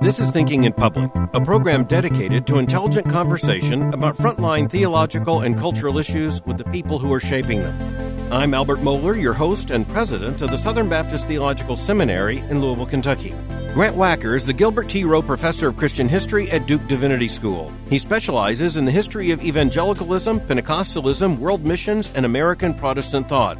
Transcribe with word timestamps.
This 0.00 0.20
is 0.20 0.30
Thinking 0.30 0.62
in 0.62 0.72
Public, 0.72 1.10
a 1.34 1.40
program 1.40 1.82
dedicated 1.82 2.46
to 2.46 2.58
intelligent 2.58 3.10
conversation 3.10 3.92
about 3.92 4.16
frontline 4.16 4.70
theological 4.70 5.40
and 5.40 5.58
cultural 5.58 5.98
issues 5.98 6.40
with 6.46 6.58
the 6.58 6.64
people 6.66 7.00
who 7.00 7.12
are 7.12 7.18
shaping 7.18 7.60
them. 7.60 8.32
I'm 8.32 8.54
Albert 8.54 8.78
Mohler, 8.78 9.20
your 9.20 9.32
host 9.32 9.72
and 9.72 9.88
president 9.88 10.42
of 10.42 10.52
the 10.52 10.56
Southern 10.56 10.88
Baptist 10.88 11.26
Theological 11.26 11.74
Seminary 11.74 12.38
in 12.38 12.60
Louisville, 12.60 12.86
Kentucky. 12.86 13.34
Grant 13.74 13.96
Wacker 13.96 14.36
is 14.36 14.46
the 14.46 14.52
Gilbert 14.52 14.88
T. 14.88 15.02
Rowe 15.02 15.22
Professor 15.22 15.66
of 15.66 15.76
Christian 15.76 16.08
History 16.08 16.48
at 16.52 16.68
Duke 16.68 16.86
Divinity 16.86 17.28
School. 17.28 17.72
He 17.90 17.98
specializes 17.98 18.76
in 18.76 18.84
the 18.84 18.92
history 18.92 19.32
of 19.32 19.42
evangelicalism, 19.42 20.38
Pentecostalism, 20.42 21.38
world 21.38 21.64
missions, 21.64 22.12
and 22.14 22.24
American 22.24 22.74
Protestant 22.74 23.28
thought. 23.28 23.58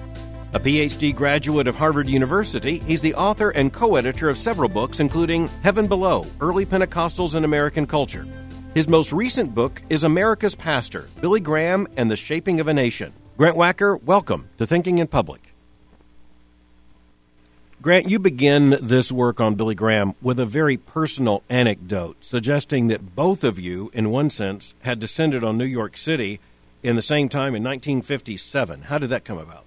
A 0.55 0.61
PhD 0.61 1.14
graduate 1.14 1.66
of 1.66 1.77
Harvard 1.77 2.07
University, 2.07 2.79
he's 2.80 3.00
the 3.00 3.14
author 3.14 3.48
and 3.48 3.73
co 3.73 3.96
editor 3.96 4.29
of 4.29 4.36
several 4.36 4.68
books, 4.68 5.00
including 5.00 5.49
Heaven 5.63 5.86
Below 5.86 6.27
Early 6.43 6.67
Pentecostals 6.67 7.35
in 7.35 7.44
American 7.44 7.86
Culture. 7.86 8.27
His 8.75 8.86
most 8.86 9.14
recent 9.14 9.54
book 9.54 9.80
is 9.89 10.04
America's 10.04 10.54
Pastor 10.54 11.08
Billy 11.22 11.41
Graham 11.41 11.89
and 11.96 12.11
the 12.11 12.17
Shaping 12.17 12.61
of 12.61 12.68
a 12.68 12.75
Nation. 12.75 13.14
Grant 13.39 13.57
Wacker, 13.57 14.03
welcome 14.03 14.50
to 14.58 14.67
Thinking 14.67 14.99
in 14.99 15.07
Public. 15.07 15.54
Grant, 17.80 18.11
you 18.11 18.19
begin 18.19 18.77
this 18.79 19.11
work 19.11 19.41
on 19.41 19.55
Billy 19.55 19.75
Graham 19.75 20.13
with 20.21 20.39
a 20.39 20.44
very 20.44 20.77
personal 20.77 21.43
anecdote, 21.49 22.19
suggesting 22.21 22.89
that 22.89 23.16
both 23.16 23.43
of 23.43 23.58
you, 23.58 23.91
in 23.94 24.11
one 24.11 24.29
sense, 24.29 24.75
had 24.82 25.00
descended 25.00 25.43
on 25.43 25.57
New 25.57 25.64
York 25.64 25.96
City 25.96 26.41
in 26.82 26.94
the 26.94 27.00
same 27.00 27.30
time 27.30 27.55
in 27.55 27.64
1957. 27.64 28.82
How 28.82 28.99
did 28.99 29.08
that 29.08 29.25
come 29.25 29.39
about? 29.39 29.64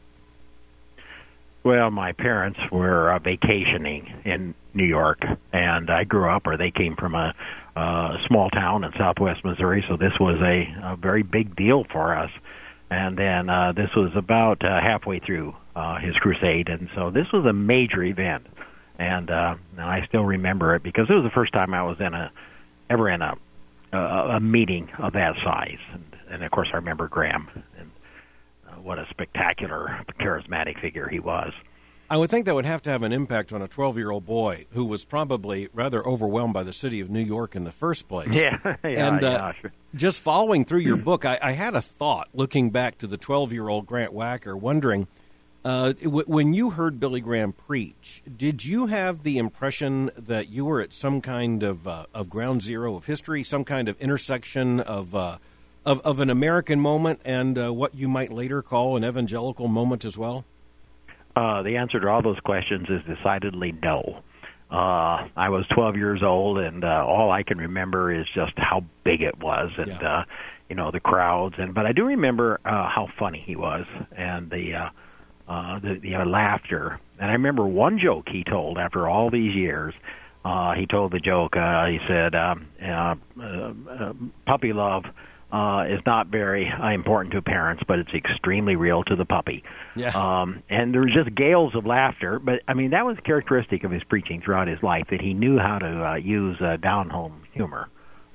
Well, 1.65 1.89
my 1.89 2.11
parents 2.11 2.59
were 2.71 3.11
uh, 3.11 3.17
vacationing 3.17 4.21
in 4.23 4.53
New 4.75 4.85
York, 4.85 5.17
and 5.51 5.89
I 5.89 6.03
grew 6.03 6.29
up, 6.29 6.45
or 6.45 6.57
they 6.57 6.69
came 6.69 6.95
from 6.95 7.15
a, 7.15 7.33
uh, 7.75 8.17
small 8.27 8.51
town 8.51 8.83
in 8.83 8.91
southwest 8.99 9.43
Missouri, 9.43 9.83
so 9.89 9.97
this 9.97 10.13
was 10.19 10.39
a, 10.41 10.93
a 10.93 10.95
very 10.95 11.23
big 11.23 11.55
deal 11.55 11.83
for 11.91 12.15
us. 12.15 12.29
And 12.91 13.17
then 13.17 13.49
uh, 13.49 13.73
this 13.75 13.89
was 13.97 14.11
about 14.15 14.63
uh, 14.63 14.79
halfway 14.79 15.19
through 15.19 15.55
uh, 15.75 15.97
his 15.99 16.13
crusade, 16.17 16.69
and 16.69 16.87
so 16.95 17.09
this 17.09 17.25
was 17.33 17.47
a 17.49 17.53
major 17.53 18.03
event. 18.03 18.45
And, 18.99 19.31
uh, 19.31 19.55
and 19.71 19.81
I 19.81 20.05
still 20.07 20.23
remember 20.23 20.75
it 20.75 20.83
because 20.83 21.07
it 21.09 21.13
was 21.13 21.23
the 21.23 21.33
first 21.33 21.51
time 21.51 21.73
I 21.73 21.81
was 21.81 21.97
in 21.99 22.13
a 22.13 22.31
ever 22.91 23.09
in 23.09 23.23
a 23.23 23.33
a, 23.91 24.35
a 24.35 24.39
meeting 24.39 24.89
of 24.99 25.13
that 25.13 25.33
size, 25.43 25.79
and, 25.93 26.03
and 26.29 26.43
of 26.43 26.51
course 26.51 26.67
I 26.73 26.77
remember 26.77 27.07
Graham 27.07 27.49
what 28.85 28.99
a 28.99 29.07
spectacular, 29.09 30.05
charismatic 30.19 30.79
figure 30.79 31.09
he 31.09 31.19
was. 31.19 31.51
I 32.07 32.17
would 32.17 32.29
think 32.29 32.45
that 32.45 32.53
would 32.53 32.67
have 32.67 32.83
to 32.83 32.91
have 32.91 33.01
an 33.01 33.11
impact 33.11 33.51
on 33.51 33.63
a 33.63 33.67
12 33.67 33.97
year 33.97 34.11
old 34.11 34.25
boy 34.27 34.67
who 34.73 34.85
was 34.85 35.03
probably 35.05 35.69
rather 35.73 36.05
overwhelmed 36.05 36.53
by 36.53 36.61
the 36.61 36.71
city 36.71 36.99
of 36.99 37.09
New 37.09 37.21
York 37.21 37.55
in 37.55 37.63
the 37.63 37.71
first 37.71 38.07
place. 38.07 38.29
Yeah, 38.35 38.57
yeah, 38.63 39.07
and 39.07 39.23
uh, 39.23 39.27
yeah, 39.27 39.51
sure. 39.59 39.71
just 39.95 40.21
following 40.21 40.65
through 40.65 40.81
your 40.81 40.97
book, 40.97 41.25
I, 41.25 41.39
I, 41.41 41.51
had 41.53 41.73
a 41.73 41.81
thought 41.81 42.29
looking 42.33 42.69
back 42.69 42.99
to 42.99 43.07
the 43.07 43.17
12 43.17 43.53
year 43.53 43.69
old 43.69 43.87
Grant 43.87 44.13
Wacker, 44.13 44.59
wondering 44.59 45.07
uh, 45.63 45.93
w- 45.93 46.25
when 46.27 46.53
you 46.53 46.69
heard 46.71 46.99
Billy 46.99 47.21
Graham 47.21 47.53
preach, 47.53 48.21
did 48.37 48.63
you 48.63 48.85
have 48.85 49.23
the 49.23 49.39
impression 49.39 50.11
that 50.15 50.49
you 50.49 50.63
were 50.63 50.79
at 50.79 50.93
some 50.93 51.21
kind 51.21 51.63
of, 51.63 51.87
uh, 51.87 52.05
of 52.13 52.29
ground 52.29 52.61
zero 52.61 52.95
of 52.95 53.07
history, 53.07 53.41
some 53.41 53.63
kind 53.63 53.89
of 53.89 53.99
intersection 53.99 54.79
of 54.79 55.15
uh, 55.15 55.37
of, 55.85 56.01
of 56.01 56.19
an 56.19 56.29
American 56.29 56.79
moment 56.79 57.21
and 57.25 57.57
uh, 57.57 57.73
what 57.73 57.95
you 57.95 58.07
might 58.07 58.31
later 58.31 58.61
call 58.61 58.97
an 58.97 59.05
evangelical 59.05 59.67
moment 59.67 60.05
as 60.05 60.17
well? 60.17 60.45
Uh, 61.35 61.61
the 61.63 61.77
answer 61.77 61.99
to 61.99 62.07
all 62.07 62.21
those 62.21 62.39
questions 62.39 62.87
is 62.89 63.01
decidedly 63.05 63.73
no. 63.83 64.21
Uh, 64.71 65.27
I 65.35 65.49
was 65.49 65.65
12 65.75 65.95
years 65.95 66.23
old, 66.23 66.57
and 66.57 66.83
uh, 66.83 67.05
all 67.05 67.31
I 67.31 67.43
can 67.43 67.57
remember 67.57 68.11
is 68.11 68.25
just 68.33 68.53
how 68.57 68.83
big 69.03 69.21
it 69.21 69.37
was, 69.39 69.71
and 69.77 69.87
yeah. 69.87 70.19
uh, 70.19 70.23
you 70.69 70.75
know 70.75 70.89
the 70.91 70.99
crowds. 70.99 71.55
And 71.57 71.73
but 71.73 71.85
I 71.85 71.91
do 71.91 72.05
remember 72.05 72.59
uh, 72.65 72.89
how 72.89 73.07
funny 73.19 73.43
he 73.45 73.55
was, 73.55 73.85
and 74.17 74.49
the 74.49 74.73
uh, 74.73 74.89
uh, 75.47 75.79
the, 75.79 75.99
the 76.01 76.15
uh, 76.15 76.25
laughter. 76.25 76.99
And 77.19 77.29
I 77.29 77.33
remember 77.33 77.65
one 77.65 77.99
joke 77.99 78.25
he 78.29 78.43
told 78.43 78.77
after 78.77 79.07
all 79.07 79.29
these 79.29 79.55
years. 79.55 79.93
Uh, 80.43 80.73
he 80.73 80.85
told 80.85 81.11
the 81.11 81.19
joke. 81.19 81.55
Uh, 81.55 81.85
he 81.85 81.99
said, 82.07 82.35
um, 82.35 82.67
uh, 82.81 83.15
uh, 83.39 83.73
uh, 83.89 84.13
"Puppy 84.45 84.73
love." 84.73 85.05
Uh, 85.55 85.85
is 85.85 86.01
not 86.05 86.27
very 86.27 86.69
uh, 86.69 86.89
important 86.89 87.33
to 87.33 87.41
parents, 87.41 87.81
but 87.87 87.97
it's 87.97 88.13
extremely 88.13 88.75
real 88.75 89.05
to 89.05 89.15
the 89.15 89.23
puppy. 89.23 89.63
Yeah. 89.95 90.09
Um, 90.09 90.61
and 90.69 90.93
there 90.93 90.99
was 90.99 91.13
just 91.13 91.33
gales 91.33 91.75
of 91.75 91.85
laughter, 91.85 92.39
but 92.39 92.59
I 92.67 92.73
mean 92.73 92.89
that 92.89 93.05
was 93.05 93.15
characteristic 93.23 93.85
of 93.85 93.91
his 93.91 94.03
preaching 94.03 94.41
throughout 94.41 94.67
his 94.67 94.83
life 94.83 95.05
that 95.11 95.21
he 95.21 95.33
knew 95.33 95.57
how 95.57 95.79
to 95.79 96.05
uh, 96.05 96.15
use 96.15 96.57
uh, 96.59 96.75
down 96.75 97.09
home 97.09 97.43
humor 97.53 97.87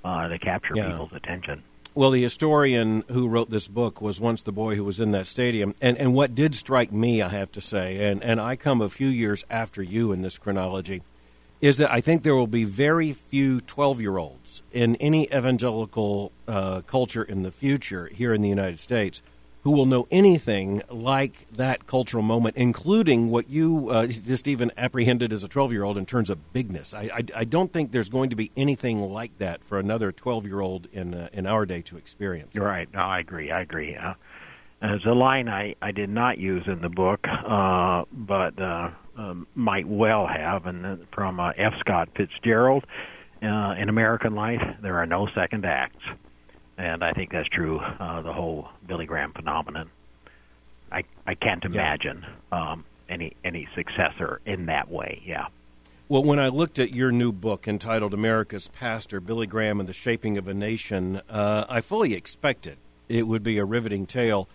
uh, 0.02 0.28
to 0.28 0.38
capture 0.38 0.72
yeah. 0.74 0.92
people's 0.92 1.12
attention. 1.12 1.62
Well, 1.94 2.10
the 2.10 2.22
historian 2.22 3.04
who 3.08 3.28
wrote 3.28 3.50
this 3.50 3.68
book 3.68 4.00
was 4.00 4.18
once 4.18 4.42
the 4.42 4.52
boy 4.52 4.76
who 4.76 4.84
was 4.84 4.98
in 4.98 5.10
that 5.10 5.26
stadium. 5.26 5.74
And, 5.82 5.98
and 5.98 6.14
what 6.14 6.34
did 6.34 6.54
strike 6.54 6.90
me, 6.90 7.20
I 7.20 7.28
have 7.28 7.52
to 7.52 7.60
say, 7.60 8.10
and, 8.10 8.22
and 8.22 8.40
I 8.40 8.56
come 8.56 8.80
a 8.80 8.88
few 8.88 9.08
years 9.08 9.44
after 9.50 9.82
you 9.82 10.12
in 10.12 10.22
this 10.22 10.38
chronology, 10.38 11.02
is 11.60 11.76
that 11.76 11.92
I 11.92 12.00
think 12.00 12.22
there 12.22 12.34
will 12.34 12.46
be 12.46 12.64
very 12.64 13.12
few 13.12 13.60
12 13.60 14.00
year 14.00 14.16
olds 14.16 14.62
in 14.72 14.96
any 14.96 15.26
evangelical 15.26 16.32
uh, 16.48 16.80
culture 16.86 17.22
in 17.22 17.42
the 17.42 17.50
future 17.50 18.06
here 18.06 18.32
in 18.32 18.40
the 18.42 18.48
United 18.48 18.80
States 18.80 19.22
who 19.62 19.72
will 19.72 19.84
know 19.84 20.08
anything 20.10 20.82
like 20.88 21.46
that 21.52 21.86
cultural 21.86 22.22
moment, 22.22 22.56
including 22.56 23.30
what 23.30 23.50
you 23.50 23.90
uh, 23.90 24.06
just 24.06 24.48
even 24.48 24.70
apprehended 24.76 25.32
as 25.32 25.44
a 25.44 25.48
12 25.48 25.72
year 25.72 25.84
old 25.84 25.98
in 25.98 26.06
terms 26.06 26.30
of 26.30 26.52
bigness. 26.52 26.94
I, 26.94 27.10
I, 27.14 27.24
I, 27.36 27.44
don't 27.44 27.70
think 27.72 27.92
there's 27.92 28.08
going 28.08 28.30
to 28.30 28.36
be 28.36 28.50
anything 28.56 29.00
like 29.00 29.36
that 29.38 29.62
for 29.62 29.78
another 29.78 30.12
12 30.12 30.46
year 30.46 30.60
old 30.60 30.86
in, 30.92 31.14
uh, 31.14 31.28
in 31.32 31.46
our 31.46 31.66
day 31.66 31.82
to 31.82 31.98
experience. 31.98 32.56
Right. 32.56 32.88
No, 32.92 33.00
I 33.00 33.20
agree. 33.20 33.50
I 33.50 33.60
agree. 33.60 33.96
Uh, 33.96 34.14
as 34.82 35.00
a 35.04 35.12
line 35.12 35.48
I, 35.48 35.74
I 35.82 35.92
did 35.92 36.08
not 36.08 36.38
use 36.38 36.64
in 36.66 36.80
the 36.80 36.88
book, 36.88 37.20
uh, 37.28 38.04
but 38.10 38.60
uh, 38.60 38.90
um, 39.20 39.46
might 39.54 39.86
well 39.86 40.26
have, 40.26 40.66
and 40.66 41.06
from 41.12 41.38
uh, 41.38 41.52
F. 41.56 41.74
Scott 41.80 42.08
Fitzgerald, 42.16 42.84
uh, 43.42 43.74
in 43.78 43.88
American 43.88 44.34
life, 44.34 44.62
there 44.82 44.96
are 44.96 45.06
no 45.06 45.28
second 45.34 45.64
acts, 45.64 46.04
and 46.78 47.04
I 47.04 47.12
think 47.12 47.32
that's 47.32 47.48
true. 47.48 47.78
Uh, 47.78 48.22
the 48.22 48.32
whole 48.32 48.68
Billy 48.86 49.06
Graham 49.06 49.32
phenomenon. 49.32 49.90
I 50.90 51.04
I 51.26 51.34
can't 51.34 51.64
imagine 51.64 52.24
yeah. 52.52 52.72
um, 52.72 52.84
any 53.08 53.36
any 53.44 53.68
successor 53.74 54.40
in 54.46 54.66
that 54.66 54.90
way. 54.90 55.22
Yeah. 55.24 55.46
Well, 56.08 56.24
when 56.24 56.40
I 56.40 56.48
looked 56.48 56.80
at 56.80 56.92
your 56.92 57.12
new 57.12 57.30
book 57.30 57.68
entitled 57.68 58.14
"America's 58.14 58.68
Pastor: 58.68 59.20
Billy 59.20 59.46
Graham 59.46 59.80
and 59.80 59.88
the 59.88 59.94
Shaping 59.94 60.38
of 60.38 60.48
a 60.48 60.54
Nation," 60.54 61.20
uh, 61.28 61.66
I 61.68 61.80
fully 61.80 62.14
expected 62.14 62.78
it 63.08 63.26
would 63.26 63.42
be 63.42 63.58
a 63.58 63.64
riveting 63.64 64.06
tale 64.06 64.48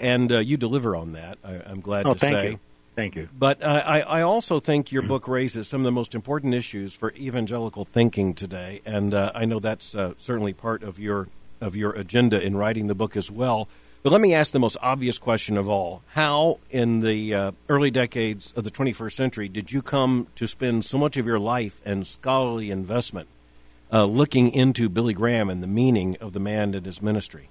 and 0.00 0.32
uh, 0.32 0.38
you 0.38 0.56
deliver 0.56 0.96
on 0.96 1.12
that. 1.12 1.38
I, 1.44 1.70
am 1.70 1.80
glad 1.80 2.06
oh, 2.06 2.14
to 2.14 2.18
thank 2.18 2.32
say. 2.32 2.50
You. 2.50 2.60
Thank 3.00 3.16
you. 3.16 3.30
But 3.32 3.62
uh, 3.62 3.82
I, 3.86 4.00
I, 4.02 4.20
also 4.20 4.60
think 4.60 4.92
your 4.92 5.00
book 5.00 5.26
raises 5.26 5.66
some 5.66 5.80
of 5.80 5.86
the 5.86 5.90
most 5.90 6.14
important 6.14 6.52
issues 6.52 6.92
for 6.92 7.14
evangelical 7.14 7.86
thinking 7.86 8.34
today, 8.34 8.82
and 8.84 9.14
uh, 9.14 9.32
I 9.34 9.46
know 9.46 9.58
that's 9.58 9.94
uh, 9.94 10.12
certainly 10.18 10.52
part 10.52 10.82
of 10.82 10.98
your 10.98 11.28
of 11.62 11.74
your 11.74 11.92
agenda 11.92 12.44
in 12.44 12.58
writing 12.58 12.88
the 12.88 12.94
book 12.94 13.16
as 13.16 13.30
well. 13.30 13.70
But 14.02 14.12
let 14.12 14.20
me 14.20 14.34
ask 14.34 14.52
the 14.52 14.60
most 14.60 14.76
obvious 14.82 15.18
question 15.18 15.56
of 15.56 15.66
all: 15.66 16.02
How, 16.08 16.58
in 16.68 17.00
the 17.00 17.34
uh, 17.34 17.52
early 17.70 17.90
decades 17.90 18.52
of 18.52 18.64
the 18.64 18.70
21st 18.70 19.12
century, 19.12 19.48
did 19.48 19.72
you 19.72 19.80
come 19.80 20.26
to 20.34 20.46
spend 20.46 20.84
so 20.84 20.98
much 20.98 21.16
of 21.16 21.24
your 21.24 21.38
life 21.38 21.80
and 21.86 22.06
scholarly 22.06 22.70
investment 22.70 23.30
uh, 23.90 24.04
looking 24.04 24.52
into 24.52 24.90
Billy 24.90 25.14
Graham 25.14 25.48
and 25.48 25.62
the 25.62 25.66
meaning 25.66 26.18
of 26.20 26.34
the 26.34 26.40
man 26.40 26.74
and 26.74 26.84
his 26.84 27.00
ministry? 27.00 27.48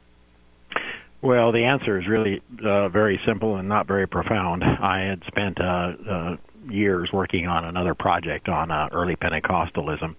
Well, 1.22 1.52
the 1.52 1.66
answer 1.66 2.00
is 2.00 2.08
really 2.08 2.42
uh, 2.64 2.88
very 2.90 3.20
simple 3.28 3.58
and 3.58 3.68
not 3.68 3.88
very 3.88 4.08
profound. 4.08 4.64
I 4.64 5.02
had 5.02 5.22
spent 5.28 5.60
uh, 5.60 5.92
uh, 6.10 6.36
years 6.70 7.10
working 7.12 7.46
on 7.46 7.66
another 7.66 7.94
project 7.94 8.48
on 8.48 8.72
uh, 8.72 8.88
early 8.94 9.18
Pentecostalism, 9.18 10.16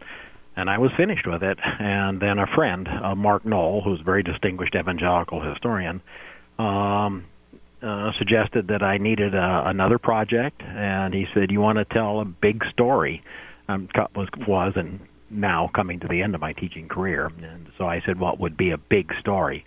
and 0.57 0.69
I 0.69 0.77
was 0.77 0.91
finished 0.99 1.27
with 1.27 1.43
it. 1.43 1.59
And 1.63 2.21
then 2.21 2.39
a 2.39 2.47
friend, 2.55 2.87
uh, 2.87 3.15
Mark 3.15 3.47
Noll, 3.47 3.81
who's 3.83 4.01
a 4.01 4.05
very 4.05 4.23
distinguished 4.23 4.75
evangelical 4.75 5.41
historian, 5.41 6.03
um, 6.59 7.25
uh, 7.83 8.11
suggested 8.19 8.69
that 8.69 8.83
I 8.83 8.99
needed 8.99 9.35
uh, 9.35 9.63
another 9.65 9.99
project, 9.99 10.61
and 10.61 11.15
he 11.15 11.25
said, 11.33 11.51
"You 11.51 11.63
want 11.63 11.79
to 11.79 11.87
tell 11.87 12.21
a 12.21 12.27
big 12.27 12.63
story?" 12.73 13.23
Um, 13.69 13.89
was 14.15 14.29
was 14.47 14.75
and 14.77 15.01
now 15.31 15.71
coming 15.75 16.01
to 16.01 16.09
the 16.09 16.21
end 16.21 16.35
of 16.35 16.43
my 16.43 16.53
teaching 16.53 16.89
career, 16.89 17.31
and 17.43 17.69
so 17.79 17.87
I 17.87 18.03
said, 18.05 18.21
"What 18.21 18.39
would 18.39 18.59
be 18.59 18.73
a 18.73 18.77
big 18.77 19.15
story?" 19.19 19.65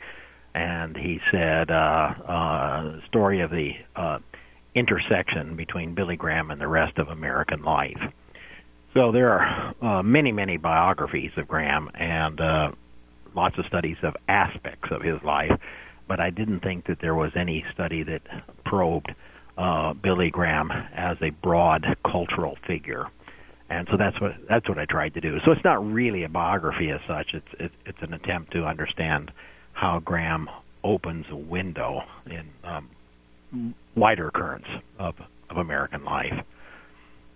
And 0.53 0.95
he 0.95 1.19
said, 1.31 1.71
uh, 1.71 1.73
uh, 1.73 2.99
"Story 3.07 3.41
of 3.41 3.51
the 3.51 3.71
uh, 3.95 4.19
intersection 4.75 5.55
between 5.55 5.95
Billy 5.95 6.15
Graham 6.15 6.51
and 6.51 6.61
the 6.61 6.67
rest 6.67 6.97
of 6.97 7.07
American 7.07 7.63
life." 7.63 7.99
So 8.93 9.11
there 9.11 9.31
are 9.31 9.73
uh, 9.81 10.03
many, 10.03 10.31
many 10.31 10.57
biographies 10.57 11.31
of 11.37 11.47
Graham 11.47 11.89
and 11.95 12.39
uh, 12.39 12.71
lots 13.35 13.57
of 13.57 13.65
studies 13.65 13.97
of 14.03 14.15
aspects 14.27 14.89
of 14.91 15.01
his 15.01 15.21
life, 15.23 15.51
but 16.07 16.19
I 16.19 16.29
didn't 16.29 16.59
think 16.59 16.85
that 16.85 16.99
there 17.01 17.15
was 17.15 17.31
any 17.35 17.65
study 17.73 18.03
that 18.03 18.21
probed 18.65 19.11
uh, 19.57 19.93
Billy 19.93 20.29
Graham 20.29 20.69
as 20.95 21.17
a 21.21 21.31
broad 21.31 21.85
cultural 22.05 22.57
figure. 22.67 23.05
And 23.69 23.87
so 23.89 23.97
that's 23.97 24.19
what 24.21 24.33
that's 24.47 24.69
what 24.69 24.77
I 24.77 24.85
tried 24.85 25.15
to 25.15 25.21
do. 25.21 25.37
So 25.45 25.51
it's 25.51 25.63
not 25.63 25.83
really 25.83 26.23
a 26.23 26.29
biography 26.29 26.91
as 26.91 26.99
such. 27.07 27.33
It's 27.33 27.47
it's, 27.59 27.75
it's 27.85 27.97
an 28.01 28.13
attempt 28.13 28.51
to 28.53 28.65
understand 28.65 29.31
how 29.73 29.99
Graham 29.99 30.49
opens 30.83 31.25
a 31.29 31.35
window 31.35 32.03
in 32.25 32.49
um, 32.63 33.75
wider 33.95 34.31
currents 34.31 34.67
of 34.97 35.15
of 35.49 35.57
American 35.57 36.03
life. 36.03 36.43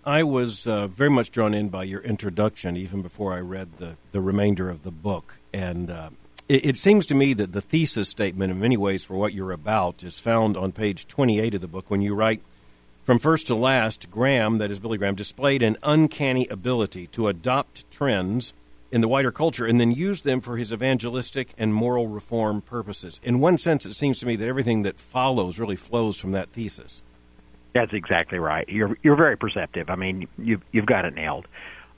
I 0.04 0.22
was 0.22 0.66
uh, 0.66 0.86
very 0.86 1.10
much 1.10 1.30
drawn 1.30 1.54
in 1.54 1.68
by 1.68 1.84
your 1.84 2.00
introduction, 2.00 2.76
even 2.76 3.02
before 3.02 3.34
I 3.34 3.40
read 3.40 3.76
the, 3.76 3.96
the 4.12 4.20
remainder 4.20 4.70
of 4.70 4.82
the 4.82 4.90
book. 4.90 5.38
And 5.52 5.90
uh, 5.90 6.10
it, 6.48 6.64
it, 6.64 6.76
seems 6.76 7.04
to 7.06 7.14
me 7.14 7.34
that 7.34 7.52
the 7.52 7.60
thesis 7.60 8.08
statement, 8.08 8.50
in 8.50 8.58
many 8.58 8.76
ways, 8.76 9.04
for 9.04 9.14
what 9.14 9.34
you're 9.34 9.52
about, 9.52 10.02
is 10.02 10.18
found 10.18 10.56
on 10.56 10.72
page 10.72 11.06
28 11.08 11.54
of 11.54 11.60
the 11.60 11.68
book 11.68 11.90
when 11.90 12.00
you 12.00 12.14
write 12.14 12.40
From 13.04 13.18
first 13.18 13.46
to 13.48 13.54
last, 13.54 14.10
Graham, 14.10 14.58
that 14.58 14.70
is 14.70 14.78
Billy 14.78 14.98
Graham, 14.98 15.14
displayed 15.14 15.62
an 15.62 15.76
uncanny 15.82 16.46
ability 16.48 17.06
to 17.08 17.28
adopt 17.28 17.90
trends 17.90 18.54
in 18.90 19.00
the 19.00 19.08
wider 19.08 19.30
culture 19.30 19.66
and 19.66 19.80
then 19.80 19.92
use 19.92 20.22
them 20.22 20.40
for 20.40 20.56
his 20.56 20.72
evangelistic 20.72 21.52
and 21.58 21.74
moral 21.74 22.08
reform 22.08 22.62
purposes. 22.62 23.20
In 23.22 23.40
one 23.40 23.58
sense, 23.58 23.86
it 23.86 23.94
seems 23.94 24.18
to 24.20 24.26
me 24.26 24.36
that 24.36 24.48
everything 24.48 24.82
that 24.82 24.98
follows 24.98 25.58
really 25.58 25.76
flows 25.76 26.18
from 26.18 26.32
that 26.32 26.50
thesis. 26.50 27.02
That's 27.74 27.92
exactly 27.92 28.38
right. 28.38 28.68
You're 28.68 28.96
you're 29.02 29.16
very 29.16 29.36
perceptive. 29.36 29.90
I 29.90 29.96
mean, 29.96 30.26
you've 30.38 30.62
you've 30.72 30.86
got 30.86 31.04
it 31.04 31.14
nailed. 31.14 31.46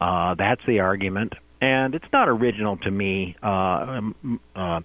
Uh, 0.01 0.35
that's 0.35 0.61
the 0.67 0.81
argument, 0.81 1.35
and 1.61 1.95
it's 1.95 2.13
not 2.13 2.29
original 2.29 2.77
to 2.79 2.91
me. 2.91 3.37
Uh, 3.43 3.47
um, 3.47 4.41
uh, 4.57 4.81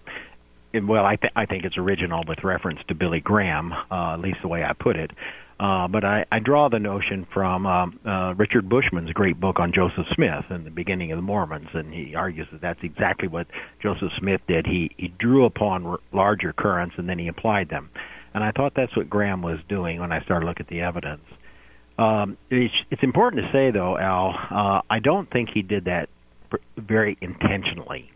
well, 0.74 1.06
I, 1.06 1.16
th- 1.16 1.32
I 1.34 1.46
think 1.46 1.64
it's 1.64 1.78
original 1.78 2.22
with 2.28 2.44
reference 2.44 2.80
to 2.88 2.94
Billy 2.94 3.20
Graham, 3.20 3.72
uh, 3.72 4.12
at 4.14 4.20
least 4.20 4.38
the 4.42 4.48
way 4.48 4.62
I 4.62 4.74
put 4.74 4.96
it. 4.96 5.10
Uh, 5.58 5.88
but 5.88 6.04
I, 6.04 6.26
I 6.30 6.38
draw 6.38 6.68
the 6.68 6.78
notion 6.78 7.26
from 7.32 7.64
um, 7.64 7.98
uh, 8.04 8.34
Richard 8.34 8.68
Bushman's 8.68 9.10
great 9.12 9.40
book 9.40 9.58
on 9.58 9.72
Joseph 9.74 10.04
Smith 10.14 10.44
and 10.50 10.66
the 10.66 10.70
beginning 10.70 11.12
of 11.12 11.16
the 11.16 11.22
Mormons, 11.22 11.68
and 11.72 11.94
he 11.94 12.14
argues 12.14 12.46
that 12.52 12.60
that's 12.60 12.80
exactly 12.82 13.26
what 13.26 13.46
Joseph 13.82 14.10
Smith 14.18 14.42
did. 14.46 14.66
He 14.66 14.90
he 14.98 15.08
drew 15.18 15.46
upon 15.46 15.86
r- 15.86 15.98
larger 16.12 16.52
currents 16.52 16.96
and 16.98 17.08
then 17.08 17.18
he 17.18 17.28
applied 17.28 17.70
them. 17.70 17.88
And 18.34 18.44
I 18.44 18.52
thought 18.52 18.74
that's 18.76 18.94
what 18.94 19.08
Graham 19.08 19.40
was 19.40 19.58
doing 19.66 19.98
when 19.98 20.12
I 20.12 20.22
started 20.24 20.44
looking 20.44 20.66
at 20.66 20.68
the 20.68 20.82
evidence. 20.82 21.22
Um, 21.98 22.36
it's, 22.50 22.74
it's 22.90 23.02
important 23.02 23.42
to 23.42 23.48
say, 23.50 23.70
though, 23.70 23.96
Al, 23.96 24.34
uh, 24.50 24.80
I 24.90 24.98
don't 24.98 25.30
think 25.30 25.48
he 25.54 25.62
did 25.62 25.86
that 25.86 26.10
pr- 26.50 26.56
very 26.76 27.16
intentionally. 27.22 28.10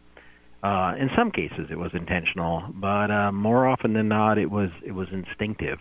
Uh, 0.63 0.93
in 1.01 1.09
some 1.17 1.31
cases, 1.31 1.69
it 1.71 1.77
was 1.77 1.91
intentional, 1.95 2.65
but 2.75 3.11
uh, 3.11 3.33
more 3.33 3.67
often 3.67 3.95
than 3.95 4.09
not, 4.09 4.37
it 4.37 4.51
was 4.51 4.69
it 4.85 4.93
was 4.93 5.09
instinctive. 5.11 5.79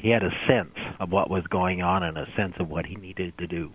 He 0.00 0.10
had 0.10 0.22
a 0.22 0.30
sense 0.46 0.74
of 1.00 1.10
what 1.10 1.30
was 1.30 1.46
going 1.46 1.82
on 1.82 2.02
and 2.02 2.18
a 2.18 2.26
sense 2.36 2.54
of 2.58 2.68
what 2.68 2.86
he 2.86 2.96
needed 2.96 3.32
to 3.38 3.46
do. 3.46 3.72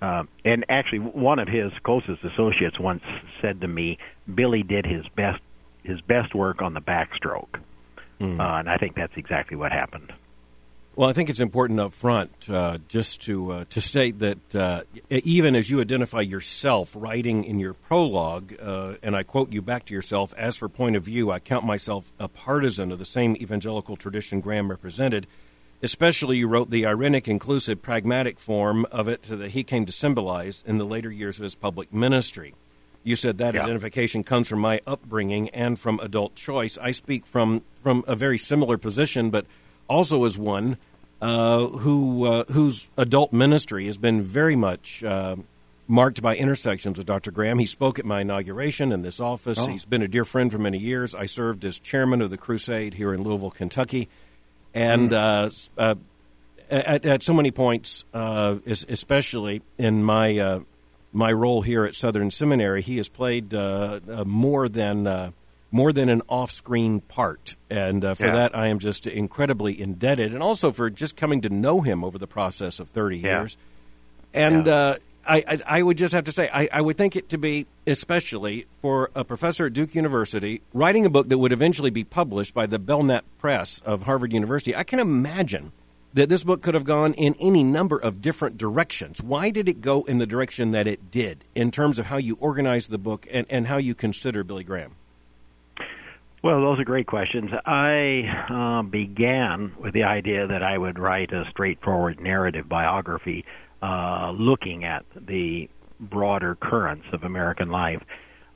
Uh, 0.00 0.22
and 0.44 0.64
actually, 0.68 1.00
one 1.00 1.38
of 1.38 1.48
his 1.48 1.72
closest 1.82 2.22
associates 2.22 2.78
once 2.78 3.02
said 3.42 3.60
to 3.60 3.68
me, 3.68 3.98
"Billy 4.32 4.62
did 4.62 4.86
his 4.86 5.04
best 5.16 5.40
his 5.82 6.00
best 6.02 6.34
work 6.34 6.62
on 6.62 6.74
the 6.74 6.80
backstroke." 6.80 7.60
Mm. 8.20 8.38
Uh, 8.38 8.58
and 8.58 8.70
I 8.70 8.76
think 8.76 8.94
that's 8.94 9.16
exactly 9.16 9.56
what 9.56 9.72
happened. 9.72 10.12
Well, 10.98 11.08
I 11.08 11.12
think 11.12 11.30
it's 11.30 11.38
important 11.38 11.78
up 11.78 11.92
front 11.92 12.50
uh, 12.50 12.78
just 12.88 13.22
to 13.22 13.52
uh, 13.52 13.64
to 13.70 13.80
state 13.80 14.18
that 14.18 14.52
uh, 14.52 14.82
even 15.08 15.54
as 15.54 15.70
you 15.70 15.80
identify 15.80 16.22
yourself 16.22 16.92
writing 16.98 17.44
in 17.44 17.60
your 17.60 17.72
prologue, 17.72 18.56
uh, 18.60 18.94
and 19.00 19.14
I 19.14 19.22
quote 19.22 19.52
you 19.52 19.62
back 19.62 19.84
to 19.84 19.94
yourself, 19.94 20.34
as 20.36 20.56
for 20.56 20.68
point 20.68 20.96
of 20.96 21.04
view, 21.04 21.30
I 21.30 21.38
count 21.38 21.64
myself 21.64 22.12
a 22.18 22.26
partisan 22.26 22.90
of 22.90 22.98
the 22.98 23.04
same 23.04 23.36
evangelical 23.36 23.94
tradition 23.94 24.40
Graham 24.40 24.70
represented. 24.70 25.28
Especially, 25.84 26.38
you 26.38 26.48
wrote 26.48 26.70
the 26.70 26.84
ironic, 26.84 27.28
inclusive, 27.28 27.80
pragmatic 27.80 28.40
form 28.40 28.84
of 28.90 29.06
it 29.06 29.22
that 29.22 29.52
he 29.52 29.62
came 29.62 29.86
to 29.86 29.92
symbolize 29.92 30.64
in 30.66 30.78
the 30.78 30.84
later 30.84 31.12
years 31.12 31.38
of 31.38 31.44
his 31.44 31.54
public 31.54 31.94
ministry. 31.94 32.56
You 33.04 33.14
said 33.14 33.38
that 33.38 33.54
yeah. 33.54 33.62
identification 33.62 34.24
comes 34.24 34.48
from 34.48 34.58
my 34.58 34.80
upbringing 34.84 35.48
and 35.50 35.78
from 35.78 36.00
adult 36.00 36.34
choice. 36.34 36.76
I 36.76 36.90
speak 36.90 37.24
from 37.24 37.62
from 37.80 38.02
a 38.08 38.16
very 38.16 38.36
similar 38.36 38.76
position, 38.76 39.30
but 39.30 39.46
also 39.88 40.24
is 40.24 40.38
one 40.38 40.76
uh, 41.20 41.66
who 41.66 42.26
uh, 42.26 42.44
whose 42.44 42.90
adult 42.96 43.32
ministry 43.32 43.86
has 43.86 43.98
been 43.98 44.22
very 44.22 44.56
much 44.56 45.02
uh, 45.02 45.36
marked 45.86 46.22
by 46.22 46.36
intersections 46.36 46.98
with 46.98 47.06
Dr. 47.06 47.30
Graham. 47.30 47.58
He 47.58 47.66
spoke 47.66 47.98
at 47.98 48.04
my 48.04 48.20
inauguration 48.20 48.92
in 48.92 49.02
this 49.02 49.20
office. 49.20 49.58
Oh. 49.60 49.66
He's 49.66 49.84
been 49.84 50.02
a 50.02 50.08
dear 50.08 50.24
friend 50.24 50.52
for 50.52 50.58
many 50.58 50.78
years. 50.78 51.14
I 51.14 51.26
served 51.26 51.64
as 51.64 51.78
chairman 51.78 52.22
of 52.22 52.30
the 52.30 52.38
Crusade 52.38 52.94
here 52.94 53.12
in 53.12 53.22
Louisville, 53.22 53.50
Kentucky, 53.50 54.08
and 54.74 55.10
mm. 55.10 55.98
at, 56.70 57.04
at, 57.04 57.22
so 57.22 57.34
many 57.34 57.50
points, 57.50 58.04
uh, 58.14 58.56
especially 58.66 59.62
in 59.78 60.04
my 60.04 60.60
my 61.12 61.32
role 61.32 61.62
here 61.62 61.84
at 61.84 61.94
Southern 61.94 62.30
Seminary, 62.30 62.82
he 62.82 62.96
has 62.98 63.08
played 63.08 63.54
uh, 63.54 64.00
uh, 64.10 64.24
more 64.24 64.68
than 64.68 65.06
uh, 65.06 65.30
more 65.70 65.92
than 65.92 66.08
an 66.08 66.22
off-screen 66.28 67.00
part, 67.00 67.56
and 67.68 68.04
uh, 68.04 68.14
for 68.14 68.26
yeah. 68.26 68.32
that 68.32 68.56
I 68.56 68.68
am 68.68 68.78
just 68.78 69.06
incredibly 69.06 69.80
indebted, 69.80 70.32
and 70.32 70.42
also 70.42 70.70
for 70.70 70.88
just 70.88 71.16
coming 71.16 71.40
to 71.42 71.50
know 71.50 71.82
him 71.82 72.02
over 72.02 72.18
the 72.18 72.26
process 72.26 72.80
of 72.80 72.88
thirty 72.88 73.18
yeah. 73.18 73.40
years. 73.40 73.56
And 74.34 74.66
yeah. 74.66 74.74
Uh, 74.74 74.96
I, 75.26 75.44
I, 75.46 75.58
I, 75.66 75.82
would 75.82 75.98
just 75.98 76.14
have 76.14 76.24
to 76.24 76.32
say, 76.32 76.48
I, 76.52 76.68
I 76.72 76.80
would 76.80 76.96
think 76.96 77.14
it 77.14 77.28
to 77.30 77.38
be, 77.38 77.66
especially 77.86 78.66
for 78.80 79.10
a 79.14 79.24
professor 79.24 79.66
at 79.66 79.74
Duke 79.74 79.94
University, 79.94 80.62
writing 80.72 81.04
a 81.04 81.10
book 81.10 81.28
that 81.28 81.36
would 81.36 81.52
eventually 81.52 81.90
be 81.90 82.02
published 82.02 82.54
by 82.54 82.64
the 82.64 82.78
Belknap 82.78 83.26
Press 83.36 83.80
of 83.80 84.04
Harvard 84.04 84.32
University. 84.32 84.74
I 84.74 84.84
can 84.84 84.98
imagine 84.98 85.72
that 86.14 86.30
this 86.30 86.44
book 86.44 86.62
could 86.62 86.74
have 86.74 86.84
gone 86.84 87.12
in 87.14 87.34
any 87.38 87.62
number 87.62 87.98
of 87.98 88.22
different 88.22 88.56
directions. 88.56 89.22
Why 89.22 89.50
did 89.50 89.68
it 89.68 89.82
go 89.82 90.04
in 90.04 90.16
the 90.16 90.26
direction 90.26 90.70
that 90.70 90.86
it 90.86 91.10
did 91.10 91.44
in 91.54 91.70
terms 91.70 91.98
of 91.98 92.06
how 92.06 92.16
you 92.16 92.38
organize 92.40 92.88
the 92.88 92.98
book 92.98 93.26
and, 93.30 93.46
and 93.50 93.66
how 93.66 93.76
you 93.76 93.94
consider 93.94 94.42
Billy 94.42 94.64
Graham? 94.64 94.94
Well, 96.42 96.60
those 96.60 96.78
are 96.78 96.84
great 96.84 97.08
questions. 97.08 97.50
I 97.66 98.22
uh, 98.48 98.82
began 98.82 99.72
with 99.80 99.92
the 99.92 100.04
idea 100.04 100.46
that 100.46 100.62
I 100.62 100.78
would 100.78 100.96
write 100.98 101.32
a 101.32 101.44
straightforward 101.50 102.20
narrative 102.20 102.68
biography 102.68 103.44
uh, 103.82 104.30
looking 104.30 104.84
at 104.84 105.04
the 105.16 105.68
broader 105.98 106.56
currents 106.60 107.06
of 107.12 107.24
American 107.24 107.70
life. 107.70 108.00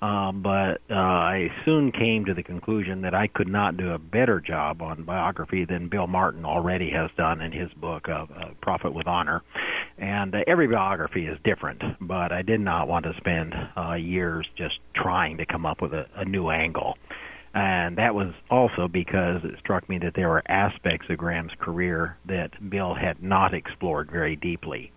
Um, 0.00 0.42
but 0.42 0.80
uh, 0.90 0.94
I 0.94 1.48
soon 1.64 1.92
came 1.92 2.24
to 2.24 2.34
the 2.34 2.42
conclusion 2.42 3.02
that 3.02 3.14
I 3.14 3.28
could 3.28 3.46
not 3.46 3.76
do 3.76 3.92
a 3.92 3.98
better 3.98 4.40
job 4.40 4.82
on 4.82 5.04
biography 5.04 5.64
than 5.64 5.88
Bill 5.88 6.08
Martin 6.08 6.44
already 6.44 6.90
has 6.90 7.08
done 7.16 7.40
in 7.40 7.52
his 7.52 7.72
book, 7.74 8.08
uh, 8.08 8.26
uh, 8.36 8.50
Prophet 8.60 8.92
with 8.92 9.06
Honor. 9.06 9.42
And 9.98 10.34
uh, 10.34 10.38
every 10.48 10.66
biography 10.66 11.26
is 11.26 11.38
different, 11.44 11.82
but 12.00 12.32
I 12.32 12.42
did 12.42 12.60
not 12.60 12.88
want 12.88 13.04
to 13.04 13.12
spend 13.16 13.54
uh, 13.76 13.94
years 13.94 14.44
just 14.56 14.74
trying 14.96 15.36
to 15.36 15.46
come 15.46 15.64
up 15.64 15.80
with 15.80 15.92
a, 15.92 16.06
a 16.16 16.24
new 16.24 16.50
angle. 16.50 16.96
And 17.54 17.98
that 17.98 18.14
was 18.14 18.32
also 18.50 18.88
because 18.88 19.42
it 19.44 19.58
struck 19.58 19.88
me 19.88 19.98
that 19.98 20.14
there 20.14 20.28
were 20.28 20.42
aspects 20.50 21.06
of 21.10 21.18
Graham's 21.18 21.52
career 21.60 22.16
that 22.26 22.50
Bill 22.70 22.94
had 22.94 23.22
not 23.22 23.52
explored 23.52 24.10
very 24.10 24.36
deeply 24.36 24.90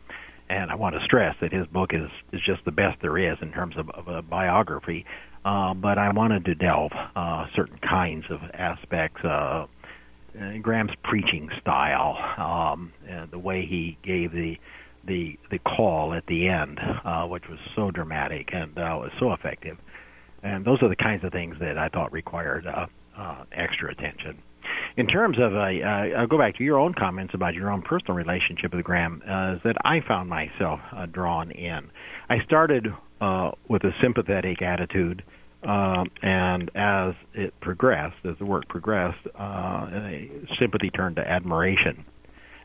and 0.49 0.69
I 0.69 0.75
want 0.75 0.95
to 0.95 1.03
stress 1.03 1.35
that 1.41 1.51
his 1.51 1.65
book 1.67 1.91
is 1.93 2.09
is 2.31 2.41
just 2.45 2.63
the 2.65 2.71
best 2.71 3.01
there 3.01 3.17
is 3.17 3.37
in 3.41 3.51
terms 3.51 3.75
of, 3.77 3.89
of 3.89 4.07
a 4.07 4.21
biography. 4.21 5.05
Uh, 5.43 5.73
but 5.73 5.97
I 5.97 6.11
wanted 6.11 6.45
to 6.45 6.55
delve 6.55 6.91
uh, 7.15 7.45
certain 7.55 7.77
kinds 7.77 8.25
of 8.29 8.39
aspects. 8.53 9.21
Uh, 9.23 9.67
uh, 10.39 10.57
Graham's 10.61 10.91
preaching 11.03 11.49
style, 11.61 12.17
um, 12.37 12.91
and 13.07 13.31
the 13.31 13.39
way 13.39 13.65
he 13.65 13.97
gave 14.03 14.31
the 14.31 14.57
the 15.05 15.37
the 15.49 15.59
call 15.59 16.13
at 16.13 16.25
the 16.27 16.47
end, 16.47 16.79
uh, 17.03 17.25
which 17.25 17.43
was 17.49 17.59
so 17.75 17.91
dramatic 17.91 18.49
and 18.51 18.77
uh, 18.77 18.97
was 18.99 19.11
so 19.19 19.33
effective, 19.33 19.77
and 20.43 20.65
those 20.65 20.81
are 20.81 20.89
the 20.89 20.95
kinds 20.95 21.23
of 21.23 21.31
things 21.31 21.55
that 21.59 21.77
I 21.77 21.89
thought 21.89 22.11
required 22.11 22.67
uh, 22.67 22.85
uh, 23.17 23.43
extra 23.51 23.91
attention 23.91 24.41
in 24.97 25.07
terms 25.07 25.37
of, 25.39 25.53
uh, 25.53 25.57
uh, 25.57 26.19
I'll 26.19 26.27
go 26.27 26.37
back 26.37 26.55
to 26.57 26.63
your 26.63 26.79
own 26.79 26.93
comments 26.93 27.33
about 27.33 27.53
your 27.53 27.69
own 27.69 27.81
personal 27.81 28.13
relationship 28.13 28.73
with 28.73 28.83
Graham, 28.83 29.21
uh, 29.27 29.55
is 29.55 29.61
that 29.63 29.75
I 29.83 29.99
found 30.07 30.29
myself 30.29 30.79
uh, 30.95 31.05
drawn 31.05 31.51
in. 31.51 31.89
I 32.29 32.37
started 32.45 32.87
uh, 33.19 33.51
with 33.67 33.83
a 33.83 33.91
sympathetic 34.01 34.61
attitude, 34.61 35.23
uh, 35.67 36.03
and 36.21 36.71
as 36.75 37.13
it 37.33 37.53
progressed, 37.59 38.17
as 38.23 38.37
the 38.39 38.45
work 38.45 38.67
progressed, 38.69 39.27
uh, 39.37 39.87
sympathy 40.59 40.89
turned 40.91 41.17
to 41.17 41.27
admiration. 41.27 42.05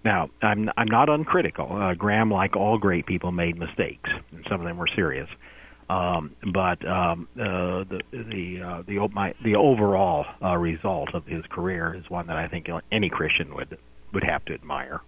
Now, 0.03 0.31
I'm 0.41 0.71
I'm 0.79 0.89
not 0.89 1.11
uncritical. 1.11 1.69
Uh, 1.71 1.93
Graham, 1.93 2.31
like 2.31 2.57
all 2.57 2.79
great 2.79 3.07
people, 3.07 3.33
made 3.33 3.59
mistakes, 3.59 4.09
and 4.33 4.45
some 4.49 4.61
of 4.61 4.67
them 4.67 4.79
were 4.79 4.89
serious. 4.95 5.29
Um, 5.91 6.37
but 6.53 6.87
um, 6.87 7.27
uh, 7.35 7.83
the 7.83 8.01
the 8.13 8.63
uh, 8.63 8.83
the 8.87 9.09
my, 9.13 9.35
the 9.43 9.57
overall 9.57 10.25
uh, 10.41 10.57
result 10.57 11.15
of 11.15 11.27
his 11.27 11.45
career 11.47 11.95
is 11.95 12.09
one 12.09 12.29
that 12.29 12.37
I 12.37 12.47
think 12.47 12.69
any 12.93 13.09
Christian 13.09 13.53
would 13.57 13.77
would 14.13 14.23
have 14.23 14.45
to 14.45 14.55
admire. 14.55 15.01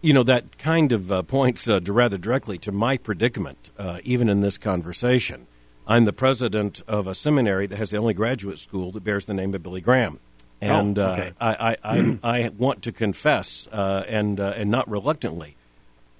You 0.00 0.14
know 0.14 0.22
that 0.22 0.56
kind 0.56 0.92
of 0.92 1.12
uh, 1.12 1.22
points 1.24 1.68
uh, 1.68 1.80
rather 1.86 2.16
directly 2.16 2.56
to 2.58 2.72
my 2.72 2.96
predicament, 2.96 3.70
uh, 3.78 3.98
even 4.02 4.30
in 4.30 4.40
this 4.40 4.56
conversation. 4.56 5.46
I'm 5.86 6.06
the 6.06 6.14
president 6.14 6.80
of 6.88 7.06
a 7.06 7.14
seminary 7.14 7.66
that 7.66 7.76
has 7.76 7.90
the 7.90 7.98
only 7.98 8.14
graduate 8.14 8.58
school 8.58 8.90
that 8.92 9.04
bears 9.04 9.26
the 9.26 9.34
name 9.34 9.52
of 9.52 9.62
Billy 9.62 9.82
Graham, 9.82 10.18
And 10.58 10.98
oh, 10.98 11.08
okay. 11.08 11.32
uh, 11.38 11.54
I, 11.60 11.76
I, 11.84 11.98
I, 11.98 12.18
I, 12.44 12.48
want 12.48 12.80
to 12.84 12.92
confess, 12.92 13.68
uh, 13.70 14.02
and, 14.08 14.40
uh, 14.40 14.54
and 14.56 14.70
not 14.70 14.88
reluctantly, 14.88 15.58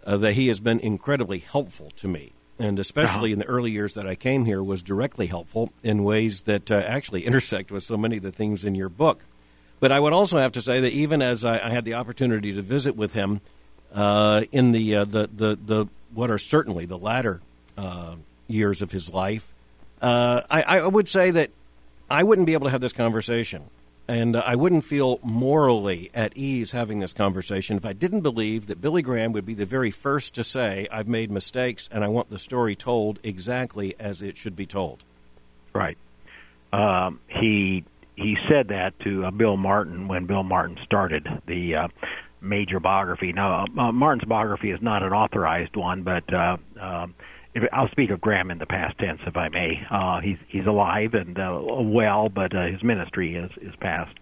uh, 0.04 0.18
that 0.18 0.34
he 0.34 0.48
has 0.48 0.60
been 0.60 0.80
incredibly 0.80 1.38
helpful 1.38 1.90
to 1.96 2.08
me. 2.08 2.33
And 2.58 2.78
especially 2.78 3.30
Uh-huh. 3.30 3.34
in 3.34 3.38
the 3.40 3.46
early 3.46 3.72
years 3.72 3.94
that 3.94 4.06
I 4.06 4.14
came 4.14 4.44
here, 4.44 4.62
was 4.62 4.82
directly 4.82 5.26
helpful 5.26 5.72
in 5.82 6.04
ways 6.04 6.42
that 6.42 6.70
uh, 6.70 6.76
actually 6.76 7.22
intersect 7.26 7.72
with 7.72 7.82
so 7.82 7.96
many 7.96 8.18
of 8.18 8.22
the 8.22 8.30
things 8.32 8.64
in 8.64 8.74
your 8.74 8.88
book. 8.88 9.24
But 9.80 9.90
I 9.92 9.98
would 10.00 10.12
also 10.12 10.38
have 10.38 10.52
to 10.52 10.60
say 10.60 10.80
that 10.80 10.92
even 10.92 11.20
as 11.20 11.44
I, 11.44 11.58
I 11.66 11.70
had 11.70 11.84
the 11.84 11.94
opportunity 11.94 12.54
to 12.54 12.62
visit 12.62 12.96
with 12.96 13.12
him 13.12 13.40
uh, 13.92 14.44
in 14.52 14.72
the, 14.72 14.96
uh, 14.96 15.04
the, 15.04 15.28
the, 15.34 15.58
the 15.62 15.86
what 16.12 16.30
are 16.30 16.38
certainly 16.38 16.86
the 16.86 16.96
latter 16.96 17.40
uh, 17.76 18.14
years 18.46 18.82
of 18.82 18.92
his 18.92 19.12
life, 19.12 19.52
uh, 20.00 20.42
I, 20.48 20.62
I 20.62 20.86
would 20.86 21.08
say 21.08 21.32
that 21.32 21.50
I 22.08 22.22
wouldn't 22.22 22.46
be 22.46 22.52
able 22.52 22.66
to 22.66 22.70
have 22.70 22.80
this 22.80 22.92
conversation. 22.92 23.64
And 24.06 24.36
uh, 24.36 24.42
I 24.44 24.54
wouldn't 24.54 24.84
feel 24.84 25.18
morally 25.22 26.10
at 26.14 26.36
ease 26.36 26.72
having 26.72 26.98
this 26.98 27.14
conversation 27.14 27.76
if 27.76 27.86
I 27.86 27.94
didn't 27.94 28.20
believe 28.20 28.66
that 28.66 28.80
Billy 28.80 29.02
Graham 29.02 29.32
would 29.32 29.46
be 29.46 29.54
the 29.54 29.64
very 29.64 29.90
first 29.90 30.34
to 30.34 30.44
say, 30.44 30.86
I've 30.92 31.08
made 31.08 31.30
mistakes 31.30 31.88
and 31.90 32.04
I 32.04 32.08
want 32.08 32.28
the 32.28 32.38
story 32.38 32.76
told 32.76 33.18
exactly 33.22 33.94
as 33.98 34.20
it 34.20 34.36
should 34.36 34.56
be 34.56 34.66
told. 34.66 35.04
Right. 35.72 35.96
Um, 36.72 37.20
he 37.28 37.84
he 38.16 38.36
said 38.48 38.68
that 38.68 38.98
to 39.00 39.24
uh, 39.24 39.30
Bill 39.30 39.56
Martin 39.56 40.06
when 40.06 40.26
Bill 40.26 40.42
Martin 40.42 40.78
started 40.84 41.26
the 41.46 41.74
uh, 41.74 41.88
major 42.40 42.78
biography. 42.78 43.32
Now, 43.32 43.64
uh, 43.64 43.92
Martin's 43.92 44.28
biography 44.28 44.70
is 44.70 44.80
not 44.82 45.02
an 45.02 45.12
authorized 45.12 45.74
one, 45.74 46.02
but 46.02 46.32
uh, 46.32 46.56
um, 46.80 47.14
I'll 47.72 47.88
speak 47.90 48.10
of 48.10 48.20
Graham 48.20 48.50
in 48.50 48.58
the 48.58 48.66
past 48.66 48.98
tense, 48.98 49.20
if 49.26 49.36
I 49.36 49.48
may. 49.48 49.80
Uh, 49.90 50.20
he's 50.20 50.38
he's 50.48 50.66
alive 50.66 51.14
and 51.14 51.38
uh, 51.38 51.60
well, 51.82 52.28
but 52.28 52.54
uh, 52.54 52.66
his 52.66 52.82
ministry 52.82 53.36
is 53.36 53.50
is 53.62 53.74
past. 53.80 54.14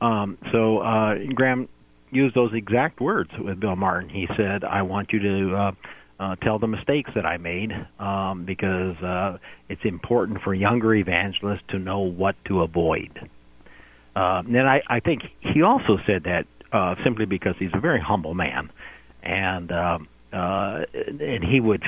Um, 0.00 0.38
so 0.52 0.78
uh, 0.78 1.14
Graham 1.34 1.68
used 2.10 2.36
those 2.36 2.52
exact 2.54 3.00
words 3.00 3.30
with 3.38 3.58
Bill 3.60 3.76
Martin. 3.76 4.08
He 4.08 4.26
said, 4.36 4.64
"I 4.64 4.82
want 4.82 5.12
you 5.12 5.18
to." 5.20 5.56
Uh, 5.56 5.72
uh, 6.18 6.34
tell 6.36 6.58
the 6.58 6.66
mistakes 6.66 7.10
that 7.14 7.26
I 7.26 7.36
made 7.36 7.72
um, 7.98 8.44
because 8.46 8.96
uh, 9.02 9.36
it's 9.68 9.82
important 9.84 10.40
for 10.42 10.54
younger 10.54 10.94
evangelists 10.94 11.64
to 11.68 11.78
know 11.78 12.00
what 12.00 12.36
to 12.46 12.62
avoid. 12.62 13.10
Uh, 14.14 14.42
and 14.46 14.66
I, 14.66 14.80
I 14.88 15.00
think 15.00 15.22
he 15.40 15.62
also 15.62 15.98
said 16.06 16.24
that 16.24 16.46
uh, 16.72 16.94
simply 17.04 17.26
because 17.26 17.54
he's 17.58 17.70
a 17.74 17.80
very 17.80 18.00
humble 18.00 18.32
man, 18.32 18.70
and 19.22 19.70
um, 19.70 20.08
uh, 20.32 20.84
and 20.94 21.44
he 21.44 21.60
would 21.60 21.82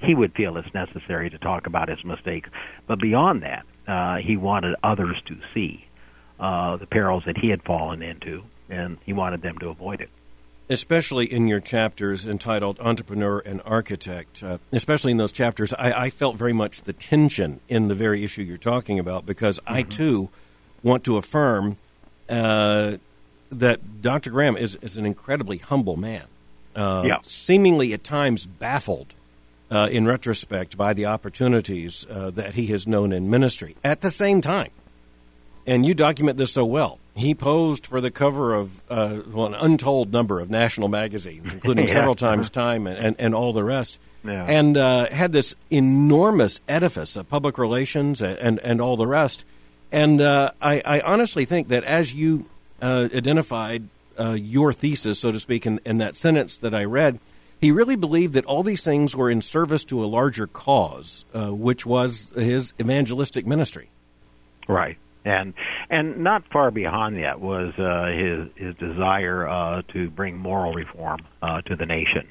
he 0.00 0.14
would 0.14 0.34
feel 0.34 0.56
it's 0.56 0.72
necessary 0.74 1.30
to 1.30 1.38
talk 1.38 1.66
about 1.66 1.88
his 1.88 2.04
mistakes. 2.04 2.50
But 2.86 3.00
beyond 3.00 3.42
that, 3.42 3.64
uh, 3.86 4.16
he 4.16 4.36
wanted 4.36 4.74
others 4.82 5.16
to 5.26 5.36
see 5.54 5.86
uh, 6.38 6.76
the 6.76 6.86
perils 6.86 7.24
that 7.26 7.38
he 7.38 7.48
had 7.48 7.62
fallen 7.62 8.02
into, 8.02 8.42
and 8.68 8.98
he 9.04 9.12
wanted 9.12 9.42
them 9.42 9.58
to 9.58 9.68
avoid 9.68 10.00
it 10.00 10.10
especially 10.68 11.30
in 11.30 11.46
your 11.46 11.60
chapters 11.60 12.24
entitled 12.24 12.78
Entrepreneur 12.80 13.38
and 13.40 13.60
Architect, 13.64 14.42
uh, 14.42 14.58
especially 14.72 15.12
in 15.12 15.18
those 15.18 15.32
chapters, 15.32 15.72
I, 15.74 16.04
I, 16.04 16.10
felt 16.10 16.36
very 16.36 16.52
much 16.52 16.82
the 16.82 16.92
tension 16.92 17.60
in 17.68 17.88
the 17.88 17.94
very 17.94 18.24
issue 18.24 18.42
you're 18.42 18.56
talking 18.56 18.98
about 18.98 19.26
because 19.26 19.58
mm-hmm. 19.60 19.74
I 19.74 19.82
too 19.82 20.30
want 20.82 21.04
to 21.04 21.16
affirm 21.16 21.76
uh, 22.28 22.96
that 23.50 24.02
Dr. 24.02 24.30
Graham 24.30 24.56
is, 24.56 24.76
is 24.76 24.96
an 24.96 25.04
incredibly 25.04 25.58
humble 25.58 25.96
man, 25.96 26.24
uh, 26.74 27.02
yeah. 27.06 27.18
seemingly 27.22 27.92
at 27.92 28.04
times 28.04 28.46
baffled. 28.46 29.14
Uh, 29.70 29.88
in 29.90 30.06
retrospect, 30.06 30.76
by 30.76 30.92
the 30.92 31.06
opportunities 31.06 32.06
uh, 32.08 32.30
that 32.30 32.54
he 32.54 32.66
has 32.66 32.86
known 32.86 33.12
in 33.12 33.28
ministry. 33.30 33.74
At 33.82 34.02
the 34.02 34.10
same 34.10 34.40
time, 34.40 34.70
and 35.66 35.86
you 35.86 35.94
document 35.94 36.36
this 36.38 36.52
so 36.52 36.64
well. 36.64 36.98
He 37.16 37.34
posed 37.34 37.86
for 37.86 38.00
the 38.00 38.10
cover 38.10 38.54
of 38.54 38.82
uh, 38.90 39.20
well, 39.26 39.46
an 39.46 39.54
untold 39.54 40.12
number 40.12 40.40
of 40.40 40.50
national 40.50 40.88
magazines, 40.88 41.52
including 41.52 41.86
yeah. 41.88 41.92
several 41.92 42.14
times 42.14 42.50
Time 42.50 42.86
and, 42.86 42.98
and, 42.98 43.16
and 43.18 43.34
all 43.34 43.52
the 43.52 43.64
rest, 43.64 43.98
yeah. 44.24 44.44
and 44.46 44.76
uh, 44.76 45.08
had 45.10 45.32
this 45.32 45.54
enormous 45.70 46.60
edifice 46.68 47.16
of 47.16 47.28
public 47.28 47.56
relations 47.56 48.20
and, 48.20 48.58
and 48.60 48.80
all 48.80 48.96
the 48.96 49.06
rest. 49.06 49.44
And 49.92 50.20
uh, 50.20 50.50
I, 50.60 50.82
I, 50.84 51.00
honestly 51.00 51.44
think 51.44 51.68
that 51.68 51.84
as 51.84 52.12
you 52.12 52.46
uh, 52.82 53.08
identified 53.14 53.88
uh, 54.18 54.32
your 54.32 54.72
thesis, 54.72 55.18
so 55.18 55.32
to 55.32 55.40
speak, 55.40 55.66
in, 55.66 55.80
in 55.84 55.98
that 55.98 56.16
sentence 56.16 56.58
that 56.58 56.74
I 56.74 56.84
read, 56.84 57.18
he 57.60 57.70
really 57.72 57.96
believed 57.96 58.34
that 58.34 58.44
all 58.44 58.62
these 58.62 58.84
things 58.84 59.16
were 59.16 59.30
in 59.30 59.40
service 59.40 59.84
to 59.86 60.04
a 60.04 60.06
larger 60.06 60.46
cause, 60.46 61.24
uh, 61.34 61.54
which 61.54 61.86
was 61.86 62.32
his 62.36 62.74
evangelistic 62.80 63.46
ministry. 63.46 63.90
Right 64.68 64.98
and 65.24 65.54
and 65.90 66.18
not 66.18 66.44
far 66.52 66.70
behind 66.70 67.16
that 67.22 67.40
was 67.40 67.72
uh, 67.78 68.06
his 68.06 68.48
his 68.56 68.76
desire 68.76 69.48
uh, 69.48 69.82
to 69.92 70.10
bring 70.10 70.36
moral 70.36 70.72
reform 70.72 71.20
uh, 71.42 71.60
to 71.62 71.76
the 71.76 71.86
nation. 71.86 72.28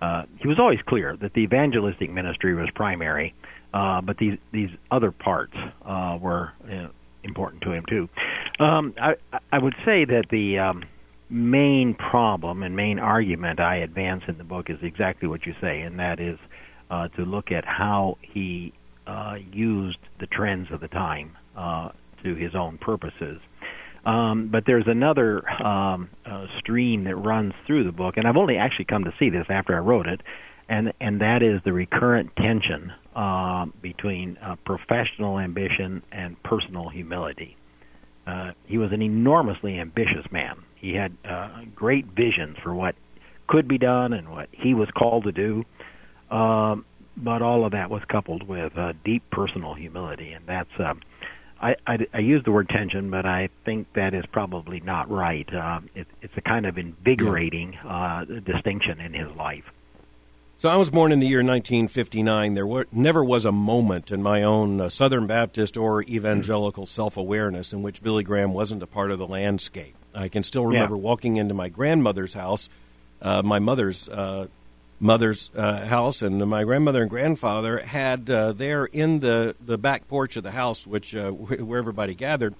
Uh, 0.00 0.22
he 0.38 0.48
was 0.48 0.58
always 0.58 0.78
clear 0.86 1.16
that 1.20 1.34
the 1.34 1.40
evangelistic 1.40 2.10
ministry 2.10 2.54
was 2.54 2.68
primary, 2.74 3.34
uh, 3.74 4.00
but 4.00 4.16
these 4.18 4.38
these 4.52 4.70
other 4.90 5.10
parts 5.10 5.54
were 5.84 6.52
uh, 6.64 6.88
important 7.22 7.62
to 7.62 7.72
him 7.72 7.84
too. 7.88 8.08
Um, 8.58 8.94
I 9.00 9.14
I 9.52 9.58
would 9.58 9.74
say 9.84 10.04
that 10.06 10.24
the 10.30 10.58
um, 10.58 10.84
main 11.30 11.94
problem 11.94 12.62
and 12.62 12.74
main 12.74 12.98
argument 12.98 13.60
I 13.60 13.76
advance 13.76 14.22
in 14.28 14.36
the 14.36 14.44
book 14.44 14.66
is 14.68 14.78
exactly 14.82 15.28
what 15.28 15.46
you 15.46 15.54
say, 15.60 15.80
and 15.80 15.98
that 15.98 16.18
is 16.20 16.38
uh, 16.90 17.08
to 17.08 17.22
look 17.22 17.52
at 17.52 17.64
how 17.64 18.18
he 18.20 18.72
uh, 19.06 19.34
used 19.52 19.98
the 20.18 20.26
trends 20.26 20.68
of 20.72 20.80
the 20.80 20.88
time 20.88 21.36
uh, 21.56 21.90
to 22.24 22.34
his 22.34 22.54
own 22.54 22.78
purposes. 22.78 23.40
Um, 24.04 24.48
but 24.50 24.64
there's 24.66 24.86
another 24.86 25.48
um, 25.62 26.08
uh, 26.26 26.46
stream 26.58 27.04
that 27.04 27.16
runs 27.16 27.52
through 27.66 27.84
the 27.84 27.92
book, 27.92 28.16
and 28.16 28.26
I've 28.26 28.36
only 28.36 28.56
actually 28.56 28.86
come 28.86 29.04
to 29.04 29.12
see 29.18 29.30
this 29.30 29.46
after 29.50 29.76
I 29.76 29.80
wrote 29.80 30.06
it, 30.06 30.20
and 30.68 30.92
and 31.00 31.20
that 31.20 31.42
is 31.42 31.60
the 31.64 31.72
recurrent 31.72 32.30
tension 32.36 32.92
uh, 33.14 33.66
between 33.82 34.38
uh, 34.38 34.56
professional 34.64 35.38
ambition 35.38 36.02
and 36.10 36.42
personal 36.42 36.88
humility. 36.88 37.56
He 38.66 38.78
was 38.78 38.92
an 38.92 39.02
enormously 39.02 39.80
ambitious 39.80 40.24
man. 40.30 40.62
He 40.80 40.94
had 40.94 41.16
uh, 41.28 41.62
great 41.74 42.06
visions 42.06 42.56
for 42.62 42.74
what 42.74 42.94
could 43.46 43.68
be 43.68 43.78
done 43.78 44.12
and 44.12 44.30
what 44.30 44.48
he 44.52 44.74
was 44.74 44.88
called 44.96 45.24
to 45.24 45.32
do. 45.32 45.64
Um, 46.34 46.84
but 47.16 47.42
all 47.42 47.64
of 47.64 47.72
that 47.72 47.90
was 47.90 48.02
coupled 48.08 48.44
with 48.44 48.76
uh, 48.78 48.92
deep 49.04 49.22
personal 49.30 49.74
humility, 49.74 50.32
and 50.32 50.46
that's 50.46 50.70
uh, 50.78 50.94
I, 51.60 51.76
I, 51.86 51.98
I 52.14 52.18
use 52.20 52.42
the 52.44 52.52
word 52.52 52.68
tension, 52.70 53.10
but 53.10 53.26
I 53.26 53.50
think 53.64 53.92
that 53.94 54.14
is 54.14 54.24
probably 54.32 54.80
not 54.80 55.10
right. 55.10 55.46
Uh, 55.52 55.80
it, 55.94 56.06
it's 56.22 56.32
a 56.36 56.40
kind 56.40 56.64
of 56.64 56.78
invigorating 56.78 57.76
uh, 57.76 58.24
distinction 58.24 59.00
in 59.00 59.12
his 59.12 59.28
life. 59.36 59.64
So 60.56 60.68
I 60.68 60.76
was 60.76 60.90
born 60.90 61.12
in 61.12 61.20
the 61.20 61.26
year 61.26 61.38
1959. 61.38 62.54
There 62.54 62.66
were, 62.66 62.86
never 62.92 63.24
was 63.24 63.44
a 63.44 63.52
moment 63.52 64.10
in 64.10 64.22
my 64.22 64.42
own 64.42 64.80
uh, 64.80 64.88
Southern 64.88 65.26
Baptist 65.26 65.76
or 65.76 66.02
evangelical 66.02 66.86
self 66.86 67.16
awareness 67.16 67.72
in 67.72 67.82
which 67.82 68.02
Billy 68.02 68.22
Graham 68.22 68.52
wasn't 68.52 68.82
a 68.82 68.86
part 68.86 69.10
of 69.10 69.18
the 69.18 69.26
landscape. 69.26 69.96
I 70.14 70.28
can 70.28 70.42
still 70.42 70.66
remember 70.66 70.96
Yeah. 70.96 71.02
walking 71.02 71.36
into 71.36 71.54
my 71.54 71.68
grandmother's 71.68 72.34
house, 72.34 72.68
uh, 73.22 73.42
my 73.42 73.58
mother's 73.58 74.08
uh, 74.08 74.46
mother's 74.98 75.50
uh, 75.56 75.86
house, 75.86 76.20
and 76.22 76.44
my 76.46 76.64
grandmother 76.64 77.00
and 77.02 77.10
grandfather 77.10 77.78
had 77.78 78.28
uh, 78.28 78.52
there 78.52 78.84
in 78.86 79.20
the, 79.20 79.54
the 79.64 79.78
back 79.78 80.06
porch 80.08 80.36
of 80.36 80.42
the 80.42 80.50
house, 80.50 80.86
which 80.86 81.14
uh, 81.14 81.30
where 81.30 81.78
everybody 81.78 82.14
gathered, 82.14 82.54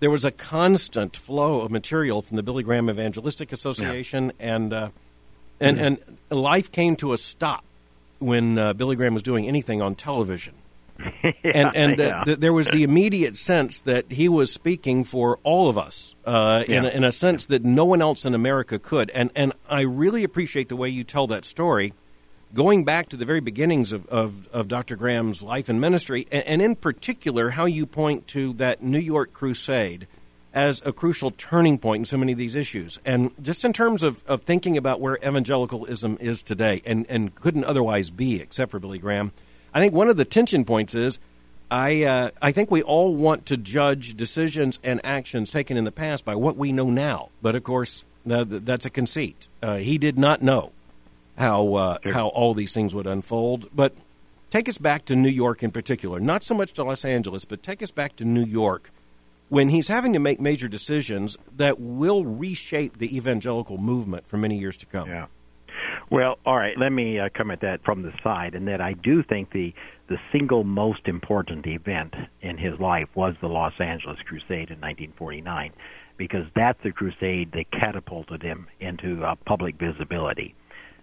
there 0.00 0.10
was 0.10 0.24
a 0.24 0.32
constant 0.32 1.16
flow 1.16 1.60
of 1.60 1.70
material 1.70 2.20
from 2.20 2.36
the 2.36 2.42
Billy 2.42 2.62
Graham 2.62 2.90
Evangelistic 2.90 3.52
Association, 3.52 4.32
and 4.40 4.72
uh, 4.72 4.88
and 5.60 5.78
and 5.78 5.98
life 6.30 6.72
came 6.72 6.96
to 6.96 7.12
a 7.12 7.16
stop 7.16 7.64
when 8.18 8.58
uh, 8.58 8.72
Billy 8.72 8.96
Graham 8.96 9.14
was 9.14 9.22
doing 9.22 9.46
anything 9.46 9.80
on 9.80 9.94
television. 9.94 10.54
and 11.44 11.74
and 11.74 12.00
uh, 12.00 12.04
yeah. 12.04 12.24
th- 12.24 12.38
there 12.38 12.52
was 12.52 12.68
the 12.68 12.82
immediate 12.84 13.36
sense 13.36 13.80
that 13.82 14.12
he 14.12 14.28
was 14.28 14.52
speaking 14.52 15.04
for 15.04 15.38
all 15.42 15.68
of 15.68 15.76
us 15.76 16.14
uh, 16.24 16.62
in, 16.68 16.84
a, 16.84 16.88
Yeah. 16.88 16.96
in 16.96 17.04
a 17.04 17.12
sense 17.12 17.46
that 17.46 17.64
no 17.64 17.84
one 17.84 18.00
else 18.00 18.24
in 18.24 18.34
America 18.34 18.78
could. 18.78 19.10
And 19.10 19.30
and 19.34 19.52
I 19.68 19.80
really 19.82 20.24
appreciate 20.24 20.68
the 20.68 20.76
way 20.76 20.88
you 20.88 21.02
tell 21.04 21.26
that 21.26 21.44
story, 21.44 21.92
going 22.52 22.84
back 22.84 23.08
to 23.08 23.16
the 23.16 23.24
very 23.24 23.40
beginnings 23.40 23.92
of, 23.92 24.06
of, 24.06 24.46
of 24.52 24.68
Dr. 24.68 24.94
Graham's 24.96 25.42
life 25.42 25.68
and 25.68 25.80
ministry, 25.80 26.26
and, 26.30 26.44
and 26.46 26.62
in 26.62 26.76
particular 26.76 27.50
how 27.50 27.64
you 27.64 27.86
point 27.86 28.28
to 28.28 28.52
that 28.54 28.82
New 28.82 29.00
York 29.00 29.32
crusade 29.32 30.06
as 30.52 30.80
a 30.86 30.92
crucial 30.92 31.32
turning 31.32 31.76
point 31.78 32.02
in 32.02 32.04
so 32.04 32.16
many 32.16 32.30
of 32.30 32.38
these 32.38 32.54
issues. 32.54 33.00
And 33.04 33.32
just 33.42 33.64
in 33.64 33.72
terms 33.72 34.04
of, 34.04 34.22
of 34.28 34.42
thinking 34.42 34.76
about 34.76 35.00
where 35.00 35.16
evangelicalism 35.16 36.16
is 36.20 36.44
today 36.44 36.80
and, 36.86 37.04
and 37.08 37.34
couldn't 37.34 37.64
otherwise 37.64 38.10
be 38.12 38.40
except 38.40 38.70
for 38.70 38.78
Billy 38.78 39.00
Graham, 39.00 39.32
I 39.74 39.80
think 39.80 39.92
one 39.92 40.08
of 40.08 40.16
the 40.16 40.24
tension 40.24 40.64
points 40.64 40.94
is 40.94 41.18
I, 41.70 42.04
uh, 42.04 42.30
I 42.40 42.52
think 42.52 42.70
we 42.70 42.82
all 42.82 43.14
want 43.14 43.46
to 43.46 43.56
judge 43.56 44.16
decisions 44.16 44.78
and 44.84 45.00
actions 45.04 45.50
taken 45.50 45.76
in 45.76 45.84
the 45.84 45.92
past 45.92 46.24
by 46.24 46.36
what 46.36 46.56
we 46.56 46.70
know 46.70 46.90
now. 46.90 47.30
But 47.42 47.56
of 47.56 47.64
course, 47.64 48.04
th- 48.26 48.48
th- 48.48 48.62
that's 48.64 48.86
a 48.86 48.90
conceit. 48.90 49.48
Uh, 49.60 49.76
he 49.78 49.98
did 49.98 50.16
not 50.16 50.40
know 50.40 50.72
how, 51.36 51.74
uh, 51.74 51.98
how 52.04 52.28
all 52.28 52.54
these 52.54 52.72
things 52.72 52.94
would 52.94 53.08
unfold. 53.08 53.68
But 53.74 53.94
take 54.50 54.68
us 54.68 54.78
back 54.78 55.04
to 55.06 55.16
New 55.16 55.30
York 55.30 55.64
in 55.64 55.72
particular, 55.72 56.20
not 56.20 56.44
so 56.44 56.54
much 56.54 56.72
to 56.74 56.84
Los 56.84 57.04
Angeles, 57.04 57.44
but 57.44 57.62
take 57.62 57.82
us 57.82 57.90
back 57.90 58.14
to 58.16 58.24
New 58.24 58.44
York 58.44 58.90
when 59.48 59.70
he's 59.70 59.88
having 59.88 60.12
to 60.12 60.18
make 60.18 60.40
major 60.40 60.68
decisions 60.68 61.36
that 61.56 61.80
will 61.80 62.24
reshape 62.24 62.98
the 62.98 63.16
evangelical 63.16 63.78
movement 63.78 64.26
for 64.26 64.36
many 64.36 64.58
years 64.58 64.76
to 64.76 64.86
come. 64.86 65.08
Yeah. 65.08 65.26
Well, 66.10 66.38
all 66.44 66.56
right. 66.56 66.76
Let 66.78 66.90
me 66.90 67.18
uh, 67.18 67.28
come 67.34 67.50
at 67.50 67.60
that 67.62 67.82
from 67.84 68.02
the 68.02 68.12
side, 68.22 68.54
and 68.54 68.68
that 68.68 68.80
I 68.80 68.92
do 68.92 69.22
think 69.22 69.52
the 69.52 69.72
the 70.08 70.18
single 70.30 70.64
most 70.64 71.06
important 71.06 71.66
event 71.66 72.14
in 72.42 72.58
his 72.58 72.78
life 72.78 73.08
was 73.14 73.34
the 73.40 73.48
Los 73.48 73.72
Angeles 73.80 74.18
Crusade 74.26 74.70
in 74.70 74.78
1949, 74.80 75.72
because 76.18 76.44
that's 76.54 76.78
the 76.84 76.92
crusade 76.92 77.52
that 77.52 77.70
catapulted 77.72 78.42
him 78.42 78.66
into 78.80 79.24
uh, 79.24 79.34
public 79.46 79.76
visibility. 79.78 80.54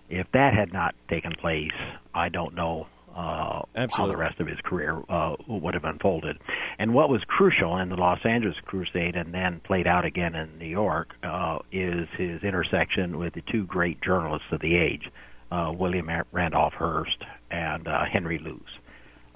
If 0.08 0.28
that 0.34 0.54
had 0.54 0.72
not 0.72 0.94
taken 1.10 1.32
place, 1.32 1.72
I 2.14 2.30
don't 2.30 2.54
know 2.54 2.88
uh, 3.16 3.62
how 3.92 4.08
the 4.08 4.18
rest 4.18 4.40
of 4.40 4.48
his 4.48 4.60
career 4.64 5.02
uh, 5.10 5.36
would 5.48 5.74
have 5.74 5.84
unfolded. 5.84 6.38
And 6.80 6.94
what 6.94 7.10
was 7.10 7.22
crucial 7.28 7.78
in 7.78 7.90
the 7.90 7.96
Los 7.96 8.20
Angeles 8.24 8.56
Crusade 8.66 9.16
and 9.16 9.34
then 9.34 9.62
played 9.66 9.88
out 9.88 10.06
again 10.06 10.36
in 10.36 10.58
New 10.58 10.66
York 10.66 11.10
uh, 11.24 11.60
is 11.72 12.08
his 12.18 12.44
intersection 12.44 13.18
with 13.18 13.34
the 13.34 13.44
two 13.52 13.66
great 13.66 14.02
journalists 14.02 14.48
of 14.52 14.62
the 14.62 14.76
age, 14.76 15.10
uh, 15.52 15.72
William 15.78 16.10
Randolph 16.32 16.74
Hearst 16.74 17.24
and 17.50 17.88
uh, 17.88 18.06
Henry 18.12 18.40
Luce. 18.40 18.62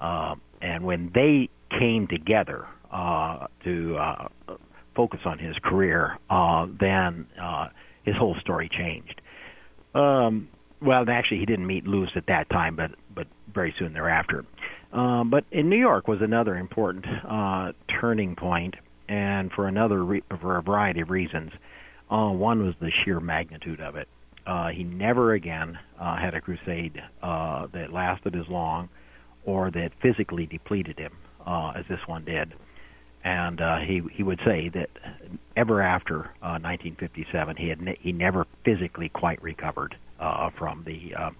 Uh, 0.00 0.34
and 0.60 0.84
when 0.84 1.10
they 1.14 1.48
came 1.78 2.06
together 2.06 2.66
uh, 2.92 3.46
to 3.64 3.96
uh, 3.96 4.28
focus 4.94 5.20
on 5.24 5.38
his 5.38 5.54
career, 5.62 6.18
uh, 6.30 6.66
then 6.80 7.26
uh, 7.40 7.68
his 8.04 8.16
whole 8.16 8.36
story 8.40 8.68
changed. 8.68 9.20
Um, 9.94 10.48
well, 10.80 11.04
actually, 11.08 11.38
he 11.38 11.46
didn't 11.46 11.66
meet 11.66 11.86
Luce 11.86 12.10
at 12.16 12.26
that 12.26 12.48
time, 12.50 12.76
but 12.76 12.90
but 13.14 13.26
very 13.52 13.74
soon 13.78 13.92
thereafter. 13.92 14.44
Um, 14.92 15.30
but 15.30 15.44
in 15.50 15.68
New 15.68 15.78
York 15.78 16.08
was 16.08 16.20
another 16.20 16.56
important 16.56 17.06
uh, 17.28 17.72
turning 18.00 18.36
point, 18.36 18.74
and 19.08 19.50
for 19.52 19.68
another 19.68 20.04
re- 20.04 20.22
for 20.40 20.58
a 20.58 20.62
variety 20.62 21.00
of 21.00 21.10
reasons. 21.10 21.52
Uh, 22.08 22.30
one 22.30 22.64
was 22.64 22.74
the 22.80 22.90
sheer 23.04 23.18
magnitude 23.18 23.80
of 23.80 23.96
it. 23.96 24.06
Uh, 24.46 24.68
he 24.68 24.84
never 24.84 25.32
again 25.32 25.76
uh, 26.00 26.16
had 26.16 26.34
a 26.34 26.40
crusade 26.40 27.02
uh, 27.20 27.66
that 27.72 27.92
lasted 27.92 28.36
as 28.36 28.46
long 28.48 28.88
or 29.44 29.70
that 29.72 29.90
physically 30.00 30.46
depleted 30.46 30.98
him 30.98 31.12
uh, 31.44 31.72
as 31.76 31.84
this 31.88 31.98
one 32.06 32.24
did. 32.24 32.54
And 33.24 33.60
uh, 33.60 33.78
he 33.78 34.02
he 34.12 34.22
would 34.22 34.38
say 34.44 34.68
that 34.68 34.90
ever 35.56 35.82
after 35.82 36.30
uh, 36.42 36.62
1957, 36.62 37.56
he 37.56 37.68
had 37.68 37.80
ne- 37.80 37.98
he 38.00 38.12
never 38.12 38.46
physically 38.64 39.08
quite 39.08 39.42
recovered 39.42 39.96
uh, 40.20 40.50
from 40.58 40.84
the, 40.84 41.14
uh, 41.14 41.30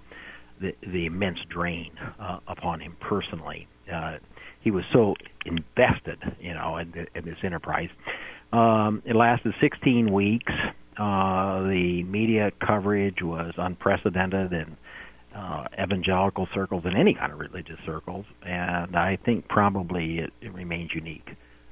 the 0.60 0.72
the 0.92 1.06
immense 1.06 1.38
drain 1.48 1.90
uh, 2.20 2.38
upon 2.48 2.80
him 2.80 2.96
personally. 3.00 3.68
Uh, 3.92 4.18
he 4.60 4.70
was 4.70 4.84
so 4.92 5.14
invested, 5.44 6.18
you 6.40 6.52
know, 6.52 6.76
in, 6.78 6.90
the, 6.90 7.06
in 7.16 7.24
this 7.24 7.38
enterprise. 7.44 7.88
Um, 8.52 9.02
it 9.04 9.14
lasted 9.14 9.54
16 9.60 10.12
weeks. 10.12 10.52
Uh, 10.98 11.62
the 11.62 12.02
media 12.04 12.50
coverage 12.66 13.22
was 13.22 13.52
unprecedented 13.58 14.52
in 14.52 14.76
uh, 15.36 15.64
evangelical 15.80 16.48
circles 16.54 16.82
and 16.84 16.96
any 16.96 17.14
kind 17.14 17.32
of 17.32 17.38
religious 17.38 17.78
circles, 17.84 18.24
and 18.44 18.96
I 18.96 19.18
think 19.24 19.48
probably 19.48 20.18
it, 20.18 20.32
it 20.40 20.52
remains 20.54 20.90
unique. 20.94 21.28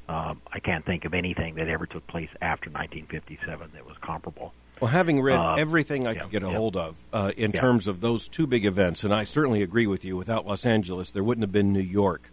Uh, 0.09 0.35
I 0.53 0.61
can't 0.61 0.85
think 0.85 1.07
of 1.07 1.15
anything 1.15 1.55
that 1.55 1.69
ever 1.69 1.87
took 1.87 2.07
place 2.07 2.29
after 2.43 2.69
1957 2.71 3.71
that 3.73 3.87
was 3.87 3.97
comparable. 4.05 4.53
Well, 4.81 4.91
having 4.91 5.21
read 5.21 5.39
uh, 5.39 5.55
everything 5.55 6.07
I 6.07 6.13
yeah, 6.13 6.23
could 6.23 6.31
get 6.31 6.43
a 6.43 6.49
yeah. 6.49 6.57
hold 6.57 6.77
of 6.77 7.05
uh, 7.13 7.33
in 7.37 7.53
yeah. 7.53 7.61
terms 7.61 7.87
of 7.87 8.01
those 8.01 8.29
two 8.29 8.47
big 8.47 8.67
events, 8.67 9.05
and 9.05 9.15
I 9.15 9.25
certainly 9.25 9.63
agree 9.63 9.87
with 9.87 10.05
you, 10.05 10.17
without 10.17 10.47
Los 10.47 10.67
Angeles, 10.67 11.11
there 11.11 11.23
wouldn't 11.23 11.43
have 11.43 11.53
been 11.53 11.73
New 11.73 11.81
York. 11.81 12.31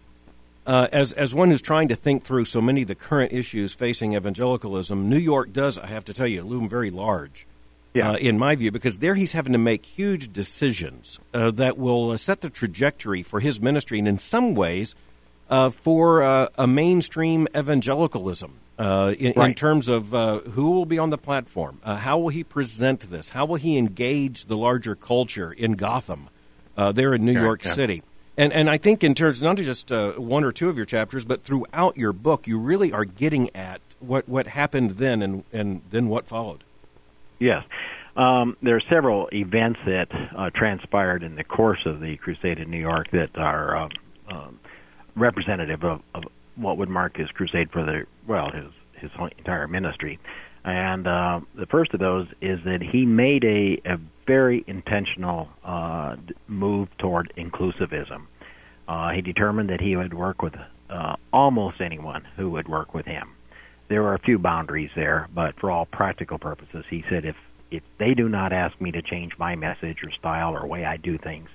Uh, 0.66 0.88
as, 0.92 1.14
as 1.14 1.34
one 1.34 1.50
who's 1.50 1.62
trying 1.62 1.88
to 1.88 1.96
think 1.96 2.24
through 2.24 2.46
so 2.46 2.62
many 2.62 2.84
of 2.84 2.88
the 2.88 2.96
current 2.96 3.34
issues 3.34 3.74
facing 3.74 4.14
evangelicalism, 4.16 5.10
New 5.10 5.18
York 5.18 5.54
does, 5.54 5.78
I 5.78 5.88
have 5.88 6.06
to 6.06 6.14
tell 6.14 6.28
you, 6.28 6.44
loom 6.44 6.68
very 6.68 6.90
large, 6.90 7.48
uh, 7.96 8.18
in 8.20 8.38
my 8.38 8.56
view, 8.56 8.72
because 8.72 9.00
there 9.00 9.16
he's 9.16 9.34
having 9.34 9.54
to 9.54 9.60
make 9.60 9.86
huge 9.86 10.32
decisions 10.32 11.20
uh, 11.34 11.52
that 11.52 11.78
will 11.78 12.12
uh, 12.12 12.18
set 12.18 12.42
the 12.42 12.50
trajectory 12.50 13.24
for 13.24 13.40
his 13.40 13.62
ministry, 13.62 14.00
and 14.00 14.08
in 14.08 14.18
some 14.18 14.54
ways, 14.54 14.96
for 15.72 16.22
a 16.22 16.66
mainstream 16.66 17.46
evangelicalism 17.56 18.61
uh, 18.82 19.14
in, 19.20 19.34
right. 19.36 19.50
in, 19.50 19.54
terms 19.54 19.88
of 19.88 20.16
uh, 20.16 20.40
who 20.40 20.72
will 20.72 20.88
be 20.88 20.98
on 20.98 21.12
the 21.12 21.18
platform. 21.18 21.80
Uh, 21.84 21.98
how 21.98 22.18
will 22.18 22.30
he 22.30 22.44
present 22.44 23.02
this? 23.02 23.30
How 23.30 23.46
will 23.46 23.58
he 23.58 23.78
engage 23.78 24.46
the 24.46 24.58
larger 24.58 24.96
culture 24.96 25.52
in 25.52 25.74
Gotham, 25.74 26.30
uh, 26.76 26.92
there 26.92 27.14
in 27.14 27.24
New 27.24 27.34
yeah, 27.34 27.42
York 27.42 27.64
yeah. 27.64 27.72
City? 27.72 28.04
And 28.38 28.52
and 28.52 28.70
I 28.70 28.78
think 28.78 29.04
in 29.04 29.14
terms 29.14 29.40
not 29.40 29.58
just 29.58 29.92
uh, 29.92 30.14
one 30.14 30.44
or 30.44 30.52
two 30.52 30.68
of 30.68 30.78
your 30.78 30.86
chapters, 30.86 31.26
but 31.26 31.44
throughout 31.44 31.96
your 31.96 32.12
book, 32.12 32.48
you 32.48 32.58
really 32.58 32.92
are 32.92 33.06
getting 33.06 33.56
at 33.56 33.82
what 34.00 34.28
what 34.28 34.48
happened 34.48 34.92
then 34.92 35.22
and 35.22 35.44
and 35.54 35.82
then 35.92 36.08
what 36.08 36.28
followed. 36.28 36.64
Yes. 37.38 37.64
Um, 38.18 38.58
there 38.64 38.76
are 38.76 38.84
several 38.90 39.30
events 39.32 39.80
that 39.86 40.08
uh, 40.36 40.50
transpired 40.54 41.24
in 41.24 41.36
the 41.36 41.44
course 41.44 41.86
of 41.86 42.02
the 42.02 42.18
Crusade 42.18 42.60
in 42.60 42.70
New 42.72 42.80
York 42.80 43.12
that 43.12 43.38
are 43.38 43.78
um, 43.78 43.90
um, 44.30 44.60
representative 45.16 45.84
of, 45.84 46.02
of 46.14 46.24
what 46.62 46.78
would 46.78 46.90
mark 46.90 47.18
his 47.18 47.30
crusade 47.30 47.70
for 47.72 47.84
the 47.84 48.04
well 48.28 48.52
his 48.52 48.72
his 49.02 49.12
entire 49.38 49.68
ministry. 49.68 50.20
And 50.64 51.08
uh, 51.08 51.40
the 51.56 51.66
first 51.66 51.94
of 51.94 52.00
those 52.00 52.28
is 52.42 52.60
that 52.66 52.82
he 52.82 53.06
made 53.06 53.44
a, 53.44 53.82
a 53.86 53.98
very 54.28 54.64
intentional 54.68 55.50
uh, 55.66 56.16
move 56.48 56.88
toward 57.00 57.34
inclusivism. 57.36 58.28
Uh, 58.88 59.10
he 59.12 59.22
determined 59.22 59.70
that 59.70 59.82
he 59.82 59.96
would 59.96 60.14
work 60.14 60.42
with 60.44 60.54
uh, 60.90 61.16
almost 61.34 61.82
anyone 61.82 62.28
who 62.38 62.52
would 62.52 62.68
work 62.68 62.94
with 62.94 63.06
him. 63.06 63.30
There 63.90 64.04
were 64.04 64.14
a 64.14 64.20
few 64.20 64.38
boundaries 64.38 64.92
there, 64.96 65.28
but 65.34 65.60
for 65.60 65.72
all 65.72 65.86
practical 65.86 66.38
purposes, 66.38 66.86
he 66.90 67.04
said 67.10 67.26
if 67.26 67.36
if 67.72 67.84
they 68.00 68.14
do 68.14 68.28
not 68.28 68.52
ask 68.52 68.80
me 68.82 68.92
to 68.92 69.02
change 69.02 69.32
my 69.40 69.56
message 69.56 69.98
or 70.04 70.12
style 70.12 70.54
or 70.54 70.68
way 70.68 70.84
I 70.84 70.98
do 70.98 71.18
things, 71.18 71.48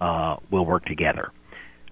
uh, 0.00 0.36
we'll 0.50 0.64
work 0.64 0.84
together. 0.84 1.32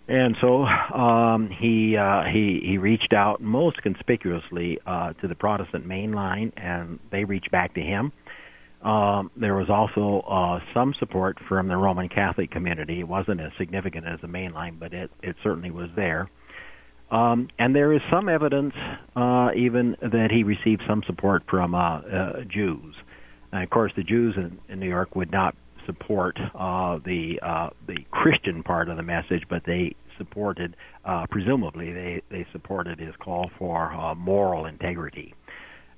And 0.07 0.37
so 0.41 0.65
um, 0.65 1.49
he 1.49 1.97
uh, 1.97 2.25
he 2.31 2.61
he 2.63 2.77
reached 2.77 3.15
out 3.15 3.41
most 3.41 3.83
conspicuously 3.83 4.79
uh, 4.87 5.15
to 5.15 5.29
the 5.29 5.35
Protestant 5.35 5.87
main 5.87 6.13
line, 6.13 6.53
and 6.57 6.99
they 7.11 7.25
reached 7.25 7.51
back 7.51 7.75
to 7.75 7.81
him. 7.81 8.13
Um, 8.83 9.31
there 9.35 9.55
was 9.55 9.71
also 9.71 10.27
uh, 10.29 10.61
some 10.75 10.95
support 10.99 11.39
from 11.49 11.69
the 11.69 11.77
Roman 11.77 12.11
Catholic 12.11 12.51
community. 12.51 13.01
It 13.01 13.09
wasn't 13.09 13.41
as 13.41 13.53
significant 13.57 14.07
as 14.07 14.21
the 14.21 14.29
main 14.29 14.53
line, 14.53 14.77
but 14.79 14.93
it 14.93 15.11
it 15.23 15.37
certainly 15.43 15.71
was 15.71 15.89
there. 15.97 16.29
Um, 17.11 17.49
and 17.59 17.75
there 17.75 17.93
is 17.95 18.01
some 18.11 18.29
evidence, 18.29 18.75
uh, 19.17 19.51
even 19.57 19.97
that 20.03 20.29
he 20.31 20.43
received 20.43 20.83
some 20.87 21.03
support 21.07 21.45
from 21.49 21.75
uh, 21.75 22.01
uh, 22.01 22.33
Jews. 22.45 22.95
And 23.53 23.63
of 23.63 23.71
course, 23.71 23.93
the 23.97 24.03
Jews 24.03 24.35
in, 24.37 24.59
in 24.69 24.81
New 24.81 24.89
York 24.89 25.15
would 25.15 25.31
not 25.31 25.55
support 25.87 26.39
uh, 26.55 26.99
the 27.05 27.39
uh, 27.43 27.71
the 27.87 27.99
Christian 28.11 28.63
part 28.63 28.89
of 28.89 28.97
the 28.97 29.03
message, 29.03 29.43
but 29.49 29.63
they 29.67 29.95
supported, 30.19 30.77
uh, 31.05 31.27
presumably, 31.31 31.93
they 31.93 32.23
they 32.31 32.47
supported 32.53 32.99
his 32.99 33.15
call 33.23 33.51
for 33.59 33.93
uh, 33.93 34.15
moral 34.15 34.67
integrity. 34.67 35.35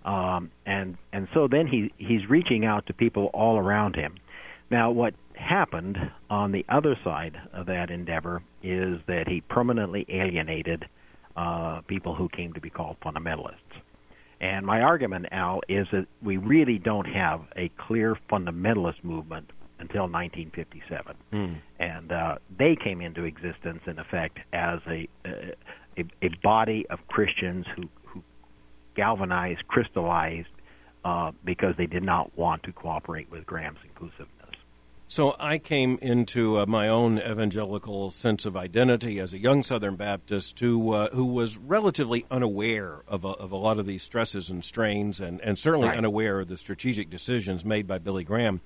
Um, 0.05 0.51
and 0.65 0.97
and 1.13 1.29
so 1.35 1.49
then 1.51 1.67
he 1.67 1.93
he's 1.99 2.29
reaching 2.29 2.65
out 2.65 2.87
to 2.87 2.93
people 2.93 3.27
all 3.35 3.59
around 3.59 3.97
him. 3.97 4.17
Now, 4.71 4.91
what 4.91 5.15
happened 5.35 5.97
on 6.29 6.53
the 6.53 6.65
other 6.69 6.97
side 7.05 7.37
of 7.53 7.67
that 7.67 7.91
endeavor 7.91 8.43
is 8.63 8.99
that 9.07 9.29
he 9.29 9.43
permanently 9.43 10.07
alienated 10.09 10.87
uh, 11.37 11.83
people 11.87 12.15
who 12.15 12.29
came 12.29 12.53
to 12.55 12.61
be 12.61 12.71
called 12.71 12.97
fundamentalists. 13.05 13.55
And 14.41 14.67
my 14.67 14.81
argument, 14.81 15.27
Al, 15.33 15.61
is 15.69 15.87
that 15.93 16.07
we 16.23 16.37
really 16.37 16.79
don't 16.79 17.07
have 17.07 17.43
a 17.57 17.71
clear 17.87 18.19
fundamentalist 18.31 19.03
movement 19.03 19.51
until 19.79 20.03
1957, 20.03 21.17
mm. 21.33 21.57
and 21.79 22.13
uh, 22.13 22.37
they 22.59 22.77
came 22.77 23.01
into 23.01 23.25
existence 23.25 23.83
in 23.87 23.99
effect 23.99 24.39
as 24.53 24.81
a, 24.87 25.09
a 25.25 25.55
a 26.23 26.29
body 26.43 26.87
of 26.91 26.99
Christians 27.09 27.67
who 27.75 27.89
who 28.05 28.23
galvanized, 28.95 29.67
crystallized, 29.69 30.49
uh, 31.05 31.33
because 31.45 31.75
they 31.77 31.87
did 31.87 32.03
not 32.03 32.37
want 32.37 32.63
to 32.65 32.73
cooperate 32.73 33.31
with 33.31 33.47
Graham's 33.47 33.79
inclusiveness. 33.85 34.31
So 35.09 35.37
I 35.39 35.59
came 35.59 35.99
into 36.03 36.59
uh, 36.59 36.67
my 36.67 36.89
own 36.89 37.19
evangelical 37.19 38.11
sense 38.11 38.45
of 38.45 38.57
identity 38.57 39.21
as 39.21 39.33
a 39.33 39.39
young 39.39 39.63
Southern 39.63 39.95
Baptist 39.95 40.59
who 40.59 40.93
uh, 40.93 41.11
who 41.11 41.25
was 41.27 41.59
relatively 41.59 42.25
unaware 42.29 43.03
of 43.07 43.25
a, 43.25 43.29
of 43.29 43.53
a 43.53 43.57
lot 43.57 43.79
of 43.79 43.87
these 43.87 44.03
stresses 44.03 44.51
and 44.51 44.65
strains, 44.65 45.21
and, 45.21 45.41
and 45.43 45.59
certainly 45.59 45.89
right. 45.89 45.97
unaware 45.97 46.41
of 46.41 46.49
the 46.49 46.57
strategic 46.57 47.09
decisions 47.09 47.65
made 47.65 47.87
by 47.87 47.99
Billy 47.99 48.25
Graham. 48.25 48.61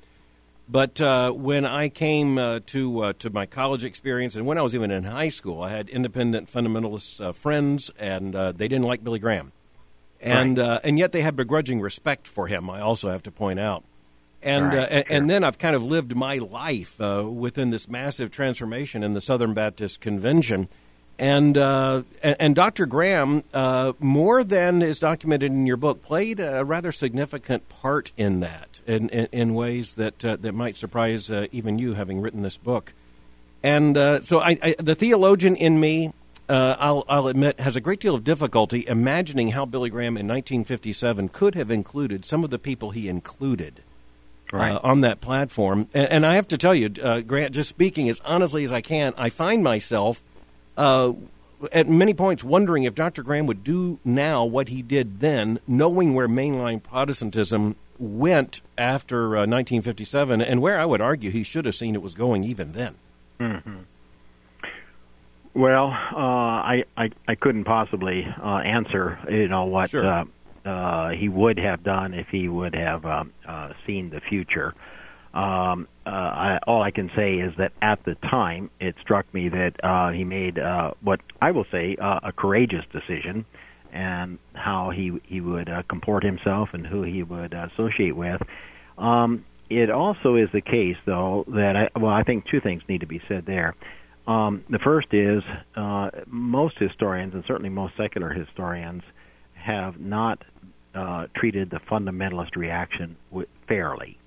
But 0.70 1.00
uh, 1.00 1.32
when 1.32 1.66
I 1.66 1.88
came 1.88 2.38
uh, 2.38 2.60
to 2.66 3.00
uh, 3.00 3.12
to 3.14 3.30
my 3.30 3.44
college 3.44 3.82
experience, 3.82 4.36
and 4.36 4.46
when 4.46 4.56
I 4.56 4.62
was 4.62 4.72
even 4.72 4.92
in 4.92 5.02
high 5.02 5.28
school, 5.28 5.62
I 5.62 5.70
had 5.70 5.88
independent 5.88 6.48
fundamentalist 6.48 7.20
uh, 7.20 7.32
friends, 7.32 7.90
and 7.98 8.36
uh, 8.36 8.52
they 8.52 8.68
didn't 8.68 8.84
like 8.84 9.02
Billy 9.02 9.18
Graham, 9.18 9.50
and 10.20 10.58
right. 10.58 10.64
Uh, 10.64 10.80
and 10.84 10.96
yet 10.96 11.10
they 11.10 11.22
had 11.22 11.34
begrudging 11.34 11.80
respect 11.80 12.28
for 12.28 12.46
him. 12.46 12.70
I 12.70 12.82
also 12.82 13.10
have 13.10 13.24
to 13.24 13.32
point 13.32 13.58
out, 13.58 13.82
and 14.44 14.66
right, 14.66 14.88
and, 14.88 15.06
sure. 15.08 15.16
and, 15.16 15.28
then 15.28 15.42
I've 15.42 15.58
kind 15.58 15.74
of 15.74 15.82
lived 15.82 16.14
my 16.14 16.36
life 16.36 17.00
within 17.00 17.70
this 17.70 17.88
massive 17.88 18.30
transformation 18.30 19.02
in 19.02 19.12
the 19.12 19.20
Southern 19.20 19.54
Baptist 19.54 20.00
Convention. 20.00 20.68
And, 21.20 21.58
uh, 21.58 22.04
and, 22.22 22.54
Dr. 22.54 22.86
Graham, 22.86 23.44
uh, 23.52 23.92
more 23.98 24.42
than 24.42 24.80
is 24.80 24.98
documented 24.98 25.52
in 25.52 25.66
your 25.66 25.76
book, 25.76 26.00
played 26.00 26.40
a 26.40 26.64
rather 26.64 26.90
significant 26.92 27.68
part 27.68 28.10
in 28.16 28.40
that, 28.40 28.80
in, 28.86 29.10
in, 29.10 29.28
in 29.30 29.54
ways 29.54 29.94
that 29.94 30.24
uh, 30.24 30.36
that 30.36 30.54
might 30.54 30.78
surprise 30.78 31.30
uh, 31.30 31.46
even 31.52 31.78
you, 31.78 31.92
having 31.92 32.22
written 32.22 32.40
this 32.40 32.56
book. 32.56 32.94
And 33.62 33.98
uh, 33.98 34.22
so, 34.22 34.40
I, 34.40 34.56
I, 34.62 34.74
the 34.78 34.94
theologian 34.94 35.56
in 35.56 35.78
me, 35.78 36.14
uh, 36.48 36.76
I'll, 36.78 37.04
I'll 37.06 37.28
admit, 37.28 37.60
has 37.60 37.76
a 37.76 37.82
great 37.82 38.00
deal 38.00 38.14
of 38.14 38.24
difficulty 38.24 38.86
imagining 38.88 39.48
how 39.48 39.66
Billy 39.66 39.90
Graham 39.90 40.16
in 40.16 40.26
1957 40.26 41.28
could 41.28 41.54
have 41.54 41.70
included 41.70 42.24
some 42.24 42.44
of 42.44 42.48
the 42.48 42.58
people 42.58 42.92
he 42.92 43.08
included. 43.08 43.82
Right. 44.52 44.72
on 44.82 45.02
that 45.02 45.20
platform, 45.20 45.86
and, 45.94 46.08
and, 46.08 46.26
I 46.26 46.34
have 46.34 46.48
to 46.48 46.58
tell 46.58 46.74
you, 46.74 46.88
Grant, 46.88 47.54
just 47.54 47.68
speaking 47.68 48.08
as 48.08 48.18
honestly 48.24 48.64
as 48.64 48.72
I 48.72 48.80
can, 48.80 49.14
I 49.16 49.28
find 49.28 49.62
myself 49.62 50.24
uh, 50.76 51.12
at 51.72 51.88
many 51.88 52.14
points 52.14 52.42
wondering 52.42 52.84
if 52.84 52.94
Dr. 52.94 53.22
Graham 53.22 53.46
would 53.46 53.64
do 53.64 53.98
now 54.04 54.44
what 54.44 54.68
he 54.68 54.82
did 54.82 55.20
then, 55.20 55.60
knowing 55.66 56.14
where 56.14 56.28
mainline 56.28 56.82
Protestantism 56.82 57.76
went 57.98 58.62
after 58.78 59.36
uh, 59.36 59.46
1957, 59.46 60.40
and 60.40 60.62
where 60.62 60.80
I 60.80 60.86
would 60.86 61.00
argue 61.00 61.30
he 61.30 61.42
should 61.42 61.66
have 61.66 61.74
seen 61.74 61.94
it 61.94 62.02
was 62.02 62.14
going 62.14 62.44
even 62.44 62.72
then. 62.72 62.94
Mm-hmm. 63.38 63.76
Well, 65.52 65.86
uh, 65.86 66.16
I, 66.16 66.84
I 66.96 67.10
I 67.26 67.34
couldn't 67.34 67.64
possibly 67.64 68.24
uh, 68.42 68.58
answer, 68.58 69.18
you 69.28 69.48
know, 69.48 69.64
what 69.64 69.90
sure. 69.90 70.06
uh, 70.06 70.24
uh, 70.64 71.08
he 71.10 71.28
would 71.28 71.58
have 71.58 71.82
done 71.82 72.14
if 72.14 72.28
he 72.28 72.48
would 72.48 72.74
have 72.74 73.04
um, 73.04 73.32
seen 73.86 74.10
the 74.10 74.20
future. 74.20 74.74
Um, 75.32 75.86
uh, 76.04 76.10
I, 76.10 76.58
all 76.66 76.82
I 76.82 76.90
can 76.90 77.08
say 77.14 77.34
is 77.34 77.52
that 77.58 77.72
at 77.80 78.04
the 78.04 78.16
time, 78.28 78.70
it 78.80 78.96
struck 79.00 79.32
me 79.32 79.48
that 79.48 79.72
uh, 79.82 80.10
he 80.10 80.24
made 80.24 80.58
uh, 80.58 80.92
what 81.02 81.20
I 81.40 81.52
will 81.52 81.66
say 81.70 81.96
uh, 82.02 82.20
a 82.24 82.32
courageous 82.32 82.84
decision, 82.92 83.44
and 83.92 84.38
how 84.54 84.90
he 84.90 85.12
he 85.24 85.40
would 85.40 85.68
uh, 85.68 85.82
comport 85.88 86.24
himself 86.24 86.70
and 86.72 86.86
who 86.86 87.02
he 87.02 87.22
would 87.22 87.54
associate 87.54 88.16
with. 88.16 88.40
Um, 88.98 89.44
it 89.68 89.88
also 89.88 90.34
is 90.34 90.48
the 90.52 90.60
case, 90.60 90.96
though, 91.06 91.44
that 91.46 91.74
I, 91.76 91.98
well, 91.98 92.12
I 92.12 92.24
think 92.24 92.44
two 92.50 92.60
things 92.60 92.82
need 92.88 93.02
to 93.02 93.06
be 93.06 93.20
said 93.28 93.44
there. 93.46 93.76
Um, 94.26 94.64
the 94.68 94.80
first 94.82 95.08
is 95.12 95.42
uh, 95.76 96.10
most 96.26 96.74
historians, 96.78 97.34
and 97.34 97.44
certainly 97.46 97.68
most 97.68 97.94
secular 97.96 98.30
historians, 98.30 99.02
have 99.54 100.00
not 100.00 100.42
uh, 100.94 101.26
treated 101.36 101.70
the 101.70 101.78
fundamentalist 101.88 102.56
reaction 102.56 103.16
fairly 103.68 104.19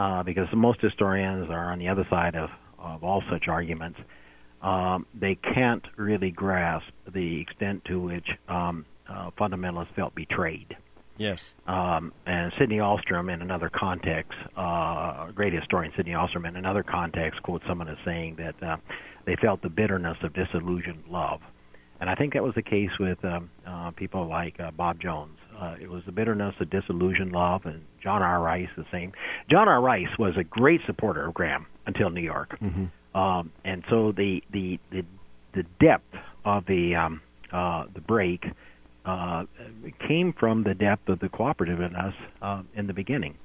uh, 0.00 0.22
because 0.22 0.48
most 0.54 0.80
historians 0.80 1.50
are 1.50 1.70
on 1.70 1.78
the 1.78 1.88
other 1.88 2.06
side 2.08 2.34
of, 2.34 2.48
of 2.78 3.04
all 3.04 3.22
such 3.30 3.48
arguments. 3.48 3.98
Um, 4.62 5.06
they 5.14 5.34
can't 5.34 5.84
really 5.96 6.30
grasp 6.30 6.88
the 7.12 7.40
extent 7.40 7.84
to 7.86 8.00
which 8.00 8.26
um, 8.48 8.86
uh, 9.08 9.30
fundamentalists 9.38 9.94
felt 9.94 10.14
betrayed. 10.14 10.74
Yes. 11.18 11.52
Um, 11.66 12.14
and 12.24 12.50
Sidney 12.58 12.78
Ahlstrom, 12.78 13.32
in 13.32 13.42
another 13.42 13.68
context, 13.68 14.32
uh, 14.56 15.30
great 15.32 15.52
historian 15.52 15.92
Sidney 15.94 16.12
Ahlstrom, 16.12 16.48
in 16.48 16.56
another 16.56 16.82
context, 16.82 17.42
quotes 17.42 17.66
someone 17.68 17.88
as 17.88 17.98
saying 18.02 18.36
that 18.36 18.62
uh, 18.62 18.76
they 19.26 19.36
felt 19.36 19.60
the 19.60 19.68
bitterness 19.68 20.16
of 20.22 20.32
disillusioned 20.32 21.04
love. 21.10 21.40
And 22.00 22.08
I 22.08 22.14
think 22.14 22.32
that 22.32 22.42
was 22.42 22.54
the 22.54 22.62
case 22.62 22.90
with 22.98 23.22
um, 23.22 23.50
uh, 23.66 23.90
people 23.90 24.26
like 24.26 24.58
uh, 24.58 24.70
Bob 24.70 24.98
Jones. 24.98 25.36
Uh, 25.60 25.74
it 25.80 25.90
was 25.90 26.02
the 26.06 26.12
bitterness 26.12 26.54
of 26.58 26.70
disillusioned 26.70 27.32
love, 27.32 27.66
and 27.66 27.82
John 28.02 28.22
R. 28.22 28.40
Rice 28.40 28.68
the 28.76 28.86
same. 28.90 29.12
John 29.50 29.68
R. 29.68 29.80
Rice 29.80 30.08
was 30.18 30.34
a 30.38 30.44
great 30.44 30.80
supporter 30.86 31.26
of 31.26 31.34
Graham 31.34 31.66
until 31.86 32.08
New 32.08 32.22
York, 32.22 32.58
mm-hmm. 32.60 33.18
um, 33.18 33.52
and 33.64 33.84
so 33.90 34.12
the 34.12 34.42
the 34.50 34.78
the, 34.90 35.04
the 35.52 35.64
depth 35.78 36.14
of 36.46 36.64
the 36.66 36.94
um, 36.94 37.20
uh, 37.52 37.84
the 37.92 38.00
break 38.00 38.46
uh, 39.04 39.44
came 40.08 40.32
from 40.32 40.62
the 40.62 40.74
depth 40.74 41.08
of 41.08 41.20
the 41.20 41.28
cooperativeness 41.28 42.14
uh, 42.40 42.62
in 42.74 42.86
the 42.86 42.94
beginning, 42.94 43.36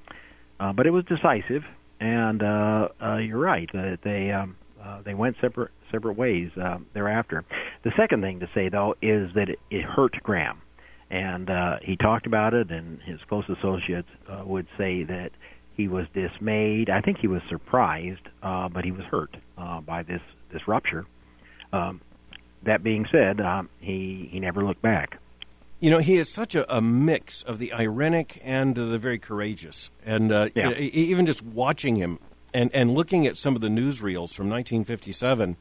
uh, 0.58 0.72
but 0.72 0.86
it 0.86 0.90
was 0.90 1.04
decisive. 1.04 1.64
And 1.98 2.42
uh, 2.42 2.88
uh, 3.02 3.16
you're 3.16 3.38
right 3.38 3.68
that 3.72 3.98
they 4.04 4.30
um, 4.30 4.56
uh, 4.82 5.02
they 5.02 5.14
went 5.14 5.36
separate 5.40 5.70
separate 5.90 6.16
ways 6.16 6.50
uh, 6.62 6.78
thereafter. 6.94 7.44
The 7.84 7.92
second 7.96 8.22
thing 8.22 8.40
to 8.40 8.48
say 8.54 8.70
though 8.70 8.94
is 9.02 9.30
that 9.34 9.50
it, 9.50 9.58
it 9.70 9.82
hurt 9.82 10.14
Graham 10.22 10.62
and 11.10 11.48
uh, 11.48 11.76
he 11.82 11.96
talked 11.96 12.26
about 12.26 12.54
it, 12.54 12.70
and 12.70 13.00
his 13.02 13.20
close 13.28 13.44
associates 13.48 14.08
uh, 14.28 14.42
would 14.44 14.66
say 14.76 15.04
that 15.04 15.30
he 15.76 15.88
was 15.88 16.06
dismayed. 16.14 16.90
I 16.90 17.00
think 17.00 17.18
he 17.18 17.28
was 17.28 17.42
surprised, 17.48 18.28
uh, 18.42 18.68
but 18.68 18.84
he 18.84 18.90
was 18.90 19.04
hurt 19.04 19.36
uh, 19.56 19.80
by 19.80 20.02
this 20.02 20.22
this 20.52 20.66
rupture. 20.66 21.06
Um, 21.72 22.00
that 22.64 22.82
being 22.82 23.06
said, 23.12 23.40
um, 23.40 23.68
he 23.80 24.28
he 24.32 24.40
never 24.40 24.64
looked 24.64 24.82
back. 24.82 25.18
You 25.78 25.90
know, 25.90 25.98
he 25.98 26.16
is 26.16 26.32
such 26.32 26.54
a, 26.54 26.74
a 26.74 26.80
mix 26.80 27.42
of 27.42 27.58
the 27.58 27.72
ironic 27.72 28.40
and 28.42 28.74
the 28.74 28.98
very 28.98 29.18
courageous, 29.18 29.90
and 30.04 30.32
uh, 30.32 30.48
yeah. 30.54 30.72
even 30.72 31.26
just 31.26 31.42
watching 31.42 31.96
him 31.96 32.18
and 32.54 32.74
and 32.74 32.94
looking 32.94 33.26
at 33.26 33.36
some 33.36 33.54
of 33.54 33.60
the 33.60 33.68
newsreels 33.68 34.34
from 34.34 34.48
1957 34.48 35.56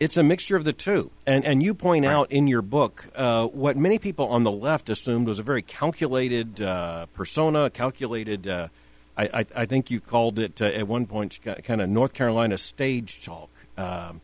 it's 0.00 0.16
a 0.16 0.22
mixture 0.22 0.56
of 0.56 0.64
the 0.64 0.72
two. 0.72 1.10
And, 1.26 1.44
and 1.44 1.62
you 1.62 1.74
point 1.74 2.06
right. 2.06 2.12
out 2.12 2.30
in 2.32 2.46
your 2.46 2.62
book 2.62 3.06
uh, 3.16 3.46
what 3.46 3.76
many 3.76 3.98
people 3.98 4.26
on 4.28 4.44
the 4.44 4.52
left 4.52 4.88
assumed 4.88 5.26
was 5.26 5.38
a 5.38 5.42
very 5.42 5.62
calculated 5.62 6.60
uh, 6.60 7.06
persona, 7.06 7.70
calculated, 7.70 8.46
uh, 8.46 8.68
I, 9.16 9.24
I, 9.24 9.46
I, 9.56 9.66
think 9.66 9.90
you 9.90 10.00
called 10.00 10.38
it 10.38 10.62
uh, 10.62 10.66
at 10.66 10.86
one 10.86 11.06
point 11.06 11.40
kind 11.42 11.80
of 11.80 11.88
North 11.88 12.14
Carolina 12.14 12.58
stage 12.58 13.24
talk. 13.24 13.50
Um, 13.76 14.20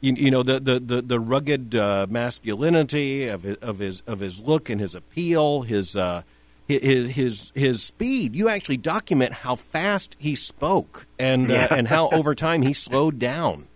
you, 0.00 0.14
you, 0.14 0.30
know, 0.32 0.42
the, 0.42 0.58
the, 0.58 0.80
the, 0.80 1.02
the 1.02 1.20
rugged 1.20 1.76
uh, 1.76 2.06
masculinity 2.10 3.28
of 3.28 3.44
his, 3.44 3.56
of, 3.58 3.78
his, 3.78 4.00
of 4.00 4.18
his 4.18 4.40
look 4.40 4.68
and 4.68 4.80
his 4.80 4.96
appeal, 4.96 5.62
his, 5.62 5.94
uh, 5.94 6.22
his, 6.66 7.12
his, 7.12 7.52
his 7.54 7.82
speed. 7.84 8.34
You 8.34 8.48
actually 8.48 8.78
document 8.78 9.32
how 9.32 9.54
fast 9.54 10.16
he 10.18 10.34
spoke 10.34 11.06
and, 11.20 11.48
yeah. 11.48 11.68
and 11.70 11.86
how 11.86 12.08
over 12.12 12.34
time 12.34 12.62
he 12.62 12.72
slowed 12.72 13.20
down. 13.20 13.68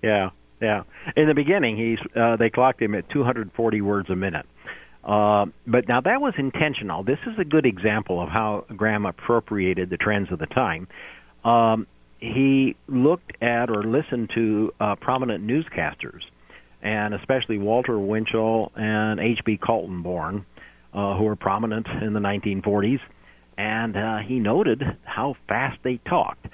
Yeah. 0.00 0.30
Yeah. 0.64 0.84
In 1.14 1.28
the 1.28 1.34
beginning, 1.34 1.76
he's 1.76 1.98
uh, 2.16 2.36
they 2.36 2.48
clocked 2.48 2.80
him 2.80 2.94
at 2.94 3.08
240 3.10 3.80
words 3.82 4.08
a 4.08 4.16
minute. 4.16 4.46
Uh, 5.04 5.44
but 5.66 5.86
now 5.86 6.00
that 6.00 6.22
was 6.22 6.32
intentional. 6.38 7.04
This 7.04 7.18
is 7.26 7.38
a 7.38 7.44
good 7.44 7.66
example 7.66 8.22
of 8.22 8.30
how 8.30 8.64
Graham 8.74 9.04
appropriated 9.04 9.90
the 9.90 9.98
trends 9.98 10.32
of 10.32 10.38
the 10.38 10.46
time. 10.46 10.88
Um, 11.44 11.86
he 12.18 12.76
looked 12.88 13.32
at 13.42 13.68
or 13.68 13.84
listened 13.84 14.30
to 14.34 14.72
uh, 14.80 14.94
prominent 14.94 15.46
newscasters, 15.46 16.22
and 16.80 17.12
especially 17.12 17.58
Walter 17.58 17.98
Winchell 17.98 18.72
and 18.74 19.20
H.V. 19.20 19.58
Kaltenborn, 19.58 20.46
uh, 20.94 21.18
who 21.18 21.24
were 21.24 21.36
prominent 21.36 21.86
in 22.00 22.14
the 22.14 22.20
1940s, 22.20 23.00
and 23.58 23.94
uh, 23.94 24.18
he 24.26 24.38
noted 24.38 24.82
how 25.04 25.36
fast 25.46 25.78
they 25.84 26.00
talked 26.08 26.46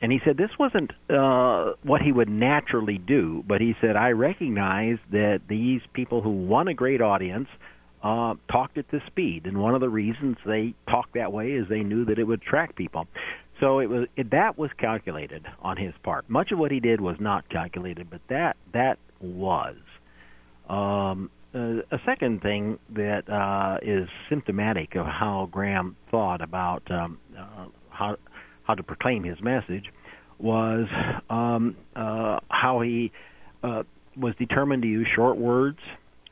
and 0.00 0.12
he 0.12 0.20
said 0.24 0.36
this 0.36 0.50
wasn't 0.58 0.92
uh, 1.10 1.72
what 1.82 2.02
he 2.02 2.12
would 2.12 2.28
naturally 2.28 2.98
do, 2.98 3.44
but 3.46 3.60
he 3.60 3.74
said 3.80 3.96
I 3.96 4.10
recognize 4.10 4.98
that 5.10 5.42
these 5.48 5.80
people 5.92 6.22
who 6.22 6.30
won 6.30 6.68
a 6.68 6.74
great 6.74 7.00
audience 7.00 7.48
uh, 8.02 8.34
talked 8.50 8.78
at 8.78 8.88
this 8.90 9.02
speed, 9.06 9.46
and 9.46 9.58
one 9.58 9.74
of 9.74 9.80
the 9.80 9.88
reasons 9.88 10.36
they 10.46 10.74
talked 10.88 11.14
that 11.14 11.32
way 11.32 11.52
is 11.52 11.66
they 11.68 11.82
knew 11.82 12.04
that 12.04 12.18
it 12.18 12.24
would 12.24 12.42
attract 12.42 12.76
people. 12.76 13.06
So 13.60 13.80
it 13.80 13.88
was 13.88 14.06
it, 14.16 14.30
that 14.30 14.56
was 14.56 14.70
calculated 14.78 15.44
on 15.60 15.76
his 15.76 15.92
part. 16.04 16.30
Much 16.30 16.52
of 16.52 16.58
what 16.58 16.70
he 16.70 16.78
did 16.78 17.00
was 17.00 17.16
not 17.18 17.48
calculated, 17.48 18.08
but 18.08 18.20
that 18.28 18.56
that 18.72 18.98
was. 19.20 19.76
Um, 20.68 21.30
uh, 21.54 21.80
a 21.90 21.98
second 22.04 22.42
thing 22.42 22.78
that 22.90 23.28
uh, 23.28 23.78
is 23.82 24.08
symptomatic 24.28 24.94
of 24.96 25.06
how 25.06 25.48
Graham 25.50 25.96
thought 26.10 26.42
about 26.42 26.88
um, 26.90 27.18
uh, 27.36 27.66
how 27.88 28.16
how 28.68 28.74
to 28.74 28.82
proclaim 28.82 29.24
his 29.24 29.40
message 29.42 29.86
was 30.38 30.86
um, 31.30 31.74
uh, 31.96 32.38
how 32.48 32.80
he 32.80 33.10
uh, 33.64 33.82
was 34.16 34.34
determined 34.38 34.82
to 34.82 34.88
use 34.88 35.08
short 35.16 35.38
words, 35.38 35.78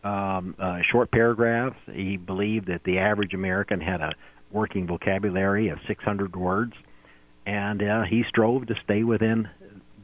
um, 0.05 0.55
uh, 0.61 0.79
short 0.93 1.11
paragraphs. 1.11 1.77
He 1.93 2.17
believed 2.17 2.67
that 2.67 2.83
the 2.85 2.99
average 2.99 3.33
American 3.35 3.81
had 3.81 4.01
a 4.01 4.13
working 4.53 4.87
vocabulary 4.87 5.71
of 5.71 5.79
600 5.89 6.37
words, 6.37 6.75
and 7.47 7.83
uh, 7.83 8.03
he 8.09 8.23
strove 8.29 8.67
to 8.67 8.75
stay 8.85 9.03
within 9.03 9.49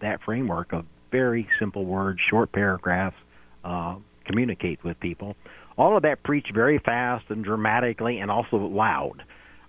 that 0.00 0.20
framework 0.24 0.72
of 0.72 0.86
very 1.12 1.46
simple 1.60 1.84
words, 1.84 2.18
short 2.28 2.50
paragraphs, 2.50 3.16
uh, 3.62 3.96
communicate 4.24 4.82
with 4.82 4.98
people. 5.00 5.36
All 5.76 5.96
of 5.96 6.02
that 6.02 6.22
preached 6.22 6.52
very 6.54 6.78
fast 6.78 7.26
and 7.28 7.44
dramatically 7.44 8.18
and 8.18 8.30
also 8.30 8.56
loud. 8.56 9.22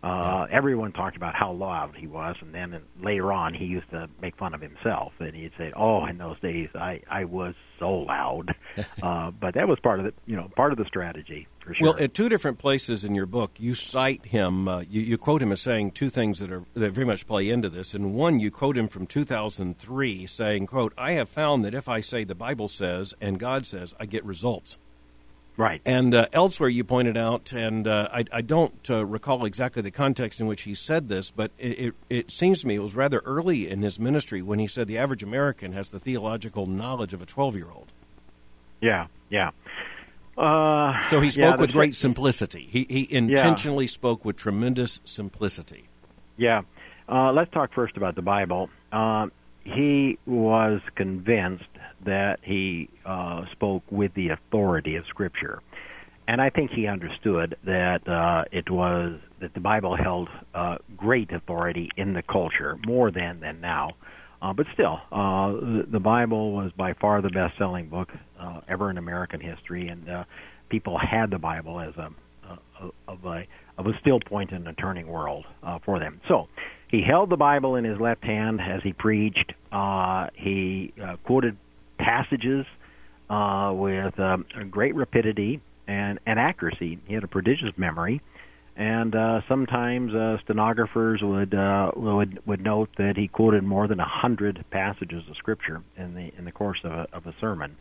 Uh, 0.04 0.48
everyone 0.52 0.92
talked 0.92 1.16
about 1.16 1.34
how 1.34 1.54
loud 1.54 1.96
he 1.96 2.08
was, 2.08 2.36
and 2.42 2.54
then 2.54 2.78
later 3.02 3.32
on, 3.32 3.54
he 3.54 3.64
used 3.64 3.90
to 3.90 4.10
make 4.22 4.36
fun 4.36 4.54
of 4.54 4.60
himself, 4.60 5.14
and 5.20 5.34
he'd 5.34 5.54
say, 5.58 5.72
"Oh, 5.78 6.06
in 6.06 6.18
those 6.18 6.38
days, 6.42 6.68
I 6.76 7.00
I 7.10 7.24
was 7.24 7.56
so 7.80 8.00
loud," 8.00 8.54
uh, 9.02 9.32
but 9.32 9.54
that 9.54 9.66
was 9.70 9.80
part 9.80 10.00
of 10.00 10.06
the 10.06 10.14
you 10.26 10.36
know 10.36 10.50
part 10.58 10.74
of 10.74 10.78
the 10.78 10.84
strategy 10.84 11.48
for 11.60 11.74
sure. 11.74 11.94
Well, 11.94 12.04
at 12.04 12.14
two 12.14 12.28
different 12.28 12.58
places 12.58 13.06
in 13.06 13.16
your 13.16 13.26
book, 13.26 13.52
you 13.58 13.76
cite 13.76 14.26
him. 14.26 14.68
Uh, 14.68 14.82
you, 14.82 15.00
you 15.00 15.18
quote 15.18 15.42
him 15.42 15.54
as 15.54 15.62
saying 15.62 15.92
two 15.92 16.10
things 16.10 16.40
that 16.40 16.52
are 16.52 16.66
that 16.74 16.92
very 16.92 17.06
much 17.06 17.26
play 17.26 17.50
into 17.50 17.70
this. 17.70 17.94
And 17.94 18.14
one, 18.14 18.42
you 18.42 18.52
quote 18.52 18.78
him 18.78 18.90
from 18.90 19.08
2003, 19.08 20.28
saying, 20.28 20.68
"quote 20.68 20.94
I 20.98 21.14
have 21.14 21.30
found 21.30 21.64
that 21.64 21.74
if 21.74 21.88
I 21.88 22.02
say 22.02 22.26
the 22.26 22.36
Bible 22.36 22.68
says 22.68 23.14
and 23.22 23.40
God 23.40 23.66
says, 23.66 23.96
I 24.02 24.06
get 24.06 24.26
results." 24.26 24.78
Right. 25.56 25.82
And 25.86 26.16
uh, 26.16 26.26
elsewhere, 26.34 26.70
you 26.70 26.84
pointed 26.84 27.16
out, 27.16 27.54
and 27.54 27.88
uh, 27.88 28.10
I, 28.12 28.26
I, 28.34 28.42
don't 28.42 28.90
uh, 28.90 29.06
recall 29.06 29.46
exactly 29.46 29.84
the 29.84 29.92
context 29.92 30.42
in 30.42 30.48
which 30.48 30.64
he 30.64 30.74
said 30.74 31.10
this, 31.10 31.30
but 31.30 31.52
it, 31.60 31.80
it, 31.80 31.94
it, 32.10 32.32
seems 32.32 32.62
to 32.62 32.68
me 32.68 32.76
it 32.76 32.82
was 32.82 32.96
rather 32.96 33.20
early 33.20 33.70
in 33.70 33.84
his 33.84 34.00
ministry 34.00 34.42
when 34.42 34.58
he 34.58 34.66
said 34.66 34.88
the 34.88 34.98
average 34.98 35.22
American 35.22 35.72
has 35.74 35.92
the 35.92 36.00
theological 36.00 36.66
knowledge 36.66 37.14
of 37.14 37.22
a 37.22 37.26
12 37.28 37.56
year 37.56 37.70
old. 37.70 37.92
Yeah, 38.82 39.08
yeah. 39.30 39.52
Uh, 40.36 41.00
so 41.10 41.22
he 41.22 41.30
spoke 41.30 41.58
yeah, 41.58 41.62
with 41.62 41.72
great 41.72 41.96
simplicity. 41.96 42.68
He, 42.72 42.88
he 42.90 43.08
intentionally 43.14 43.86
yeah. 43.86 43.90
spoke 43.90 44.26
with 44.26 44.36
tremendous 44.36 45.02
simplicity. 45.06 45.88
Yeah. 46.36 46.64
Uh, 47.08 47.32
let's 47.32 47.52
talk 47.52 47.72
first 47.74 47.96
about 47.96 48.16
the 48.16 48.24
Bible. 48.24 48.70
He 49.64 50.18
was 50.26 50.82
convinced 50.96 51.64
that 52.06 52.40
he 52.44 52.90
uh, 53.06 53.44
spoke 53.52 53.84
with 53.90 54.14
the 54.14 54.30
authority 54.30 54.96
of 54.96 55.06
Scripture. 55.08 55.62
And 56.28 56.42
I 56.42 56.50
think 56.50 56.72
he 56.72 56.88
understood 56.88 57.58
that 57.66 58.08
uh, 58.08 58.46
it 58.52 58.70
was 58.70 59.20
that 59.42 59.54
the 59.54 59.60
Bible 59.60 59.96
held 59.96 60.30
uh, 60.54 60.78
great 60.96 61.32
authority 61.32 61.90
in 61.98 62.14
the 62.14 62.24
culture, 62.24 62.78
more 62.86 63.12
than 63.12 63.42
than 63.42 63.60
now. 63.60 63.92
Uh, 64.42 64.54
but 64.54 64.66
still, 64.74 65.00
uh, 65.12 65.52
the, 65.52 65.86
the 65.92 66.00
Bible 66.00 66.52
was 66.52 66.72
by 66.78 66.94
far 66.94 67.22
the 67.22 67.30
best-selling 67.30 67.88
book 67.88 68.10
uh, 68.40 68.60
ever 68.68 68.90
in 68.90 68.98
American 68.98 69.40
history, 69.40 69.88
and 69.88 70.10
uh, 70.10 70.24
people 70.70 70.98
had 70.98 71.30
the 71.30 71.38
Bible 71.38 71.80
as 71.80 71.96
a, 71.96 72.10
a, 72.50 72.90
of 73.08 73.24
a 73.26 73.44
of 73.78 73.88
a 73.88 73.92
still 74.02 74.20
point 74.20 74.52
in 74.52 74.68
a 74.68 74.74
turning 74.74 75.08
world 75.08 75.46
uh, 75.64 75.80
for 75.86 76.00
them. 76.00 76.20
So 76.28 76.48
he 76.94 77.02
held 77.02 77.32
the 77.32 77.38
Bible 77.38 77.76
in 77.76 77.86
his 77.86 78.00
left 78.00 78.24
hand 78.24 78.62
as 78.62 78.84
he 78.84 78.94
preached. 78.94 79.52
Uh, 79.72 80.28
he 80.36 80.94
uh, 81.04 81.16
quoted 81.26 81.58
passages 81.98 82.68
uh, 83.32 83.72
with 83.74 84.20
um, 84.20 84.46
great 84.70 84.94
rapidity 84.94 85.60
and, 85.88 86.20
and 86.28 86.38
accuracy. 86.38 87.00
He 87.08 87.16
had 87.16 87.24
a 87.24 87.28
prodigious 87.28 87.72
memory, 87.78 88.22
and 88.76 89.16
uh, 89.16 89.42
sometimes 89.50 90.14
uh, 90.14 90.38
stenographers 90.44 91.22
would 91.24 91.56
uh, 91.56 91.90
would 91.96 92.46
would 92.46 92.62
note 92.62 92.90
that 93.00 93.14
he 93.18 93.28
quoted 93.28 93.64
more 93.64 93.88
than 93.88 94.00
a 94.00 94.08
hundred 94.08 94.64
passages 94.70 95.24
of 95.28 95.36
scripture 95.38 95.82
in 95.98 96.14
the 96.14 96.32
in 96.38 96.46
the 96.46 96.52
course 96.52 96.80
of 96.84 96.92
a, 96.92 97.08
of 97.12 97.26
a 97.26 97.34
sermon. 97.42 97.76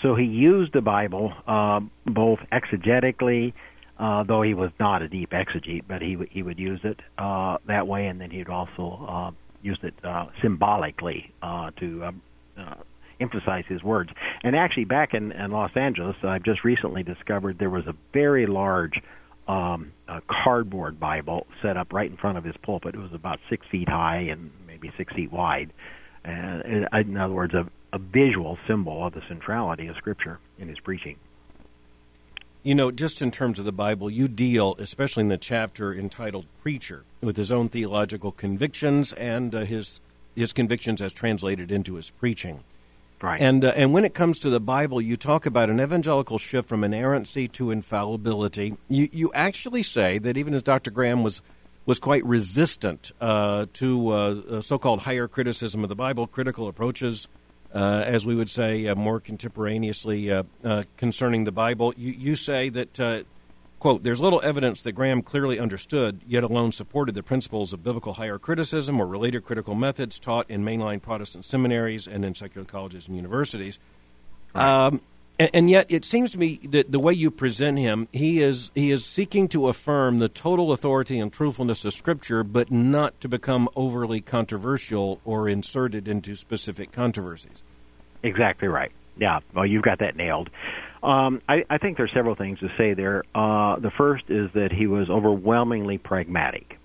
So 0.00 0.14
he 0.14 0.24
used 0.24 0.72
the 0.72 0.80
Bible 0.80 1.34
uh, 1.46 1.80
both 2.06 2.38
exegetically, 2.50 3.52
uh, 4.00 4.24
though 4.24 4.40
he 4.40 4.54
was 4.54 4.70
not 4.80 5.02
a 5.02 5.08
deep 5.08 5.30
exegete, 5.30 5.84
but 5.86 6.00
he 6.00 6.16
he 6.30 6.42
would 6.42 6.58
use 6.58 6.80
it 6.84 6.98
uh, 7.18 7.58
that 7.66 7.86
way, 7.86 8.06
and 8.06 8.20
then 8.20 8.30
he'd 8.30 8.48
also 8.48 9.06
uh, 9.06 9.30
use 9.62 9.78
it 9.82 9.94
uh, 10.02 10.26
symbolically 10.40 11.30
uh, 11.42 11.70
to 11.78 12.04
um, 12.04 12.22
uh, 12.58 12.74
emphasize 13.20 13.64
his 13.68 13.82
words. 13.82 14.10
And 14.42 14.56
actually, 14.56 14.86
back 14.86 15.12
in, 15.12 15.32
in 15.32 15.50
Los 15.50 15.72
Angeles, 15.76 16.16
I've 16.22 16.42
just 16.42 16.64
recently 16.64 17.02
discovered 17.02 17.58
there 17.58 17.68
was 17.68 17.86
a 17.86 17.94
very 18.14 18.46
large 18.46 18.94
um, 19.46 19.92
a 20.08 20.20
cardboard 20.44 20.98
Bible 20.98 21.46
set 21.60 21.76
up 21.76 21.92
right 21.92 22.10
in 22.10 22.16
front 22.16 22.38
of 22.38 22.44
his 22.44 22.54
pulpit. 22.62 22.94
It 22.94 22.98
was 22.98 23.12
about 23.12 23.38
six 23.50 23.66
feet 23.70 23.88
high 23.88 24.28
and 24.30 24.50
maybe 24.66 24.90
six 24.96 25.12
feet 25.12 25.30
wide. 25.30 25.72
And 26.24 26.86
in 26.92 27.16
other 27.16 27.34
words, 27.34 27.52
a, 27.54 27.68
a 27.92 27.98
visual 27.98 28.58
symbol 28.68 29.06
of 29.06 29.12
the 29.12 29.22
centrality 29.28 29.88
of 29.88 29.96
Scripture 29.96 30.38
in 30.58 30.68
his 30.68 30.78
preaching. 30.78 31.16
You 32.62 32.74
know, 32.74 32.90
just 32.90 33.22
in 33.22 33.30
terms 33.30 33.58
of 33.58 33.64
the 33.64 33.72
Bible, 33.72 34.10
you 34.10 34.28
deal, 34.28 34.74
especially 34.78 35.22
in 35.22 35.28
the 35.28 35.38
chapter 35.38 35.94
entitled 35.94 36.44
Preacher, 36.60 37.04
with 37.22 37.38
his 37.38 37.50
own 37.50 37.70
theological 37.70 38.32
convictions 38.32 39.14
and 39.14 39.54
uh, 39.54 39.60
his 39.60 40.00
his 40.36 40.52
convictions 40.52 41.00
as 41.00 41.12
translated 41.12 41.72
into 41.72 41.94
his 41.94 42.10
preaching. 42.10 42.62
Right. 43.22 43.40
And 43.40 43.64
uh, 43.64 43.72
and 43.76 43.94
when 43.94 44.04
it 44.04 44.12
comes 44.12 44.38
to 44.40 44.50
the 44.50 44.60
Bible, 44.60 45.00
you 45.00 45.16
talk 45.16 45.46
about 45.46 45.70
an 45.70 45.80
evangelical 45.80 46.36
shift 46.36 46.68
from 46.68 46.84
inerrancy 46.84 47.48
to 47.48 47.70
infallibility. 47.70 48.76
You 48.88 49.08
you 49.10 49.32
actually 49.34 49.82
say 49.82 50.18
that 50.18 50.36
even 50.36 50.52
as 50.52 50.62
Dr. 50.62 50.90
Graham 50.90 51.22
was 51.22 51.40
was 51.86 51.98
quite 51.98 52.24
resistant 52.26 53.10
uh, 53.22 53.66
to 53.72 54.08
uh, 54.10 54.60
so-called 54.60 55.02
higher 55.02 55.26
criticism 55.26 55.82
of 55.82 55.88
the 55.88 55.96
Bible, 55.96 56.26
critical 56.26 56.68
approaches, 56.68 57.26
uh, 57.26 57.39
as 57.78 58.26
we 58.26 58.34
would 58.34 58.50
say 58.50 58.86
uh, 58.86 58.94
more 58.94 59.20
contemporaneously 59.20 60.30
uh, 60.30 60.42
concerning 60.96 61.44
the 61.44 61.52
Bible. 61.52 61.94
You 61.96 62.12
you 62.12 62.34
say 62.34 62.68
that 62.70 63.24
Quote, 63.80 64.02
there's 64.02 64.20
little 64.20 64.42
evidence 64.42 64.82
that 64.82 64.92
Graham 64.92 65.22
clearly 65.22 65.58
understood, 65.58 66.20
yet 66.26 66.44
alone 66.44 66.70
supported 66.70 67.14
the 67.14 67.22
principles 67.22 67.72
of 67.72 67.82
biblical 67.82 68.12
higher 68.12 68.38
criticism 68.38 69.00
or 69.00 69.06
related 69.06 69.42
critical 69.42 69.74
methods 69.74 70.18
taught 70.18 70.50
in 70.50 70.62
mainline 70.62 71.00
Protestant 71.00 71.46
seminaries 71.46 72.06
and 72.06 72.22
in 72.22 72.34
secular 72.34 72.66
colleges 72.66 73.08
and 73.08 73.16
universities. 73.16 73.78
Right. 74.54 74.86
Um, 74.86 75.00
and, 75.40 75.50
and, 75.54 75.70
yet, 75.70 75.86
it 75.88 76.04
seems 76.04 76.32
to 76.32 76.38
me 76.38 76.60
that 76.68 76.92
the 76.92 76.98
way 76.98 77.14
you 77.14 77.30
present 77.30 77.78
him, 77.78 78.08
he 78.12 78.42
is 78.42 78.70
he 78.74 78.90
is 78.90 79.06
seeking 79.06 79.48
to 79.48 79.68
affirm 79.68 80.18
the 80.18 80.28
total 80.28 80.70
authority 80.70 81.18
and 81.18 81.32
truthfulness 81.32 81.84
of 81.86 81.94
Scripture, 81.94 82.44
but 82.44 82.70
not 82.70 83.18
to 83.22 83.28
become 83.28 83.68
overly 83.74 84.20
controversial 84.20 85.20
or 85.24 85.48
inserted 85.48 86.06
into 86.06 86.36
specific 86.36 86.92
controversies. 86.92 87.62
Exactly 88.22 88.68
right. 88.68 88.92
Yeah. 89.16 89.40
Well, 89.54 89.64
you've 89.64 89.82
got 89.82 90.00
that 90.00 90.14
nailed. 90.14 90.50
Um, 91.02 91.40
I, 91.48 91.64
I 91.70 91.78
think 91.78 91.96
there's 91.96 92.12
several 92.12 92.34
things 92.34 92.58
to 92.58 92.68
say 92.76 92.92
there. 92.92 93.24
Uh, 93.34 93.78
the 93.78 93.90
first 93.96 94.24
is 94.28 94.50
that 94.52 94.70
he 94.70 94.86
was 94.86 95.08
overwhelmingly 95.08 95.96
pragmatic, 95.96 96.78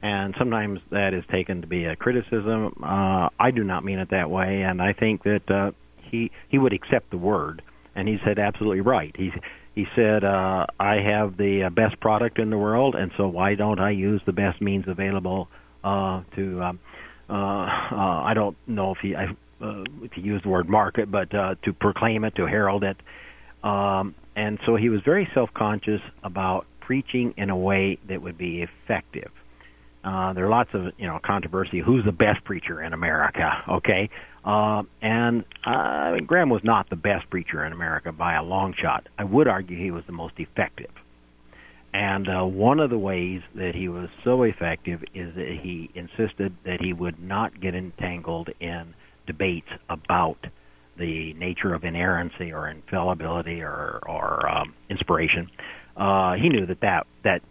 and 0.00 0.34
sometimes 0.38 0.80
that 0.90 1.12
is 1.12 1.24
taken 1.30 1.60
to 1.60 1.66
be 1.66 1.84
a 1.84 1.94
criticism. 1.94 2.82
Uh, 2.82 3.28
I 3.38 3.50
do 3.54 3.64
not 3.64 3.84
mean 3.84 3.98
it 3.98 4.08
that 4.10 4.30
way, 4.30 4.62
and 4.62 4.80
I 4.80 4.94
think 4.94 5.24
that 5.24 5.50
uh, 5.50 5.72
he 6.10 6.30
he 6.48 6.56
would 6.56 6.72
accept 6.72 7.10
the 7.10 7.18
word, 7.18 7.60
and 7.98 8.06
he 8.06 8.16
said 8.24 8.38
absolutely 8.38 8.80
right. 8.80 9.14
He 9.18 9.30
he 9.74 9.84
said, 9.96 10.22
uh, 10.24 10.66
"I 10.78 10.96
have 11.04 11.36
the 11.36 11.64
uh, 11.64 11.70
best 11.70 12.00
product 12.00 12.38
in 12.38 12.50
the 12.50 12.58
world, 12.58 12.94
and 12.94 13.10
so 13.16 13.26
why 13.26 13.56
don't 13.56 13.80
I 13.80 13.90
use 13.90 14.22
the 14.24 14.32
best 14.32 14.62
means 14.62 14.84
available 14.86 15.48
uh, 15.82 16.22
to?" 16.36 16.62
Um, 16.62 16.80
uh, 17.28 17.32
uh, 17.32 18.22
I 18.24 18.32
don't 18.34 18.56
know 18.68 18.92
if 18.92 18.98
he 19.02 19.16
I, 19.16 19.24
uh, 19.60 19.84
if 20.02 20.12
he 20.12 20.20
used 20.20 20.44
the 20.44 20.48
word 20.48 20.68
market, 20.68 21.10
but 21.10 21.34
uh, 21.34 21.56
to 21.64 21.72
proclaim 21.72 22.24
it, 22.24 22.36
to 22.36 22.46
herald 22.46 22.84
it. 22.84 22.96
Um, 23.64 24.14
and 24.36 24.58
so 24.64 24.76
he 24.76 24.88
was 24.88 25.00
very 25.04 25.28
self 25.34 25.50
conscious 25.54 26.00
about 26.22 26.66
preaching 26.80 27.34
in 27.36 27.50
a 27.50 27.56
way 27.56 27.98
that 28.08 28.22
would 28.22 28.38
be 28.38 28.62
effective. 28.62 29.30
Uh, 30.08 30.32
there 30.32 30.46
are 30.46 30.48
lots 30.48 30.70
of 30.72 30.86
you 30.96 31.06
know 31.06 31.18
controversy. 31.22 31.82
Who's 31.84 32.04
the 32.04 32.12
best 32.12 32.42
preacher 32.44 32.82
in 32.82 32.94
America? 32.94 33.50
Okay, 33.68 34.08
uh, 34.42 34.82
and 35.02 35.44
uh, 35.66 35.70
I 35.70 36.12
mean, 36.14 36.24
Graham 36.24 36.48
was 36.48 36.62
not 36.64 36.88
the 36.88 36.96
best 36.96 37.28
preacher 37.28 37.62
in 37.64 37.72
America 37.72 38.10
by 38.10 38.34
a 38.34 38.42
long 38.42 38.72
shot. 38.80 39.06
I 39.18 39.24
would 39.24 39.48
argue 39.48 39.76
he 39.76 39.90
was 39.90 40.04
the 40.06 40.12
most 40.12 40.34
effective. 40.38 40.90
And 41.92 42.26
uh, 42.28 42.44
one 42.44 42.80
of 42.80 42.88
the 42.88 42.98
ways 42.98 43.40
that 43.54 43.74
he 43.74 43.88
was 43.88 44.08
so 44.24 44.42
effective 44.44 45.02
is 45.14 45.34
that 45.34 45.58
he 45.62 45.90
insisted 45.94 46.56
that 46.64 46.80
he 46.80 46.92
would 46.94 47.20
not 47.20 47.60
get 47.60 47.74
entangled 47.74 48.48
in 48.60 48.94
debates 49.26 49.68
about 49.90 50.38
the 50.98 51.34
nature 51.34 51.74
of 51.74 51.84
inerrancy 51.84 52.52
or 52.52 52.68
infallibility 52.68 53.60
or, 53.60 54.00
or 54.06 54.48
um, 54.48 54.74
inspiration, 54.88 55.50
uh, 55.96 56.34
he 56.34 56.48
knew 56.48 56.64
that 56.64 56.80
that 56.80 57.06
that 57.24 57.42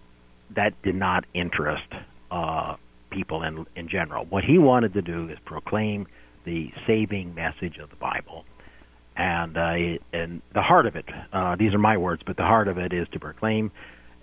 that 0.56 0.82
did 0.82 0.96
not 0.96 1.26
interest 1.36 1.94
uh, 2.32 2.76
people 3.10 3.44
in 3.44 3.66
in 3.76 3.88
general. 3.90 4.26
What 4.26 4.44
he 4.44 4.58
wanted 4.58 4.94
to 4.94 5.02
do 5.02 5.30
is 5.30 5.38
proclaim 5.46 6.08
the 6.46 6.72
saving 6.86 7.36
message 7.36 7.78
of 7.78 7.90
the 7.90 7.96
Bible, 7.96 8.46
and 9.16 9.58
uh, 9.58 10.00
and 10.14 10.42
the 10.54 10.62
heart 10.62 10.86
of 10.86 10.96
it. 10.96 11.06
Uh, 11.34 11.56
these 11.56 11.74
are 11.74 11.80
my 11.80 11.98
words, 11.98 12.22
but 12.26 12.38
the 12.38 12.44
heart 12.44 12.68
of 12.68 12.78
it 12.78 12.94
is 12.94 13.08
to 13.10 13.20
proclaim 13.20 13.72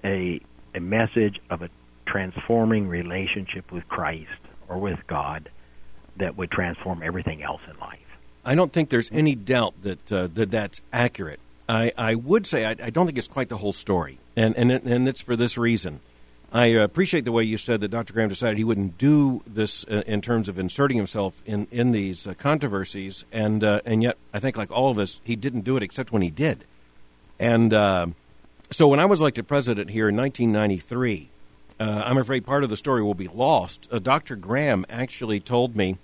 a 0.02 0.40
a 0.74 0.80
message 0.80 1.40
of 1.50 1.62
a 1.62 1.68
transforming 2.06 2.88
relationship 2.88 3.70
with 3.72 3.86
Christ 3.88 4.28
or 4.68 4.78
with 4.78 4.98
God 5.06 5.50
that 6.16 6.36
would 6.36 6.50
transform 6.50 7.02
everything 7.02 7.42
else 7.42 7.60
in 7.70 7.78
life. 7.78 7.98
I 8.44 8.54
don't 8.54 8.72
think 8.72 8.90
there's 8.90 9.10
any 9.12 9.34
doubt 9.34 9.74
that 9.82 10.12
uh, 10.12 10.28
that 10.34 10.50
that's 10.50 10.80
accurate. 10.92 11.40
I, 11.68 11.92
I 11.96 12.14
would 12.14 12.46
say 12.46 12.66
I, 12.66 12.70
I, 12.70 12.90
don't 12.90 13.06
think 13.06 13.16
it's 13.16 13.28
quite 13.28 13.48
the 13.48 13.56
whole 13.56 13.72
story, 13.72 14.18
and 14.36 14.54
and 14.56 14.70
and 14.70 15.08
it's 15.08 15.22
for 15.22 15.34
this 15.34 15.56
reason. 15.56 16.00
I 16.54 16.66
appreciate 16.66 17.24
the 17.24 17.32
way 17.32 17.42
you 17.42 17.58
said 17.58 17.80
that 17.80 17.88
Dr. 17.88 18.12
Graham 18.12 18.28
decided 18.28 18.58
he 18.58 18.64
wouldn't 18.64 18.96
do 18.96 19.42
this 19.44 19.84
uh, 19.90 20.04
in 20.06 20.20
terms 20.20 20.48
of 20.48 20.56
inserting 20.56 20.96
himself 20.96 21.42
in 21.44 21.66
in 21.72 21.90
these 21.90 22.28
uh, 22.28 22.34
controversies, 22.34 23.24
and 23.32 23.64
uh, 23.64 23.80
and 23.84 24.04
yet 24.04 24.16
I 24.32 24.38
think 24.38 24.56
like 24.56 24.70
all 24.70 24.88
of 24.88 24.98
us, 24.98 25.20
he 25.24 25.34
didn't 25.34 25.62
do 25.62 25.76
it 25.76 25.82
except 25.82 26.12
when 26.12 26.22
he 26.22 26.30
did. 26.30 26.64
And 27.40 27.74
uh, 27.74 28.06
so 28.70 28.86
when 28.86 29.00
I 29.00 29.04
was 29.04 29.20
elected 29.20 29.48
president 29.48 29.90
here 29.90 30.08
in 30.08 30.16
1993, 30.16 31.30
uh, 31.80 32.02
I'm 32.06 32.18
afraid 32.18 32.46
part 32.46 32.62
of 32.62 32.70
the 32.70 32.76
story 32.76 33.02
will 33.02 33.14
be 33.14 33.26
lost. 33.26 33.88
Uh, 33.90 33.98
Dr. 33.98 34.36
Graham 34.36 34.86
actually 34.88 35.40
told 35.40 35.76
me 35.76 35.98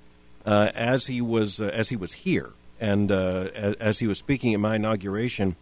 uh, 0.44 0.70
as 0.74 1.06
he 1.06 1.20
was 1.20 1.60
uh, 1.60 1.66
as 1.66 1.90
he 1.90 1.96
was 1.96 2.12
here 2.12 2.50
and 2.80 3.12
uh, 3.12 3.48
as 3.78 4.00
he 4.00 4.08
was 4.08 4.18
speaking 4.18 4.52
at 4.54 4.58
my 4.58 4.76
inauguration, 4.76 5.54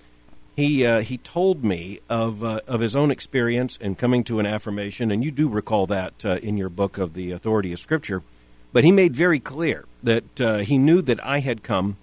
he 0.59 0.85
uh, 0.85 1.03
he 1.03 1.19
told 1.19 1.65
me 1.65 2.01
of 2.09 2.43
of 2.43 2.81
his 2.81 2.97
own 2.97 3.13
experience 3.13 3.77
in 3.77 3.95
coming 3.95 4.25
to 4.25 4.41
an 4.41 4.47
affirmation, 4.47 5.13
and 5.13 5.23
you 5.23 5.31
do 5.31 5.49
recall 5.49 5.87
that 5.87 6.25
in 6.25 6.57
your 6.57 6.69
book 6.69 6.99
of 6.99 7.15
the 7.15 7.31
authority 7.31 7.73
of 7.73 7.79
Scripture. 7.79 8.25
But 8.73 8.83
he 8.83 8.91
made 8.91 9.15
very 9.15 9.39
clear 9.39 9.87
that 10.03 10.25
he 10.67 10.77
knew 10.77 11.01
that 11.03 11.25
I 11.25 11.39
had 11.39 11.63
come 11.63 11.97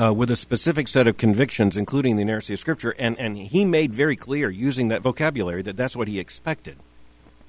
uh, 0.00 0.12
with 0.12 0.30
a 0.30 0.36
specific 0.36 0.88
set 0.88 1.06
of 1.06 1.16
convictions, 1.16 1.76
including 1.76 2.16
the 2.16 2.22
inerrancy 2.22 2.54
of 2.54 2.58
Scripture, 2.58 2.94
and, 2.98 3.18
and 3.18 3.36
he 3.36 3.64
made 3.64 3.94
very 3.94 4.16
clear, 4.16 4.50
using 4.50 4.88
that 4.88 5.02
vocabulary, 5.02 5.62
that 5.62 5.76
that's 5.76 5.96
what 5.96 6.08
he 6.08 6.18
expected 6.18 6.76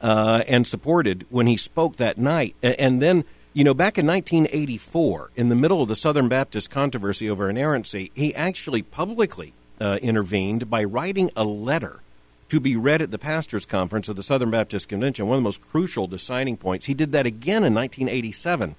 uh, 0.01 0.43
and 0.47 0.67
supported 0.67 1.25
when 1.29 1.47
he 1.47 1.55
spoke 1.55 1.95
that 1.95 2.17
night. 2.17 2.55
And 2.61 3.01
then, 3.01 3.23
you 3.53 3.63
know, 3.63 3.73
back 3.73 3.97
in 3.97 4.05
1984, 4.05 5.31
in 5.35 5.49
the 5.49 5.55
middle 5.55 5.81
of 5.81 5.87
the 5.87 5.95
Southern 5.95 6.27
Baptist 6.27 6.69
controversy 6.69 7.29
over 7.29 7.49
inerrancy, 7.49 8.11
he 8.15 8.35
actually 8.35 8.81
publicly 8.81 9.53
uh, 9.81 9.97
intervened 10.01 10.69
by 10.69 10.83
writing 10.83 11.29
a 11.35 11.43
letter 11.43 11.99
to 12.47 12.59
be 12.59 12.75
read 12.75 13.01
at 13.01 13.11
the 13.11 13.17
pastors' 13.17 13.65
conference 13.65 14.07
of 14.07 14.15
the 14.15 14.23
Southern 14.23 14.51
Baptist 14.51 14.87
Convention, 14.87 15.27
one 15.27 15.37
of 15.37 15.41
the 15.41 15.45
most 15.45 15.61
crucial 15.69 16.07
deciding 16.07 16.55
points. 16.55 16.85
He 16.85 16.93
did 16.93 17.11
that 17.11 17.25
again 17.25 17.63
in 17.63 17.73
1987 17.73 18.75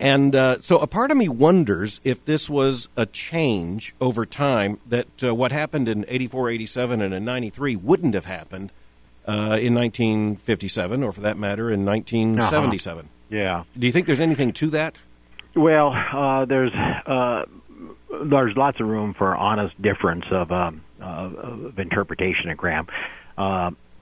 and 0.00 0.34
uh, 0.34 0.60
so 0.60 0.78
a 0.78 0.86
part 0.86 1.10
of 1.10 1.16
me 1.16 1.28
wonders 1.28 2.00
if 2.04 2.24
this 2.24 2.50
was 2.50 2.88
a 2.96 3.06
change 3.06 3.94
over 4.00 4.26
time, 4.26 4.80
that 4.86 5.06
uh, 5.22 5.34
what 5.34 5.52
happened 5.52 5.88
in 5.88 6.04
84, 6.08 6.50
87, 6.50 7.00
and 7.00 7.14
in 7.14 7.24
93 7.24 7.76
wouldn't 7.76 8.14
have 8.14 8.24
happened 8.24 8.72
uh, 9.26 9.58
in 9.60 9.74
1957, 9.74 11.02
or 11.02 11.12
for 11.12 11.20
that 11.20 11.36
matter, 11.36 11.70
in 11.70 11.84
1977. 11.84 12.98
Uh-huh. 12.98 13.08
Yeah. 13.30 13.64
Do 13.78 13.86
you 13.86 13.92
think 13.92 14.06
there's 14.06 14.20
anything 14.20 14.52
to 14.54 14.70
that? 14.70 15.00
Well, 15.54 15.92
uh, 15.92 16.44
there's 16.44 16.74
uh, 16.74 17.44
there's 18.30 18.54
lots 18.56 18.80
of 18.80 18.86
room 18.86 19.14
for 19.16 19.34
honest 19.34 19.80
difference 19.80 20.24
of, 20.30 20.50
um, 20.50 20.82
of 21.00 21.78
interpretation 21.78 22.50
of 22.50 22.56
Graham 22.56 22.86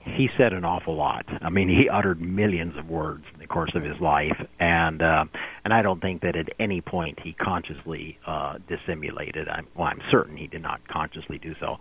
he 0.05 0.27
said 0.37 0.53
an 0.53 0.65
awful 0.65 0.95
lot. 0.95 1.25
I 1.41 1.49
mean, 1.49 1.69
he 1.69 1.87
uttered 1.89 2.19
millions 2.21 2.73
of 2.77 2.89
words 2.89 3.23
in 3.33 3.39
the 3.39 3.47
course 3.47 3.71
of 3.73 3.83
his 3.83 3.99
life, 4.01 4.35
and 4.59 5.01
uh, 5.01 5.25
and 5.63 5.73
I 5.73 5.81
don't 5.81 6.01
think 6.01 6.21
that 6.21 6.35
at 6.35 6.49
any 6.59 6.81
point 6.81 7.19
he 7.23 7.33
consciously 7.33 8.17
uh, 8.27 8.57
dissimulated. 8.67 9.47
I'm, 9.47 9.67
well, 9.77 9.87
I'm 9.87 10.01
certain 10.11 10.35
he 10.35 10.47
did 10.47 10.61
not 10.61 10.85
consciously 10.89 11.37
do 11.37 11.53
so. 11.59 11.77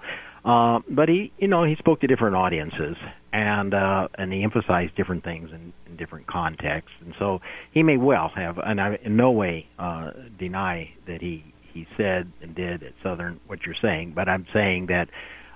Uh, 0.48 0.80
but 0.88 1.08
he, 1.08 1.32
you 1.38 1.48
know, 1.48 1.64
he 1.64 1.74
spoke 1.76 2.00
to 2.00 2.06
different 2.06 2.36
audiences, 2.36 2.96
and 3.32 3.74
uh, 3.74 4.08
and 4.16 4.32
he 4.32 4.44
emphasized 4.44 4.94
different 4.96 5.24
things 5.24 5.50
in, 5.52 5.72
in 5.86 5.96
different 5.96 6.26
contexts, 6.28 6.94
and 7.04 7.14
so 7.18 7.40
he 7.72 7.82
may 7.82 7.96
well 7.96 8.30
have. 8.34 8.56
And 8.58 8.80
I 8.80 8.98
in 9.04 9.16
no 9.16 9.32
way 9.32 9.66
uh, 9.78 10.12
deny 10.38 10.90
that 11.08 11.20
he 11.20 11.51
he 11.72 11.86
said 11.96 12.32
and 12.40 12.54
did 12.54 12.82
at 12.82 12.92
Southern 13.02 13.40
what 13.46 13.60
you're 13.64 13.76
saying, 13.80 14.12
but 14.14 14.28
I'm 14.28 14.46
saying 14.52 14.86
that 14.86 15.08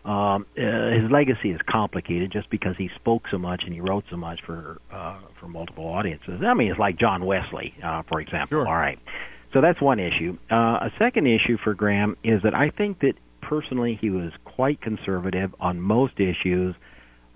um, 0.09 0.47
uh, 0.57 0.91
his 0.91 1.11
legacy 1.11 1.51
is 1.51 1.61
complicated 1.69 2.31
just 2.31 2.49
because 2.49 2.77
he 2.79 2.91
spoke 2.95 3.25
so 3.31 3.39
much 3.39 3.63
and 3.65 3.75
he 3.75 3.81
wrote 3.81 4.05
so 4.09 4.17
much 4.17 4.41
for 4.47 4.81
uh, 4.93 5.19
for 5.41 5.49
multiple 5.49 5.85
audiences. 5.85 6.41
I 6.47 6.55
mean, 6.55 6.71
it's 6.71 6.79
like 6.79 6.99
John 6.99 7.25
Wesley, 7.25 7.75
uh, 7.83 8.03
for 8.09 8.21
example. 8.21 8.49
Sure. 8.49 8.69
All 8.69 8.77
right, 8.77 8.99
so 9.53 9.61
that's 9.61 9.81
one 9.81 9.99
issue. 9.99 10.39
Uh, 10.51 10.55
a 10.55 10.93
second 10.99 11.27
issue 11.27 11.57
for 11.63 11.75
Graham 11.75 12.17
is 12.23 12.43
that 12.43 12.55
I 12.55 12.71
think 12.71 13.01
that 13.01 13.15
personally 13.43 13.99
he 14.01 14.11
was 14.11 14.33
quite 14.45 14.81
conservative 14.81 15.55
on 15.59 15.81
most 15.81 16.21
issues, 16.21 16.77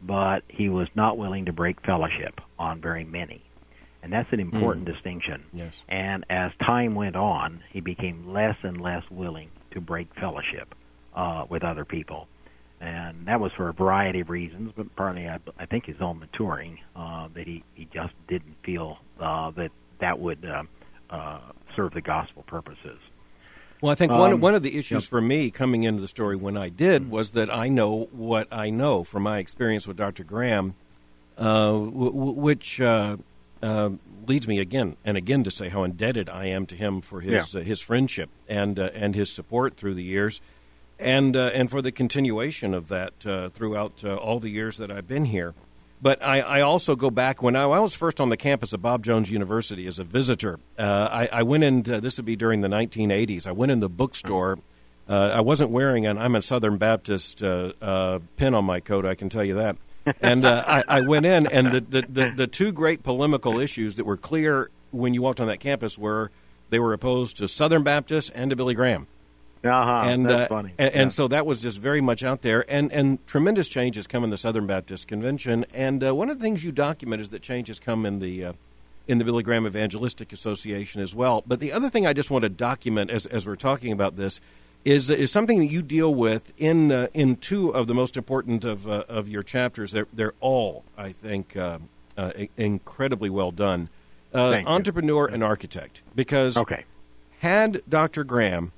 but 0.03 0.43
he 0.49 0.69
was 0.69 0.89
not 0.95 1.19
willing 1.19 1.47
to 1.47 1.53
break 1.53 1.85
fellowship 1.85 2.41
on 2.59 2.81
very 2.81 3.05
many. 3.05 3.43
And 4.03 4.13
that's 4.13 4.33
an 4.33 4.41
important 4.41 4.87
mm. 4.87 4.95
distinction. 4.95 5.45
Yes. 5.53 5.83
And 5.89 6.25
as 6.31 6.53
time 6.65 6.95
went 6.95 7.17
on, 7.17 7.63
he 7.71 7.81
became 7.81 8.33
less 8.33 8.57
and 8.63 8.81
less 8.81 9.03
willing 9.11 9.51
to 9.73 9.81
break 9.81 10.09
fellowship 10.15 10.75
uh, 11.15 11.45
with 11.49 11.63
other 11.63 11.85
people 11.85 12.27
and 12.81 13.27
that 13.27 13.41
was 13.41 13.53
for 13.53 13.69
a 13.69 13.73
variety 13.73 14.21
of 14.21 14.31
reasons, 14.31 14.73
but 14.75 14.95
partly 14.97 15.29
I, 15.29 15.39
I 15.59 15.67
think 15.67 15.85
his 15.85 16.01
own 16.01 16.19
maturing 16.19 16.79
uh, 16.97 17.29
that 17.35 17.47
he 17.47 17.63
he 17.75 17.87
just 17.93 18.15
didn't 18.27 18.57
feel 18.65 18.99
uh, 19.21 19.51
that 19.53 19.71
that 20.01 20.19
would 20.19 20.45
uh, 20.45 20.63
uh, 21.11 21.41
serve 21.77 21.93
the 21.93 22.01
gospel 22.01 22.43
purposes. 22.47 22.99
Well, 23.83 23.93
I 23.93 23.95
think 23.95 24.13
one 24.13 24.33
um, 24.33 24.41
one 24.41 24.55
of 24.55 24.63
the 24.63 24.79
issues 24.79 25.05
yep. 25.05 25.11
for 25.11 25.21
me 25.21 25.51
coming 25.51 25.85
into 25.85 26.01
the 26.01 26.09
story 26.09 26.37
when 26.37 26.57
I 26.57 26.71
did 26.71 27.11
was 27.11 27.33
that 27.33 27.53
I 27.53 27.69
know 27.69 28.09
what 28.13 28.49
I 28.51 28.71
know 28.71 29.05
from 29.05 29.25
my 29.25 29.39
experience 29.39 29.87
with 29.87 29.99
Dr. 29.99 30.25
Graham, 30.25 30.75
uh, 31.37 31.73
w- 31.73 31.91
w- 31.91 32.33
which 32.33 32.81
uh, 32.81 33.19
uh, 33.63 33.91
leads 34.27 34.47
me 34.47 34.59
again 34.59 34.97
and 35.05 35.17
again 35.17 35.45
to 35.45 35.51
say 35.51 35.69
how 35.69 35.83
indebted 35.83 36.29
I 36.29 36.47
am 36.47 36.67
to 36.67 36.75
him 36.75 37.01
for 37.01 37.21
his 37.21 37.55
yeah. 37.55 37.61
uh, 37.61 37.65
his 37.65 37.81
friendship 37.81 38.31
and 38.49 38.79
uh, 38.79 38.91
and 38.95 39.15
his 39.15 39.33
support 39.33 39.77
through 39.77 39.95
the 39.95 40.03
years 40.03 40.41
and 41.01 41.37
uh, 41.37 41.51
and 41.53 41.71
for 41.71 41.83
the 41.83 41.93
continuation 41.93 42.75
of 42.75 42.89
that 42.89 43.27
uh, 43.27 43.49
throughout 43.51 44.05
uh, 44.05 44.15
all 44.15 44.39
the 44.39 44.51
years 44.51 44.77
that 44.79 44.91
I've 44.91 45.09
been 45.09 45.27
here. 45.27 45.55
But 46.03 46.23
I, 46.23 46.41
I, 46.41 46.61
also 46.63 46.97
go 46.97 47.11
back 47.11 47.43
when 47.43 47.55
I, 47.55 47.65
I, 47.65 47.79
was 47.79 47.95
first 47.95 48.23
on 48.23 48.31
the 48.31 48.37
campus 48.39 48.73
of 48.73 48.81
Bob 48.81 49.05
Jones 49.05 49.31
University 49.31 49.87
as 49.87 49.99
a 49.99 50.05
visitor. 50.05 50.59
Uh, 50.79 51.09
I, 51.13 51.29
I, 51.31 51.43
went 51.43 51.63
in. 51.63 51.83
this 51.83 52.17
would 52.17 52.25
be 52.25 52.37
during 52.37 52.63
the 52.63 52.69
1980s. 52.69 53.47
I 53.47 53.53
went 53.53 53.71
in 53.71 53.81
the 53.81 53.91
bookstore. 53.91 54.59
Uh, 55.07 55.33
I 55.35 55.41
wasn't 55.43 55.71
wearing 55.71 56.07
an 56.07 56.17
I'm 56.17 56.35
a 56.37 56.41
Southern 56.41 56.79
Baptist 56.79 57.43
uh, 57.43 58.21
pin 58.37 58.55
on 58.55 58.65
my 58.65 58.81
coat. 58.81 59.05
I 59.05 59.15
can 59.15 59.29
tell 59.29 59.45
you 59.45 59.57
that. 59.57 59.77
And 60.21 60.47
I, 60.47 60.85
I, 60.87 61.01
went 61.01 61.27
in, 61.27 61.47
and 61.47 61.73
the, 61.73 61.81
the, 61.81 62.07
the, 62.09 62.33
the 62.37 62.47
two 62.47 62.73
great 62.73 63.03
polemical 63.03 63.59
issues 63.59 63.97
that 63.97 64.05
were 64.05 64.17
clear 64.17 64.71
when 64.91 65.15
you 65.15 65.23
walked 65.23 65.41
on 65.41 65.47
that 65.47 65.61
campus 65.61 65.99
were 65.99 66.31
they 66.71 66.79
were 66.79 66.93
opposed 66.93 67.37
to 67.39 67.49
Southern 67.49 67.83
Baptists 67.83 68.31
and 68.31 68.51
to 68.51 68.57
Billy 68.57 68.75
Graham. 68.75 69.07
Uh-huh, 69.63 70.09
and 70.09 70.29
that's 70.29 70.51
uh, 70.51 70.55
funny. 70.55 70.73
And, 70.79 70.95
yeah. 70.95 71.03
and, 71.03 71.13
so 71.13 71.29
that 71.29 71.45
was 71.45 71.61
just 71.61 71.81
very 71.81 72.01
much 72.01 72.23
out 72.23 72.41
there, 72.41 72.65
and 72.71 72.91
and 72.93 73.25
tremendous 73.27 73.69
change 73.69 73.97
has 73.97 74.07
come 74.07 74.25
in 74.25 74.31
the 74.31 74.39
Southern 74.39 74.67
Baptist 74.67 75.07
Convention. 75.07 75.67
And 75.75 76.03
uh, 76.03 76.15
one 76.15 76.31
of 76.31 76.39
the 76.39 76.43
things 76.43 76.65
you 76.65 76.73
document 76.73 77.21
is 77.21 77.29
that 77.29 77.43
change 77.43 77.69
has 77.69 77.79
come 77.79 78.07
in 78.07 78.21
the 78.21 78.47
uh, 78.47 78.53
in 79.07 79.19
the 79.19 79.25
Billy 79.25 79.43
Graham 79.43 79.67
Evangelistic 79.67 80.33
Association 80.33 81.03
as 81.03 81.15
well. 81.15 81.43
But 81.47 81.61
the 81.61 81.73
other 81.73 81.91
thing 81.91 82.07
I 82.07 82.15
just 82.15 82.31
want 82.31 82.45
to 82.45 82.49
document 82.49 83.11
as 83.11 83.27
as 83.27 83.47
we're 83.47 83.57
talking 83.57 83.93
about 83.93 84.17
this 84.17 84.41
is 84.85 85.11
is 85.11 85.31
something 85.31 85.59
that 85.59 85.71
you 85.71 85.83
deal 85.83 86.15
with 86.15 86.53
in 86.59 86.91
uh, 86.91 87.09
in 87.13 87.37
two 87.37 87.71
of 87.71 87.87
the 87.87 87.95
most 87.95 88.17
important 88.17 88.65
of 88.65 88.89
uh, 88.89 89.05
of 89.09 89.29
your 89.29 89.43
chapters. 89.43 89.93
They're 89.93 90.09
they're 90.13 90.35
all 90.41 90.85
I 90.97 91.13
think 91.13 91.57
uh, 91.57 91.79
uh, 92.17 92.33
incredibly 92.57 93.31
well 93.31 93.51
done. 93.51 93.89
entrepreneur 94.35 95.29
you. 95.29 95.35
and 95.35 95.45
architect, 95.45 96.03
because 96.15 96.57
okay. 96.57 96.85
had 97.41 97.83
Dr. 97.89 98.23
Graham 98.25 98.73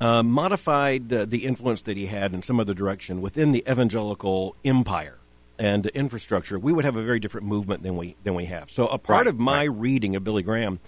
uh, 0.00 0.22
modified 0.22 1.12
uh, 1.12 1.24
the 1.24 1.44
influence 1.44 1.82
that 1.82 1.96
he 1.96 2.06
had 2.06 2.34
in 2.34 2.42
some 2.42 2.60
other 2.60 2.74
direction 2.74 3.20
within 3.20 3.52
the 3.52 3.64
evangelical 3.68 4.54
empire 4.64 5.18
and 5.58 5.86
infrastructure, 5.86 6.58
we 6.58 6.72
would 6.72 6.84
have 6.84 6.96
a 6.96 7.02
very 7.02 7.18
different 7.18 7.46
movement 7.46 7.82
than 7.82 7.96
we 7.96 8.16
than 8.22 8.34
we 8.34 8.46
have. 8.46 8.70
So 8.70 8.86
a 8.86 8.98
part 8.98 9.24
right, 9.24 9.26
of 9.26 9.38
my 9.38 9.66
right. 9.66 9.78
reading 9.78 10.16
of 10.16 10.24
Billy 10.24 10.42
Graham 10.42 10.80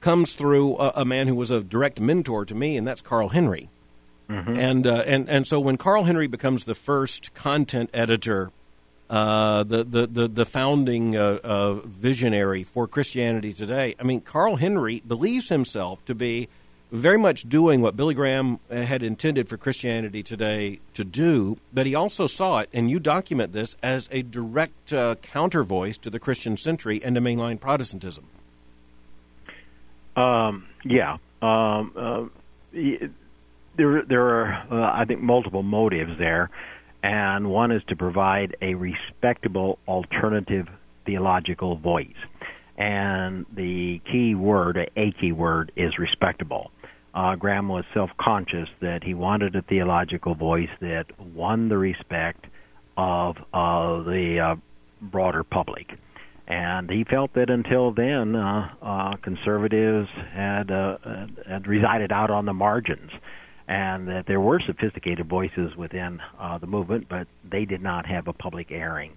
comes 0.00 0.34
through 0.34 0.76
a, 0.78 0.92
a, 0.96 1.04
man 1.04 1.28
who 1.28 1.34
was 1.34 1.50
a 1.50 1.62
direct 1.62 2.00
mentor 2.00 2.44
to 2.44 2.54
me, 2.54 2.76
and 2.76 2.86
that's 2.86 3.02
Carl 3.02 3.30
Henry. 3.30 3.68
Mm-hmm. 4.28 4.56
And 4.56 4.86
uh, 4.86 5.02
and 5.06 5.28
and 5.28 5.46
so 5.46 5.58
when 5.58 5.76
Carl 5.78 6.04
Henry 6.04 6.26
becomes 6.26 6.66
the 6.66 6.74
first 6.74 7.32
content 7.32 7.90
editor, 7.94 8.50
uh, 9.08 9.64
the, 9.64 9.84
the 9.84 10.06
the 10.06 10.28
the 10.28 10.44
founding 10.44 11.16
uh, 11.16 11.74
visionary 11.84 12.62
for 12.62 12.86
Christianity 12.86 13.54
today, 13.54 13.94
I 13.98 14.02
mean 14.02 14.20
Carl 14.20 14.56
Henry 14.56 15.02
believes 15.06 15.48
himself 15.48 16.04
to 16.04 16.14
be 16.14 16.48
very 16.90 17.18
much 17.18 17.48
doing 17.48 17.80
what 17.80 17.96
Billy 17.96 18.14
Graham 18.14 18.60
uh, 18.70 18.76
had 18.76 19.02
intended 19.02 19.48
for 19.48 19.56
Christianity 19.56 20.22
today 20.22 20.80
to 20.94 21.04
do, 21.04 21.58
but 21.72 21.86
he 21.86 21.94
also 21.94 22.26
saw 22.26 22.60
it, 22.60 22.70
and 22.72 22.90
you 22.90 22.98
document 22.98 23.52
this, 23.52 23.76
as 23.82 24.08
a 24.10 24.22
direct 24.22 24.92
uh, 24.92 25.14
counter 25.16 25.62
voice 25.62 25.98
to 25.98 26.10
the 26.10 26.18
Christian 26.18 26.56
century 26.56 27.02
and 27.04 27.14
to 27.14 27.20
mainline 27.20 27.60
Protestantism. 27.60 28.24
Um, 30.20 30.66
yeah. 30.84 31.16
Um, 31.40 31.92
uh, 31.96 32.24
there, 33.76 34.02
there 34.08 34.22
are, 34.22 34.66
uh, 34.70 35.00
I 35.00 35.04
think, 35.06 35.20
multiple 35.20 35.62
motives 35.62 36.12
there, 36.18 36.50
and 37.02 37.50
one 37.50 37.70
is 37.70 37.82
to 37.88 37.96
provide 37.96 38.56
a 38.60 38.74
respectable 38.74 39.78
alternative 39.86 40.66
theological 41.06 41.76
voice. 41.76 42.06
And 42.76 43.46
the 43.54 44.00
key 44.10 44.34
word, 44.34 44.78
a 44.96 45.12
key 45.20 45.32
word, 45.32 45.72
is 45.76 45.98
respectable 45.98 46.70
uh, 47.18 47.34
Graham 47.34 47.68
was 47.68 47.84
self 47.94 48.10
conscious 48.20 48.68
that 48.80 49.02
he 49.02 49.14
wanted 49.14 49.56
a 49.56 49.62
theological 49.62 50.34
voice 50.34 50.68
that 50.80 51.06
won 51.34 51.68
the 51.68 51.78
respect 51.78 52.46
of 52.96 53.36
uh, 53.52 54.02
the 54.02 54.38
uh, 54.40 54.56
broader 55.02 55.42
public. 55.42 55.86
And 56.48 56.88
he 56.90 57.04
felt 57.04 57.34
that 57.34 57.50
until 57.50 57.92
then, 57.92 58.34
uh, 58.34 58.70
uh, 58.80 59.16
conservatives 59.22 60.08
had, 60.32 60.70
uh, 60.70 60.96
had 61.46 61.66
resided 61.66 62.10
out 62.10 62.30
on 62.30 62.46
the 62.46 62.54
margins, 62.54 63.10
and 63.68 64.08
that 64.08 64.24
there 64.26 64.40
were 64.40 64.58
sophisticated 64.66 65.28
voices 65.28 65.76
within 65.76 66.20
uh, 66.40 66.56
the 66.56 66.66
movement, 66.66 67.06
but 67.10 67.28
they 67.48 67.66
did 67.66 67.82
not 67.82 68.06
have 68.06 68.28
a 68.28 68.32
public 68.32 68.70
airing. 68.72 69.12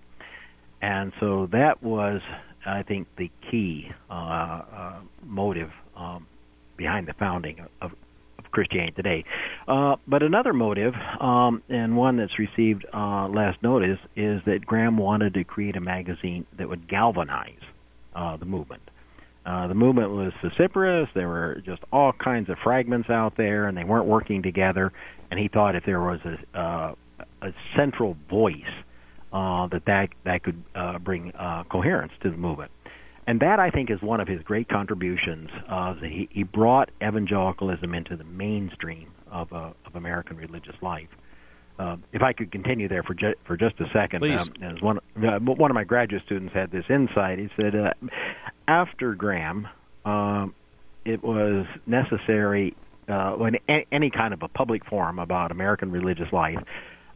and 0.81 1.13
so 1.21 1.47
that 1.53 1.81
was, 1.81 2.21
I 2.65 2.83
think, 2.83 3.07
the 3.17 3.31
key 3.49 3.89
uh, 4.09 4.13
uh, 4.13 4.99
motive 5.23 5.71
um, 5.95 6.27
behind 6.75 7.07
the 7.07 7.13
founding 7.13 7.61
of, 7.81 7.91
of 7.91 7.91
Christianity 8.51 8.93
Today. 8.95 9.25
Uh, 9.67 9.95
but 10.07 10.23
another 10.23 10.53
motive, 10.53 10.93
um, 11.19 11.63
and 11.69 11.95
one 11.95 12.17
that's 12.17 12.37
received 12.37 12.85
uh, 12.93 13.27
less 13.27 13.55
notice, 13.61 13.99
is 14.15 14.41
that 14.45 14.65
Graham 14.65 14.97
wanted 14.97 15.33
to 15.35 15.43
create 15.43 15.75
a 15.75 15.81
magazine 15.81 16.45
that 16.57 16.69
would 16.69 16.87
galvanize 16.87 17.53
uh, 18.15 18.37
the 18.37 18.45
movement. 18.45 18.81
Uh, 19.45 19.67
the 19.67 19.73
movement 19.73 20.11
was 20.11 20.31
vociferous. 20.43 21.09
There 21.15 21.27
were 21.27 21.61
just 21.65 21.81
all 21.91 22.13
kinds 22.13 22.49
of 22.49 22.57
fragments 22.63 23.09
out 23.09 23.37
there, 23.37 23.67
and 23.67 23.75
they 23.75 23.83
weren't 23.83 24.05
working 24.05 24.43
together. 24.43 24.91
And 25.31 25.39
he 25.39 25.47
thought 25.47 25.75
if 25.75 25.83
there 25.85 26.01
was 26.01 26.19
a, 26.25 26.59
uh, 26.59 26.95
a 27.41 27.53
central 27.75 28.17
voice, 28.29 28.61
uh, 29.33 29.67
that 29.67 29.85
that 29.85 30.09
that 30.25 30.43
could 30.43 30.61
uh, 30.75 30.99
bring 30.99 31.31
uh, 31.31 31.63
coherence 31.71 32.11
to 32.21 32.29
the 32.29 32.37
movement. 32.37 32.71
And 33.31 33.39
that 33.39 33.61
I 33.61 33.69
think 33.69 33.89
is 33.89 34.01
one 34.01 34.19
of 34.19 34.27
his 34.27 34.41
great 34.43 34.67
contributions. 34.67 35.49
Uh, 35.69 35.93
he, 35.93 36.27
he 36.33 36.43
brought 36.43 36.91
evangelicalism 37.01 37.93
into 37.93 38.17
the 38.17 38.25
mainstream 38.25 39.09
of 39.31 39.53
uh, 39.53 39.69
of 39.85 39.95
American 39.95 40.35
religious 40.35 40.75
life. 40.81 41.07
Uh, 41.79 41.95
if 42.11 42.21
I 42.21 42.33
could 42.33 42.51
continue 42.51 42.89
there 42.89 43.03
for 43.03 43.13
ju- 43.13 43.35
for 43.45 43.55
just 43.55 43.79
a 43.79 43.85
second, 43.93 44.19
Please. 44.19 44.49
Um, 44.61 44.75
as 44.75 44.81
one 44.81 44.97
uh, 45.15 45.39
one 45.39 45.71
of 45.71 45.75
my 45.75 45.85
graduate 45.85 46.23
students 46.25 46.53
had 46.53 46.71
this 46.71 46.83
insight. 46.89 47.39
He 47.39 47.47
said 47.55 47.73
uh, 47.73 47.93
after 48.67 49.15
Graham, 49.15 49.65
um, 50.03 50.53
it 51.05 51.23
was 51.23 51.65
necessary 51.87 52.75
uh, 53.07 53.37
a- 53.69 53.87
any 53.93 54.09
kind 54.09 54.33
of 54.33 54.43
a 54.43 54.49
public 54.49 54.83
forum 54.85 55.19
about 55.19 55.51
American 55.51 55.89
religious 55.89 56.33
life. 56.33 56.59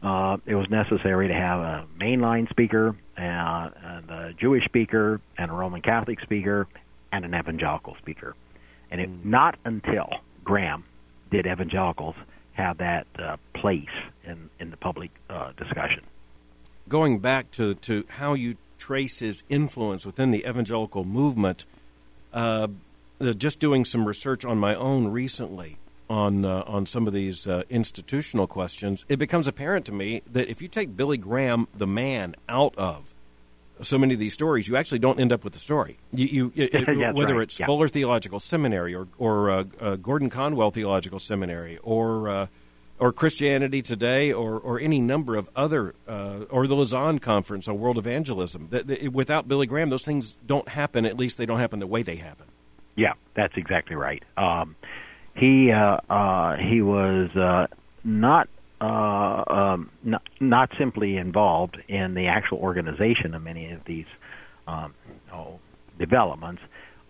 Uh, 0.06 0.36
it 0.46 0.54
was 0.54 0.70
necessary 0.70 1.26
to 1.26 1.34
have 1.34 1.58
a 1.58 1.84
mainline 2.00 2.48
speaker, 2.48 2.94
uh, 3.18 3.20
and 3.20 4.08
a 4.08 4.32
Jewish 4.38 4.64
speaker, 4.64 5.20
and 5.36 5.50
a 5.50 5.54
Roman 5.54 5.82
Catholic 5.82 6.20
speaker, 6.20 6.68
and 7.10 7.24
an 7.24 7.34
evangelical 7.34 7.96
speaker. 7.96 8.36
And 8.92 9.00
it, 9.00 9.10
not 9.24 9.58
until 9.64 10.08
Graham 10.44 10.84
did 11.32 11.44
evangelicals 11.44 12.14
have 12.52 12.78
that 12.78 13.08
uh, 13.18 13.36
place 13.52 13.88
in, 14.24 14.48
in 14.60 14.70
the 14.70 14.76
public 14.76 15.10
uh, 15.28 15.50
discussion. 15.56 16.04
Going 16.88 17.18
back 17.18 17.50
to, 17.52 17.74
to 17.74 18.04
how 18.08 18.34
you 18.34 18.58
trace 18.78 19.18
his 19.18 19.42
influence 19.48 20.06
within 20.06 20.30
the 20.30 20.48
evangelical 20.48 21.02
movement, 21.02 21.66
uh, 22.32 22.68
just 23.36 23.58
doing 23.58 23.84
some 23.84 24.06
research 24.06 24.44
on 24.44 24.56
my 24.56 24.76
own 24.76 25.08
recently 25.08 25.78
on 26.08 26.44
uh, 26.44 26.62
on 26.66 26.86
some 26.86 27.06
of 27.06 27.12
these 27.12 27.46
uh, 27.46 27.62
institutional 27.68 28.46
questions, 28.46 29.04
it 29.08 29.18
becomes 29.18 29.48
apparent 29.48 29.86
to 29.86 29.92
me 29.92 30.22
that 30.30 30.48
if 30.48 30.62
you 30.62 30.68
take 30.68 30.96
Billy 30.96 31.16
Graham, 31.16 31.68
the 31.76 31.86
man, 31.86 32.34
out 32.48 32.74
of 32.76 33.14
so 33.82 33.98
many 33.98 34.14
of 34.14 34.20
these 34.20 34.32
stories, 34.32 34.68
you 34.68 34.76
actually 34.76 34.98
don't 34.98 35.20
end 35.20 35.32
up 35.32 35.44
with 35.44 35.52
the 35.52 35.58
story. 35.58 35.98
You, 36.12 36.26
you 36.26 36.52
it, 36.54 37.14
whether 37.14 37.34
right, 37.34 37.42
it's 37.42 37.60
yeah. 37.60 37.66
Fuller 37.66 37.88
Theological 37.88 38.40
Seminary 38.40 38.94
or 38.94 39.08
or 39.18 39.50
uh, 39.50 39.64
uh, 39.80 39.96
Gordon 39.96 40.30
Conwell 40.30 40.70
Theological 40.70 41.18
Seminary 41.18 41.78
or 41.82 42.28
uh, 42.28 42.46
or 42.98 43.12
Christianity 43.12 43.82
Today 43.82 44.32
or 44.32 44.58
or 44.58 44.80
any 44.80 45.00
number 45.00 45.36
of 45.36 45.50
other 45.54 45.94
uh, 46.08 46.44
or 46.50 46.66
the 46.66 46.74
Lausanne 46.74 47.18
Conference 47.18 47.68
on 47.68 47.78
World 47.78 47.98
Evangelism. 47.98 48.68
That, 48.70 48.86
that- 48.86 49.12
without 49.12 49.48
Billy 49.48 49.66
Graham, 49.66 49.90
those 49.90 50.04
things 50.04 50.38
don't 50.46 50.68
happen. 50.68 51.04
At 51.04 51.16
least 51.18 51.36
they 51.36 51.46
don't 51.46 51.58
happen 51.58 51.80
the 51.80 51.86
way 51.86 52.02
they 52.02 52.16
happen. 52.16 52.46
Yeah, 52.96 53.12
that's 53.34 53.54
exactly 53.58 53.94
right. 53.94 54.22
Um, 54.38 54.74
he 55.36 55.70
uh, 55.72 55.98
uh, 56.12 56.56
he 56.56 56.82
was 56.82 57.30
uh, 57.36 57.66
not 58.04 58.48
uh, 58.80 59.44
um, 59.52 59.90
not 60.02 60.22
not 60.40 60.70
simply 60.78 61.16
involved 61.16 61.76
in 61.88 62.14
the 62.14 62.26
actual 62.26 62.58
organization 62.58 63.34
of 63.34 63.42
many 63.42 63.70
of 63.72 63.80
these 63.86 64.06
um, 64.66 64.94
oh, 65.32 65.58
developments, 65.98 66.62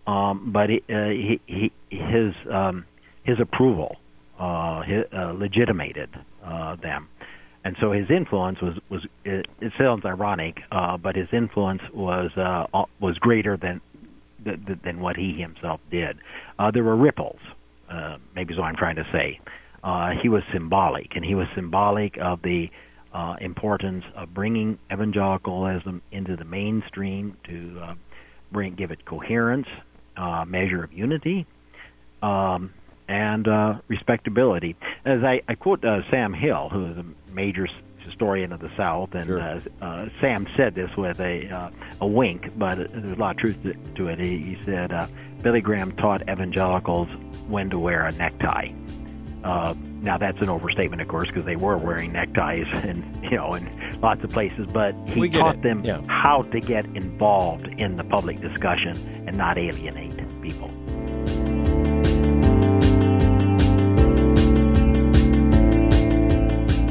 um, 0.05 0.51
but 0.53 0.69
he, 0.69 0.77
uh, 0.89 1.09
he, 1.09 1.41
he 1.47 1.71
his 1.89 2.33
um, 2.51 2.85
his 3.23 3.37
approval 3.39 3.97
uh, 4.39 4.81
his, 4.83 5.03
uh, 5.17 5.31
legitimated 5.31 6.09
uh, 6.45 6.75
them. 6.75 7.07
And 7.63 7.75
so 7.81 7.91
his 7.91 8.09
influence 8.09 8.61
was 8.61 8.75
was 8.89 9.05
it, 9.25 9.45
it 9.59 9.73
sounds 9.77 10.05
ironic, 10.05 10.59
uh, 10.71 10.95
but 10.97 11.15
his 11.15 11.27
influence 11.33 11.81
was 11.93 12.31
uh, 12.37 12.65
was 13.01 13.17
greater 13.17 13.57
than 13.57 13.81
th- 14.45 14.65
th- 14.65 14.79
than 14.85 15.01
what 15.01 15.17
he 15.17 15.33
himself 15.33 15.81
did. 15.91 16.17
Uh, 16.57 16.71
there 16.71 16.83
were 16.83 16.95
ripples, 16.95 17.39
uh, 17.89 18.17
maybe 18.35 18.53
is 18.53 18.59
what 18.59 18.65
I'm 18.65 18.75
trying 18.75 18.97
to 18.97 19.07
say. 19.11 19.39
Uh, 19.83 20.11
he 20.21 20.29
was 20.29 20.43
symbolic, 20.51 21.15
and 21.15 21.23
he 21.23 21.35
was 21.35 21.47
symbolic 21.55 22.17
of 22.17 22.41
the 22.41 22.69
uh, 23.13 23.35
importance 23.39 24.03
of 24.15 24.33
bringing 24.33 24.77
evangelicalism 24.91 26.01
into 26.11 26.35
the 26.35 26.45
mainstream 26.45 27.37
to 27.45 27.79
uh, 27.81 27.93
bring 28.51 28.75
give 28.75 28.91
it 28.91 29.05
coherence, 29.05 29.67
uh, 30.17 30.45
measure 30.45 30.83
of 30.83 30.93
unity, 30.93 31.45
um, 32.21 32.73
and 33.07 33.47
uh, 33.47 33.75
respectability. 33.87 34.75
As 35.05 35.23
I, 35.23 35.41
I 35.47 35.55
quote 35.55 35.83
uh, 35.85 36.01
Sam 36.11 36.33
Hill, 36.33 36.69
who 36.69 36.91
is 36.91 36.97
a 36.97 37.05
major 37.31 37.67
historian 38.07 38.51
of 38.51 38.59
the 38.59 38.71
South, 38.75 39.13
and 39.13 39.25
Sure. 39.25 39.39
uh, 39.39 39.59
uh, 39.81 40.09
Sam 40.19 40.47
said 40.55 40.75
this 40.75 40.95
with 40.97 41.19
a 41.19 41.47
uh, 41.49 41.69
a 42.01 42.07
wink, 42.07 42.57
but 42.57 42.77
there's 42.91 43.11
a 43.11 43.15
lot 43.15 43.31
of 43.31 43.37
truth 43.37 43.61
to, 43.63 43.73
to 44.03 44.09
it. 44.09 44.19
He, 44.19 44.37
he 44.39 44.57
said 44.65 44.91
uh, 44.91 45.07
Billy 45.43 45.61
Graham 45.61 45.91
taught 45.93 46.21
evangelicals 46.29 47.07
when 47.47 47.69
to 47.69 47.79
wear 47.79 48.05
a 48.05 48.11
necktie. 48.13 48.69
Uh, 49.43 49.73
now 50.01 50.17
that's 50.17 50.41
an 50.41 50.49
overstatement, 50.49 51.01
of 51.01 51.07
course, 51.07 51.27
because 51.27 51.45
they 51.45 51.55
were 51.55 51.77
wearing 51.77 52.11
neckties 52.11 52.65
and 52.73 53.03
you 53.23 53.37
know 53.37 53.53
in 53.53 53.69
lots 54.01 54.23
of 54.23 54.29
places. 54.31 54.67
But 54.71 54.93
he 55.09 55.19
We 55.21 55.29
taught 55.29 55.61
them 55.61 55.83
yeah. 55.85 56.01
how 56.09 56.41
to 56.41 56.59
get 56.59 56.85
involved 56.87 57.67
in 57.67 57.95
the 57.95 58.03
public 58.03 58.39
discussion 58.39 58.97
and 59.27 59.37
not 59.37 59.57
alienate 59.57 60.17
people. 60.41 60.69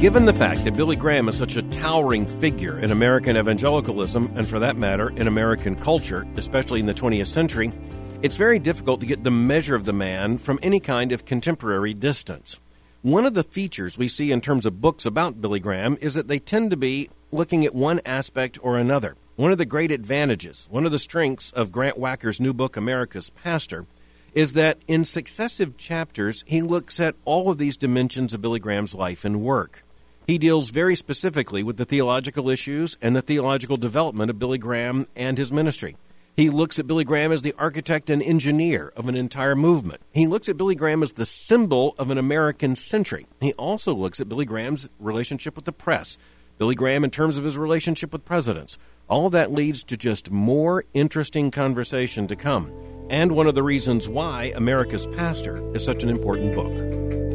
Given 0.00 0.26
the 0.26 0.34
fact 0.34 0.62
that 0.66 0.76
Billy 0.76 0.94
Graham 0.94 1.26
is 1.26 1.38
such 1.38 1.56
a 1.56 1.62
towering 1.62 2.26
figure 2.26 2.78
in 2.78 2.90
American 2.90 3.34
evangelicalism, 3.34 4.30
and 4.36 4.46
for 4.46 4.58
that 4.58 4.76
matter, 4.76 5.08
in 5.08 5.26
American 5.26 5.74
culture, 5.74 6.26
especially 6.36 6.80
in 6.80 6.86
the 6.86 6.92
20th 6.92 7.28
century, 7.28 7.72
it's 8.20 8.36
very 8.36 8.58
difficult 8.58 9.00
to 9.00 9.06
get 9.06 9.24
the 9.24 9.30
measure 9.30 9.74
of 9.74 9.86
the 9.86 9.94
man 9.94 10.36
from 10.36 10.58
any 10.62 10.80
kind 10.80 11.12
of 11.12 11.24
contemporary 11.24 11.94
distance. 11.94 12.60
One 13.00 13.24
of 13.24 13.32
the 13.32 13.42
features 13.42 13.96
we 13.96 14.06
see 14.06 14.32
in 14.32 14.42
terms 14.42 14.66
of 14.66 14.82
books 14.82 15.06
about 15.06 15.40
Billy 15.40 15.60
Graham 15.60 15.96
is 16.02 16.12
that 16.12 16.28
they 16.28 16.40
tend 16.40 16.72
to 16.72 16.76
be 16.76 17.08
looking 17.32 17.64
at 17.64 17.74
one 17.74 18.02
aspect 18.04 18.58
or 18.62 18.76
another. 18.76 19.16
One 19.36 19.50
of 19.50 19.56
the 19.56 19.64
great 19.64 19.90
advantages, 19.90 20.68
one 20.70 20.84
of 20.84 20.92
the 20.92 20.98
strengths 20.98 21.52
of 21.52 21.72
Grant 21.72 21.98
Wacker's 21.98 22.38
new 22.38 22.52
book, 22.52 22.76
America's 22.76 23.30
Pastor, 23.30 23.86
is 24.34 24.52
that 24.52 24.76
in 24.86 25.06
successive 25.06 25.78
chapters, 25.78 26.44
he 26.46 26.60
looks 26.60 27.00
at 27.00 27.16
all 27.24 27.50
of 27.50 27.56
these 27.56 27.78
dimensions 27.78 28.34
of 28.34 28.42
Billy 28.42 28.60
Graham's 28.60 28.94
life 28.94 29.24
and 29.24 29.40
work. 29.40 29.82
He 30.26 30.38
deals 30.38 30.70
very 30.70 30.96
specifically 30.96 31.62
with 31.62 31.76
the 31.76 31.84
theological 31.84 32.50
issues 32.50 32.96
and 33.00 33.14
the 33.14 33.22
theological 33.22 33.76
development 33.76 34.28
of 34.28 34.40
Billy 34.40 34.58
Graham 34.58 35.06
and 35.14 35.38
his 35.38 35.52
ministry. 35.52 35.96
He 36.36 36.50
looks 36.50 36.80
at 36.80 36.86
Billy 36.88 37.04
Graham 37.04 37.30
as 37.30 37.42
the 37.42 37.54
architect 37.58 38.10
and 38.10 38.20
engineer 38.20 38.92
of 38.96 39.08
an 39.08 39.14
entire 39.14 39.54
movement. 39.54 40.02
He 40.12 40.26
looks 40.26 40.48
at 40.48 40.56
Billy 40.56 40.74
Graham 40.74 41.02
as 41.04 41.12
the 41.12 41.24
symbol 41.24 41.94
of 41.96 42.10
an 42.10 42.18
American 42.18 42.74
century. 42.74 43.26
He 43.40 43.52
also 43.52 43.94
looks 43.94 44.20
at 44.20 44.28
Billy 44.28 44.44
Graham's 44.44 44.88
relationship 44.98 45.54
with 45.54 45.64
the 45.64 45.72
press, 45.72 46.18
Billy 46.58 46.74
Graham 46.74 47.04
in 47.04 47.10
terms 47.10 47.38
of 47.38 47.44
his 47.44 47.56
relationship 47.56 48.12
with 48.12 48.24
presidents. 48.24 48.78
All 49.08 49.30
that 49.30 49.52
leads 49.52 49.84
to 49.84 49.96
just 49.96 50.32
more 50.32 50.84
interesting 50.92 51.52
conversation 51.52 52.26
to 52.26 52.34
come, 52.34 52.72
and 53.08 53.30
one 53.30 53.46
of 53.46 53.54
the 53.54 53.62
reasons 53.62 54.08
why 54.08 54.52
America's 54.56 55.06
Pastor 55.06 55.64
is 55.74 55.84
such 55.84 56.02
an 56.02 56.10
important 56.10 56.54
book. 56.54 57.25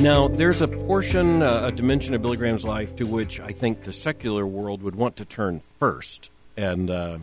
Now, 0.00 0.28
there's 0.28 0.62
a 0.62 0.68
portion, 0.68 1.42
uh, 1.42 1.64
a 1.66 1.72
dimension 1.72 2.14
of 2.14 2.22
Billy 2.22 2.38
Graham's 2.38 2.64
life 2.64 2.96
to 2.96 3.04
which 3.04 3.38
I 3.38 3.48
think 3.48 3.82
the 3.82 3.92
secular 3.92 4.46
world 4.46 4.82
would 4.82 4.94
want 4.94 5.16
to 5.16 5.26
turn 5.26 5.60
first 5.60 6.30
and 6.56 6.88
uh, 6.88 7.18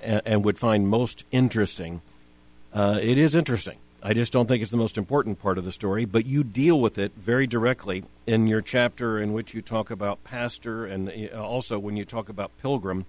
and, 0.00 0.22
and 0.24 0.44
would 0.44 0.56
find 0.56 0.86
most 0.86 1.24
interesting. 1.32 2.02
Uh, 2.72 3.00
it 3.02 3.18
is 3.18 3.34
interesting. 3.34 3.78
I 4.00 4.14
just 4.14 4.32
don't 4.32 4.46
think 4.46 4.62
it's 4.62 4.70
the 4.70 4.76
most 4.76 4.96
important 4.96 5.42
part 5.42 5.58
of 5.58 5.64
the 5.64 5.72
story, 5.72 6.04
but 6.04 6.24
you 6.24 6.44
deal 6.44 6.80
with 6.80 6.98
it 6.98 7.10
very 7.16 7.48
directly 7.48 8.04
in 8.28 8.46
your 8.46 8.60
chapter 8.60 9.18
in 9.18 9.32
which 9.32 9.52
you 9.52 9.60
talk 9.60 9.90
about 9.90 10.22
pastor 10.22 10.86
and 10.86 11.10
uh, 11.34 11.42
also 11.42 11.80
when 11.80 11.96
you 11.96 12.04
talk 12.04 12.28
about 12.28 12.56
pilgrim. 12.62 13.06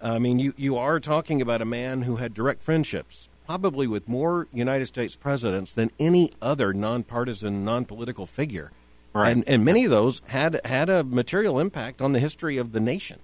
I 0.00 0.20
mean, 0.20 0.38
you, 0.38 0.54
you 0.56 0.76
are 0.76 1.00
talking 1.00 1.42
about 1.42 1.62
a 1.62 1.64
man 1.66 2.02
who 2.02 2.16
had 2.16 2.32
direct 2.32 2.62
friendships, 2.62 3.28
probably 3.46 3.86
with 3.86 4.08
more 4.08 4.48
United 4.52 4.86
States 4.86 5.16
presidents 5.16 5.72
than 5.72 5.90
any 5.98 6.30
other 6.40 6.72
nonpartisan, 6.72 7.64
non-political 7.64 8.26
figure. 8.26 8.72
Right. 9.14 9.30
And, 9.30 9.44
and 9.46 9.64
many 9.64 9.84
of 9.84 9.90
those 9.90 10.22
had 10.28 10.60
had 10.64 10.88
a 10.88 11.04
material 11.04 11.58
impact 11.58 12.00
on 12.00 12.12
the 12.12 12.18
history 12.18 12.56
of 12.56 12.72
the 12.72 12.80
nation. 12.80 13.18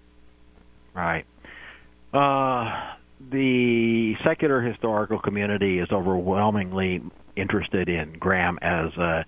Right. 0.94 1.24
Uh, 2.12 2.94
the 3.30 4.14
secular 4.24 4.60
historical 4.60 5.18
community 5.18 5.78
is 5.78 5.88
overwhelmingly 5.90 7.02
interested 7.36 7.88
in 7.88 8.12
Graham 8.18 8.58
as 8.60 8.92
a, 8.96 9.24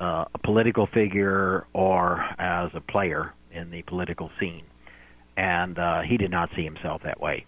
uh, 0.00 0.24
a 0.34 0.38
political 0.38 0.86
figure 0.86 1.66
or 1.72 2.24
as 2.38 2.70
a 2.74 2.80
player 2.80 3.32
in 3.52 3.70
the 3.70 3.82
political 3.82 4.30
scene, 4.38 4.64
and 5.36 5.78
uh, 5.78 6.02
he 6.02 6.16
did 6.16 6.30
not 6.30 6.50
see 6.54 6.62
himself 6.64 7.02
that 7.02 7.20
way. 7.20 7.46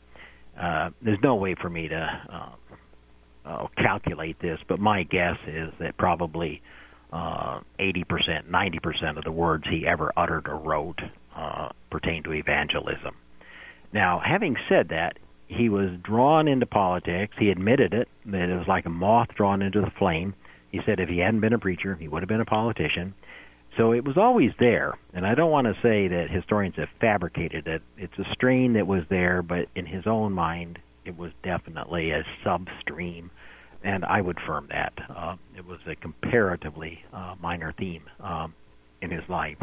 Uh, 0.61 0.91
there's 1.01 1.21
no 1.23 1.35
way 1.35 1.55
for 1.55 1.71
me 1.71 1.89
to 1.89 2.23
uh, 3.45 3.67
calculate 3.77 4.41
this, 4.41 4.59
but 4.69 4.79
my 4.79 5.03
guess 5.03 5.37
is 5.47 5.71
that 5.81 5.97
probably 5.97 6.63
uh, 7.13 7.61
80%, 7.79 8.49
90% 8.51 9.19
of 9.19 9.25
the 9.25 9.33
words 9.33 9.65
he 9.69 9.87
ever 9.87 10.13
uttered 10.17 10.49
or 10.49 10.57
wrote 10.57 11.01
uh, 11.37 11.69
pertain 11.91 12.23
to 12.25 12.33
evangelism. 12.33 13.15
Now, 13.93 14.23
having 14.25 14.57
said 14.69 14.89
that, 14.91 15.19
he 15.49 15.69
was 15.69 15.91
drawn 16.03 16.49
into 16.49 16.67
politics. 16.67 17.35
He 17.39 17.51
admitted 17.51 17.93
it, 17.93 18.09
that 18.27 18.49
it 18.49 18.57
was 18.57 18.67
like 18.69 18.87
a 18.87 18.91
moth 18.91 19.29
drawn 19.37 19.61
into 19.61 19.81
the 19.81 19.91
flame. 19.99 20.35
He 20.71 20.81
said 20.87 21.01
if 21.01 21.09
he 21.09 21.19
hadn't 21.19 21.41
been 21.41 21.53
a 21.53 21.59
preacher, 21.59 21.95
he 21.95 22.09
would 22.09 22.23
have 22.23 22.29
been 22.29 22.41
a 22.41 22.47
politician. 22.47 23.15
So 23.77 23.93
it 23.93 24.05
was 24.05 24.17
always 24.17 24.51
there, 24.59 24.99
and 25.15 25.27
I 25.27 25.35
don't 25.35 25.51
want 25.51 25.67
to 25.67 25.75
say 25.83 26.09
that 26.09 26.27
historians 26.31 26.75
have 26.77 26.89
fabricated 27.01 27.67
it. 27.67 27.83
It's 27.97 28.19
a 28.19 28.33
strain 28.33 28.75
that 28.75 28.87
was 28.87 29.03
there, 29.09 29.43
but 29.43 29.67
in 29.75 29.87
his 29.87 30.07
own 30.07 30.33
mind, 30.33 30.79
it 31.05 31.17
was 31.17 31.33
definitely 31.43 32.11
a 32.11 32.23
substream, 32.45 33.31
and 33.83 34.05
I 34.05 34.21
would 34.21 34.39
firm 34.47 34.69
that. 34.71 34.93
Uh, 35.09 35.37
it 35.57 35.65
was 35.65 35.81
a 35.87 35.97
comparatively 35.97 37.01
uh, 37.13 37.35
minor 37.41 37.75
theme 37.79 38.05
um, 38.21 38.55
in 39.01 39.11
his 39.11 39.23
life. 39.29 39.59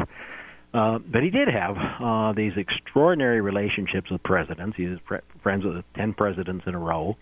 Uh, 0.72 0.98
but 0.98 1.22
he 1.22 1.30
did 1.30 1.48
have 1.48 1.76
uh, 2.00 2.32
these 2.32 2.52
extraordinary 2.56 3.40
relationships 3.40 4.10
with 4.10 4.22
presidents. 4.22 4.76
He 4.76 4.86
was 4.86 4.98
pre- 5.04 5.18
friends 5.42 5.64
with 5.64 5.84
10 5.96 6.14
presidents 6.14 6.64
in 6.66 6.74
a 6.74 6.78
row. 6.78 7.16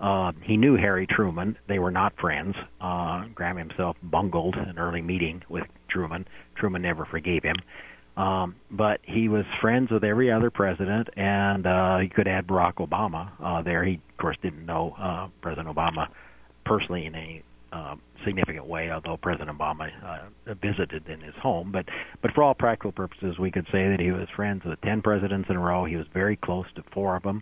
Uh, 0.00 0.32
he 0.42 0.56
knew 0.56 0.76
Harry 0.76 1.06
Truman. 1.06 1.56
They 1.68 1.78
were 1.78 1.90
not 1.90 2.12
friends. 2.20 2.54
Uh, 2.80 3.26
Graham 3.34 3.56
himself 3.56 3.96
bungled 4.02 4.56
an 4.56 4.78
early 4.78 5.02
meeting 5.02 5.42
with 5.48 5.64
Truman. 5.90 6.26
Truman 6.56 6.82
never 6.82 7.04
forgave 7.04 7.42
him. 7.42 7.56
Um, 8.18 8.56
but 8.68 9.00
he 9.04 9.28
was 9.28 9.44
friends 9.60 9.92
with 9.92 10.02
every 10.02 10.32
other 10.32 10.50
president, 10.50 11.08
and 11.16 11.64
uh, 11.64 11.98
he 11.98 12.08
could 12.08 12.26
add 12.26 12.48
Barack 12.48 12.74
Obama 12.74 13.30
uh, 13.40 13.62
there. 13.62 13.84
He, 13.84 13.94
of 13.94 14.16
course, 14.18 14.36
didn't 14.42 14.66
know 14.66 14.96
uh, 14.98 15.28
President 15.40 15.68
Obama 15.68 16.08
personally 16.66 17.06
in 17.06 17.14
any 17.14 17.44
uh, 17.72 17.94
significant 18.24 18.66
way, 18.66 18.90
although 18.90 19.16
President 19.16 19.56
Obama 19.56 19.88
uh, 20.04 20.54
visited 20.60 21.06
in 21.08 21.20
his 21.20 21.34
home. 21.40 21.70
But 21.70 21.84
but 22.20 22.32
for 22.32 22.42
all 22.42 22.54
practical 22.54 22.90
purposes, 22.90 23.38
we 23.38 23.52
could 23.52 23.66
say 23.66 23.88
that 23.88 24.00
he 24.00 24.10
was 24.10 24.26
friends 24.34 24.62
with 24.64 24.80
ten 24.80 25.00
presidents 25.00 25.48
in 25.48 25.54
a 25.54 25.60
row. 25.60 25.84
He 25.84 25.94
was 25.94 26.06
very 26.12 26.34
close 26.34 26.66
to 26.74 26.82
four 26.92 27.14
of 27.14 27.22
them, 27.22 27.40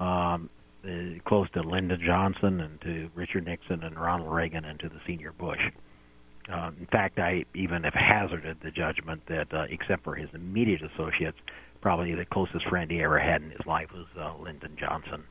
um, 0.00 0.50
uh, 0.84 1.20
close 1.28 1.48
to 1.50 1.60
Lyndon 1.62 2.00
Johnson 2.04 2.60
and 2.60 2.80
to 2.80 3.08
Richard 3.14 3.46
Nixon 3.46 3.84
and 3.84 3.96
Ronald 3.96 4.34
Reagan 4.34 4.64
and 4.64 4.80
to 4.80 4.88
the 4.88 4.98
senior 5.06 5.30
Bush. 5.30 5.60
In 6.48 6.86
fact, 6.86 7.18
I 7.18 7.44
even 7.54 7.84
have 7.84 7.94
hazarded 7.94 8.58
the 8.62 8.70
judgment 8.70 9.22
that, 9.26 9.52
uh, 9.52 9.66
except 9.68 10.04
for 10.04 10.14
his 10.14 10.28
immediate 10.32 10.82
associates, 10.82 11.38
probably 11.80 12.14
the 12.14 12.24
closest 12.24 12.66
friend 12.66 12.90
he 12.90 13.02
ever 13.02 13.18
had 13.18 13.42
in 13.42 13.50
his 13.50 13.66
life 13.66 13.88
was 13.92 14.06
uh, 14.18 14.42
Lyndon 14.42 14.76
Johnson. 14.78 15.24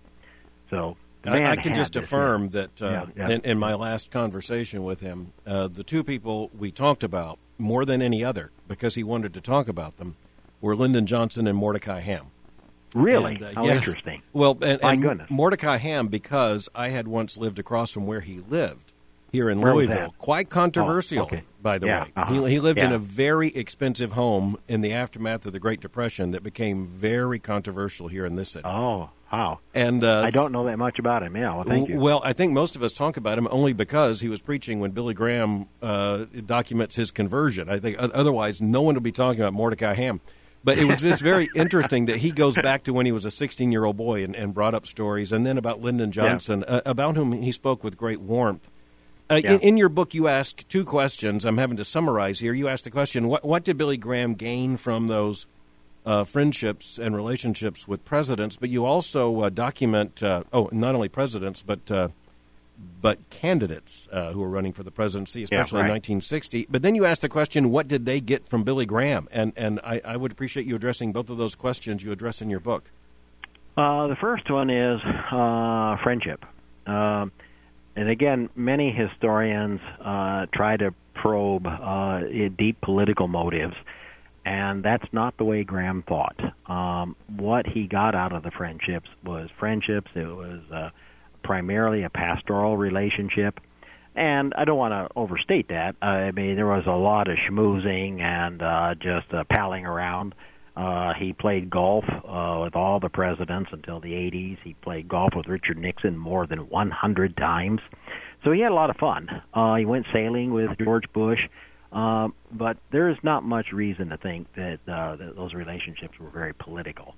So 0.69 0.97
I, 1.25 1.51
I, 1.51 1.55
can 1.55 1.73
just 1.73 1.95
affirm 1.95 2.49
that 2.49 2.81
uh, 2.81 2.89
yeah, 2.89 3.05
yeah. 3.15 3.29
In, 3.29 3.41
in, 3.41 3.59
my 3.59 3.73
last 3.73 4.11
conversation 4.11 4.83
with 4.83 4.99
him, 4.99 5.33
uh, 5.45 5.67
the 5.67 5.83
two 5.83 6.03
people 6.03 6.51
we 6.57 6.71
talked 6.71 7.03
about 7.03 7.39
more 7.57 7.85
than 7.85 8.01
any 8.01 8.23
other, 8.23 8.51
because 8.67 8.95
he 8.95 9.03
wanted 9.03 9.33
to 9.33 9.41
talk 9.41 9.67
about 9.67 9.97
them, 9.97 10.15
were 10.61 10.75
Lyndon 10.75 11.05
Johnson 11.05 11.47
and 11.47 11.57
Mordecai 11.57 12.01
Ham. 12.01 12.27
Really? 12.93 13.35
And, 13.35 13.43
uh, 13.43 13.51
How 13.55 13.65
yes. 13.65 13.77
interesting. 13.77 14.21
Well, 14.33 14.57
and, 14.61 14.81
my 14.81 14.93
and 14.93 15.01
goodness. 15.01 15.29
Mordecai 15.29 15.77
Ham, 15.77 16.07
because 16.07 16.69
I 16.73 16.89
had 16.89 17.07
once 17.07 17.37
lived 17.37 17.59
across 17.59 17.91
from 17.93 18.05
where 18.05 18.21
he 18.21 18.39
lived 18.39 18.93
here 19.31 19.49
in 19.49 19.61
where 19.61 19.73
Louisville. 19.73 20.13
Quite 20.17 20.49
controversial, 20.49 21.19
oh, 21.19 21.23
okay. 21.23 21.43
by 21.61 21.77
the 21.77 21.87
yeah, 21.87 22.03
way. 22.03 22.11
Uh-huh. 22.15 22.33
He, 22.33 22.49
he 22.51 22.59
lived 22.59 22.79
yeah. 22.79 22.87
in 22.87 22.93
a 22.93 22.99
very 22.99 23.49
expensive 23.49 24.13
home 24.13 24.57
in 24.67 24.81
the 24.81 24.93
aftermath 24.93 25.45
of 25.45 25.53
the 25.53 25.59
Great 25.59 25.81
Depression 25.81 26.31
that 26.31 26.43
became 26.43 26.87
very 26.87 27.39
controversial 27.39 28.07
here 28.07 28.25
in 28.25 28.35
this 28.35 28.49
city. 28.49 28.65
Oh, 28.65 29.09
Wow. 29.31 29.59
And 29.73 30.03
uh, 30.03 30.21
I 30.21 30.29
don't 30.29 30.51
know 30.51 30.65
that 30.65 30.77
much 30.77 30.99
about 30.99 31.23
him. 31.23 31.35
Yeah, 31.35 31.55
well, 31.55 31.63
thank 31.65 31.89
you. 31.89 31.99
Well, 31.99 32.21
I 32.23 32.33
think 32.33 32.53
most 32.53 32.75
of 32.75 32.83
us 32.83 32.93
talk 32.93 33.17
about 33.17 33.37
him 33.37 33.47
only 33.51 33.73
because 33.73 34.21
he 34.21 34.29
was 34.29 34.41
preaching 34.41 34.79
when 34.79 34.91
Billy 34.91 35.13
Graham 35.13 35.67
uh, 35.81 36.25
documents 36.45 36.95
his 36.95 37.11
conversion. 37.11 37.69
I 37.69 37.79
think 37.79 37.97
otherwise 37.99 38.61
no 38.61 38.81
one 38.81 38.95
would 38.95 39.03
be 39.03 39.11
talking 39.11 39.41
about 39.41 39.53
Mordecai 39.53 39.93
Ham. 39.95 40.21
But 40.63 40.79
it 40.79 40.85
was 40.85 41.01
just 41.01 41.21
very 41.21 41.47
interesting 41.55 42.05
that 42.05 42.17
he 42.17 42.31
goes 42.31 42.55
back 42.55 42.83
to 42.83 42.93
when 42.93 43.05
he 43.05 43.11
was 43.11 43.25
a 43.25 43.31
16 43.31 43.71
year 43.71 43.85
old 43.85 43.97
boy 43.97 44.23
and, 44.23 44.35
and, 44.35 44.53
brought 44.53 44.73
up 44.73 44.87
stories, 44.87 45.31
and 45.31 45.45
then 45.45 45.57
about 45.57 45.81
Lyndon 45.81 46.11
Johnson, 46.11 46.63
yeah. 46.67 46.75
uh, 46.75 46.81
about 46.85 47.15
whom 47.15 47.31
he 47.31 47.51
spoke 47.51 47.83
with 47.83 47.95
great 47.95 48.19
warmth. 48.19 48.69
Uh, 49.29 49.41
yeah. 49.43 49.53
in, 49.53 49.59
in, 49.59 49.77
your 49.77 49.89
book, 49.89 50.13
you 50.13 50.27
ask 50.27 50.65
two 50.69 50.85
questions. 50.85 51.45
I'm 51.45 51.57
having 51.57 51.77
to 51.77 51.85
summarize 51.85 52.39
here. 52.39 52.53
You 52.53 52.67
asked 52.67 52.85
the 52.85 52.91
question: 52.91 53.27
What, 53.27 53.45
what 53.45 53.63
did 53.63 53.77
Billy 53.77 53.97
Graham 53.97 54.35
gain 54.35 54.77
from 54.77 55.07
those 55.07 55.47
uh, 56.07 56.23
friendships 56.23 56.97
and 56.97 57.13
relationships 57.13 57.85
with 57.85 58.03
presidents, 58.05 58.55
but 58.55 58.69
you 58.69 58.85
also 58.85 59.41
uh, 59.41 59.49
document 59.49 60.23
uh, 60.23 60.43
oh 60.53 60.69
not 60.71 60.95
only 60.95 61.09
presidents 61.09 61.61
but 61.61 61.91
uh, 61.91 62.07
but 63.01 63.29
candidates 63.29 64.07
uh, 64.11 64.31
who 64.31 64.41
are 64.41 64.49
running 64.49 64.71
for 64.71 64.83
the 64.83 64.91
presidency, 64.91 65.43
especially 65.43 65.79
yeah, 65.79 65.83
right. 65.83 66.07
in 66.07 66.19
1960. 66.19 66.67
But 66.69 66.81
then 66.81 66.95
you 66.95 67.05
ask 67.05 67.21
the 67.21 67.29
question, 67.29 67.71
what 67.71 67.87
did 67.87 68.05
they 68.05 68.21
get 68.21 68.47
from 68.47 68.63
Billy 68.63 68.85
Graham? 68.85 69.27
And 69.31 69.51
and 69.57 69.81
I, 69.83 70.01
I 70.05 70.15
would 70.15 70.31
appreciate 70.31 70.65
you 70.65 70.77
addressing 70.77 71.11
both 71.11 71.29
of 71.29 71.37
those 71.37 71.55
questions 71.55 72.03
you 72.03 72.13
address 72.13 72.41
in 72.41 72.49
your 72.49 72.61
book. 72.61 72.89
Uh, 73.75 74.07
the 74.07 74.15
first 74.15 74.49
one 74.49 74.69
is 74.69 75.01
friendship. 76.03 76.45
And 77.97 78.09
again, 78.09 78.49
many 78.55 78.91
historians 78.91 79.81
uh, 79.99 80.45
try 80.53 80.77
to 80.77 80.93
probe 81.13 81.67
uh, 81.67 82.21
deep 82.57 82.79
political 82.79 83.27
motives 83.27 83.75
and 84.47 84.81
that's 84.81 85.03
not 85.11 85.37
the 85.37 85.43
way 85.43 85.65
Graham 85.65 86.05
thought. 86.07 86.39
Um, 86.67 87.17
what 87.35 87.67
he 87.67 87.85
got 87.85 88.15
out 88.15 88.31
of 88.31 88.43
the 88.43 88.51
friendships 88.51 89.09
was 89.25 89.49
friendships. 89.59 90.09
It 90.15 90.25
was 90.25 90.61
uh, 90.73 90.89
primarily 91.43 92.03
a 92.03 92.09
pastoral 92.09 92.77
relationship, 92.77 93.59
and 94.15 94.53
I 94.57 94.63
don't 94.63 94.77
want 94.77 94.93
to 94.93 95.19
overstate 95.19 95.67
that. 95.67 95.95
I 96.01 96.31
mean, 96.31 96.55
there 96.55 96.65
was 96.65 96.85
a 96.87 96.91
lot 96.91 97.27
of 97.27 97.35
schmoozing 97.49 98.21
and 98.21 98.61
uh, 98.61 98.95
just 98.95 99.33
uh, 99.33 99.43
palling 99.53 99.85
around. 99.85 100.33
Uh, 100.77 101.13
he 101.19 101.33
played 101.33 101.71
golf 101.71 102.03
uh, 102.07 102.59
with 102.61 102.75
all 102.75 102.99
the 102.99 103.09
presidents 103.09 103.69
until 103.73 103.99
the 103.99 104.11
80s. 104.11 104.57
He 104.63 104.75
played 104.75 105.07
golf 105.07 105.33
with 105.35 105.47
Richard 105.47 105.77
Nixon 105.77 106.15
more 106.15 106.45
than 106.45 106.69
100 106.69 107.35
times. 107.35 107.81
So 108.43 108.51
he 108.51 108.61
had 108.61 108.71
a 108.71 108.75
lot 108.75 108.91
of 108.91 108.97
fun. 108.97 109.27
Uh, 109.53 109.75
he 109.75 109.85
went 109.85 110.05
sailing 110.13 110.53
with 110.53 110.69
George 110.79 111.05
Bush. 111.13 111.39
Um, 111.91 112.35
but 112.51 112.77
there 112.91 113.09
is 113.09 113.17
not 113.23 113.43
much 113.43 113.67
reason 113.73 114.09
to 114.09 114.17
think 114.17 114.47
that, 114.55 114.79
uh, 114.87 115.15
that 115.15 115.35
those 115.35 115.53
relationships 115.53 116.13
were 116.19 116.29
very 116.29 116.53
political. 116.53 117.15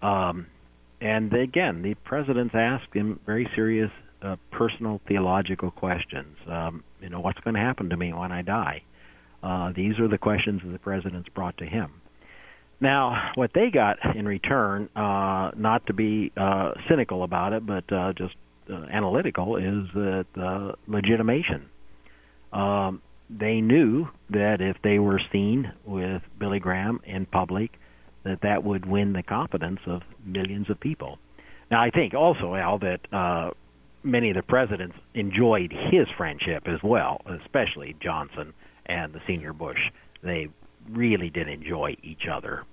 Um, 0.00 0.46
and 1.00 1.32
again, 1.32 1.82
the 1.82 1.94
presidents 2.04 2.54
asked 2.54 2.94
him 2.94 3.18
very 3.26 3.48
serious 3.56 3.90
uh, 4.22 4.36
personal 4.52 5.00
theological 5.08 5.70
questions. 5.70 6.36
Um, 6.48 6.84
you 7.00 7.08
know, 7.08 7.20
what's 7.20 7.40
going 7.40 7.54
to 7.54 7.60
happen 7.60 7.90
to 7.90 7.96
me 7.96 8.12
when 8.12 8.30
I 8.30 8.42
die? 8.42 8.82
Uh, 9.42 9.72
these 9.74 9.98
are 9.98 10.08
the 10.08 10.18
questions 10.18 10.60
that 10.64 10.70
the 10.70 10.78
presidents 10.78 11.28
brought 11.34 11.56
to 11.58 11.66
him. 11.66 11.90
Now, 12.80 13.32
what 13.34 13.52
they 13.54 13.70
got 13.72 13.98
in 14.16 14.26
return, 14.26 14.88
uh, 14.96 15.52
not 15.56 15.86
to 15.86 15.94
be 15.94 16.32
uh, 16.36 16.72
cynical 16.88 17.22
about 17.22 17.52
it, 17.52 17.66
but 17.66 17.90
uh, 17.92 18.12
just 18.12 18.34
uh, 18.70 18.74
analytical, 18.92 19.56
is 19.56 19.88
that 19.94 20.26
uh, 20.36 20.72
legitimation. 20.86 21.68
Um, 22.52 23.00
they 23.30 23.60
knew 23.60 24.08
that 24.30 24.60
if 24.60 24.76
they 24.82 24.98
were 24.98 25.20
seen 25.32 25.72
with 25.84 26.22
Billy 26.38 26.60
Graham 26.60 27.00
in 27.04 27.26
public, 27.26 27.70
that 28.24 28.40
that 28.42 28.64
would 28.64 28.86
win 28.86 29.12
the 29.12 29.22
confidence 29.22 29.80
of 29.86 30.02
millions 30.24 30.68
of 30.70 30.78
people. 30.80 31.18
Now, 31.70 31.82
I 31.82 31.90
think 31.90 32.14
also, 32.14 32.54
Al, 32.54 32.78
that 32.80 33.00
uh, 33.12 33.50
many 34.02 34.30
of 34.30 34.36
the 34.36 34.42
presidents 34.42 34.96
enjoyed 35.14 35.72
his 35.90 36.06
friendship 36.16 36.64
as 36.66 36.78
well, 36.82 37.20
especially 37.42 37.96
Johnson 38.02 38.52
and 38.86 39.12
the 39.12 39.20
senior 39.26 39.52
Bush. 39.52 39.78
They 40.22 40.48
really 40.90 41.30
did 41.30 41.48
enjoy 41.48 41.96
each 42.02 42.26
other, 42.30 42.64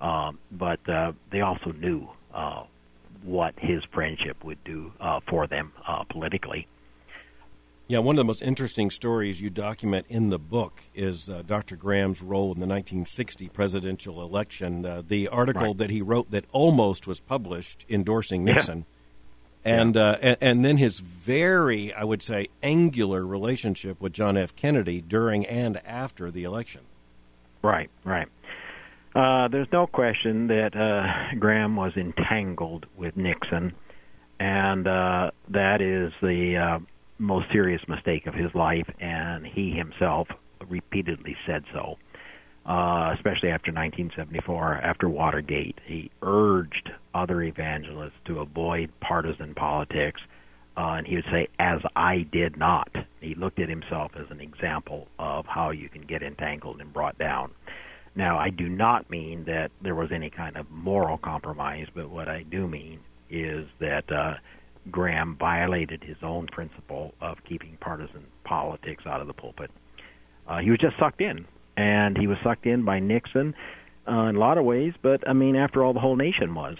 um, 0.00 0.38
but 0.52 0.86
uh, 0.88 1.12
they 1.30 1.40
also 1.40 1.72
knew 1.72 2.08
uh, 2.34 2.64
what 3.22 3.54
his 3.58 3.82
friendship 3.92 4.42
would 4.44 4.62
do 4.64 4.92
uh, 5.00 5.20
for 5.28 5.46
them 5.46 5.72
uh, 5.86 6.04
politically. 6.04 6.66
Yeah, 7.88 8.00
one 8.00 8.16
of 8.16 8.18
the 8.18 8.24
most 8.24 8.42
interesting 8.42 8.90
stories 8.90 9.40
you 9.40 9.48
document 9.48 10.06
in 10.08 10.30
the 10.30 10.40
book 10.40 10.82
is 10.92 11.30
uh, 11.30 11.42
Dr. 11.46 11.76
Graham's 11.76 12.20
role 12.20 12.46
in 12.46 12.58
the 12.58 12.66
1960 12.66 13.48
presidential 13.50 14.20
election. 14.22 14.84
Uh, 14.84 15.02
the 15.06 15.28
article 15.28 15.66
right. 15.66 15.78
that 15.78 15.90
he 15.90 16.02
wrote 16.02 16.32
that 16.32 16.46
almost 16.50 17.06
was 17.06 17.20
published 17.20 17.86
endorsing 17.88 18.44
Nixon, 18.44 18.86
yeah. 19.64 19.80
and, 19.80 19.94
yeah. 19.94 20.02
Uh, 20.02 20.16
and, 20.20 20.36
and 20.40 20.64
then 20.64 20.76
his 20.78 20.98
very, 20.98 21.94
I 21.94 22.02
would 22.02 22.22
say, 22.22 22.48
angular 22.60 23.24
relationship 23.24 24.00
with 24.00 24.12
John 24.12 24.36
F. 24.36 24.56
Kennedy 24.56 25.00
during 25.00 25.46
and 25.46 25.80
after 25.86 26.32
the 26.32 26.42
election. 26.42 26.82
Right, 27.66 27.90
right. 28.04 28.28
Uh, 29.14 29.48
there's 29.48 29.68
no 29.72 29.86
question 29.86 30.48
that 30.48 30.76
uh, 30.76 31.36
Graham 31.38 31.74
was 31.74 31.92
entangled 31.96 32.86
with 32.96 33.16
Nixon 33.16 33.72
and 34.38 34.86
uh, 34.86 35.30
that 35.50 35.80
is 35.80 36.12
the 36.20 36.56
uh, 36.56 36.78
most 37.18 37.46
serious 37.52 37.80
mistake 37.88 38.26
of 38.26 38.34
his 38.34 38.54
life, 38.54 38.86
and 39.00 39.46
he 39.46 39.70
himself 39.70 40.28
repeatedly 40.68 41.36
said 41.46 41.64
so. 41.72 41.96
Uh, 42.66 43.12
especially 43.14 43.50
after 43.50 43.70
1974, 43.70 44.80
after 44.82 45.08
Watergate, 45.08 45.78
he 45.86 46.10
urged 46.22 46.90
other 47.14 47.40
evangelists 47.42 48.18
to 48.26 48.40
avoid 48.40 48.90
partisan 49.00 49.54
politics, 49.54 50.20
uh, 50.76 50.96
and 50.98 51.06
he 51.06 51.16
would 51.16 51.24
say, 51.30 51.48
"As 51.58 51.80
I 51.94 52.26
did 52.32 52.56
not." 52.56 52.88
He 53.20 53.34
looked 53.34 53.58
at 53.58 53.68
himself 53.68 54.12
as 54.16 54.30
an 54.30 54.40
example 54.40 55.08
of 55.18 55.46
how 55.46 55.70
you 55.70 55.88
can 55.88 56.02
get 56.02 56.22
entangled 56.22 56.80
and 56.80 56.92
brought 56.92 57.18
down. 57.18 57.50
Now, 58.14 58.38
I 58.38 58.50
do 58.50 58.68
not 58.68 59.10
mean 59.10 59.44
that 59.44 59.70
there 59.82 59.94
was 59.94 60.10
any 60.12 60.30
kind 60.30 60.56
of 60.56 60.70
moral 60.70 61.18
compromise, 61.18 61.86
but 61.94 62.08
what 62.08 62.28
I 62.28 62.44
do 62.44 62.66
mean 62.66 63.00
is 63.30 63.66
that 63.80 64.10
uh, 64.10 64.34
Graham 64.90 65.36
violated 65.38 66.02
his 66.02 66.16
own 66.22 66.46
principle 66.46 67.12
of 67.20 67.36
keeping 67.48 67.76
partisan 67.80 68.24
politics 68.44 69.04
out 69.06 69.20
of 69.20 69.26
the 69.26 69.34
pulpit. 69.34 69.70
Uh, 70.48 70.58
he 70.58 70.70
was 70.70 70.78
just 70.78 70.98
sucked 70.98 71.20
in, 71.20 71.46
and 71.76 72.16
he 72.16 72.26
was 72.26 72.38
sucked 72.42 72.66
in 72.66 72.84
by 72.84 73.00
Nixon 73.00 73.54
uh, 74.08 74.26
in 74.28 74.36
a 74.36 74.38
lot 74.38 74.56
of 74.56 74.64
ways. 74.64 74.94
But 75.02 75.28
I 75.28 75.32
mean, 75.32 75.56
after 75.56 75.84
all, 75.84 75.92
the 75.92 76.00
whole 76.00 76.16
nation 76.16 76.54
was. 76.54 76.76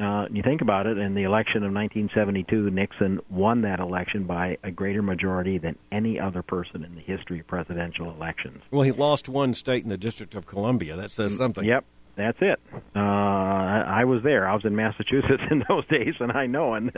Uh, 0.00 0.26
you 0.32 0.42
think 0.42 0.60
about 0.60 0.86
it, 0.86 0.96
in 0.98 1.14
the 1.14 1.24
election 1.24 1.64
of 1.64 1.72
1972, 1.72 2.70
Nixon 2.70 3.20
won 3.28 3.62
that 3.62 3.80
election 3.80 4.24
by 4.24 4.56
a 4.62 4.70
greater 4.70 5.02
majority 5.02 5.58
than 5.58 5.76
any 5.90 6.20
other 6.20 6.42
person 6.42 6.84
in 6.84 6.94
the 6.94 7.00
history 7.00 7.40
of 7.40 7.46
presidential 7.48 8.10
elections. 8.10 8.62
Well, 8.70 8.82
he 8.82 8.92
lost 8.92 9.28
one 9.28 9.54
state 9.54 9.82
in 9.82 9.88
the 9.88 9.98
District 9.98 10.34
of 10.34 10.46
Columbia. 10.46 10.94
That 10.96 11.10
says 11.10 11.34
Mm, 11.34 11.38
something. 11.38 11.64
Yep, 11.64 11.84
that's 12.16 12.38
it. 12.40 12.60
Uh, 12.94 12.98
I, 12.98 14.00
I 14.00 14.04
was 14.04 14.22
there. 14.22 14.48
I 14.48 14.54
was 14.54 14.64
in 14.64 14.76
Massachusetts 14.76 15.42
in 15.50 15.64
those 15.68 15.86
days, 15.88 16.14
and 16.20 16.30
I 16.32 16.46
know. 16.46 16.74
And 16.74 16.90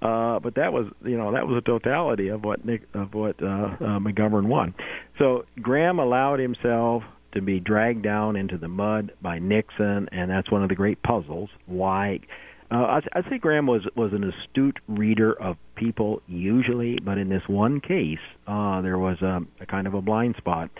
uh, 0.00 0.38
but 0.38 0.54
that 0.54 0.72
was, 0.72 0.86
you 1.04 1.16
know, 1.18 1.32
that 1.32 1.46
was 1.48 1.56
a 1.58 1.60
totality 1.60 2.28
of 2.28 2.44
what 2.44 2.64
Nick 2.64 2.82
of 2.94 3.14
what 3.14 3.42
uh, 3.42 3.46
uh, 3.46 3.76
McGovern 3.98 4.46
won. 4.46 4.74
So 5.18 5.44
Graham 5.60 5.98
allowed 5.98 6.38
himself 6.38 7.02
to 7.34 7.42
be 7.42 7.60
dragged 7.60 8.02
down 8.02 8.36
into 8.36 8.56
the 8.56 8.68
mud 8.68 9.12
by 9.20 9.38
Nixon, 9.38 10.08
and 10.12 10.30
that's 10.30 10.50
one 10.50 10.62
of 10.62 10.68
the 10.68 10.74
great 10.74 11.02
puzzles. 11.02 11.50
Why? 11.66 12.20
Uh, 12.70 12.84
I'd, 12.84 13.08
I'd 13.12 13.24
say 13.28 13.38
Graham 13.38 13.66
was 13.66 13.82
was 13.94 14.12
an 14.12 14.24
astute 14.24 14.78
reader 14.88 15.32
of 15.32 15.56
people 15.76 16.22
usually, 16.26 16.98
but 16.98 17.18
in 17.18 17.28
this 17.28 17.42
one 17.46 17.80
case, 17.80 18.18
uh, 18.46 18.80
there 18.80 18.98
was 18.98 19.20
a, 19.22 19.40
a 19.60 19.66
kind 19.66 19.86
of 19.86 19.94
a 19.94 20.00
blind 20.00 20.36
spot. 20.38 20.70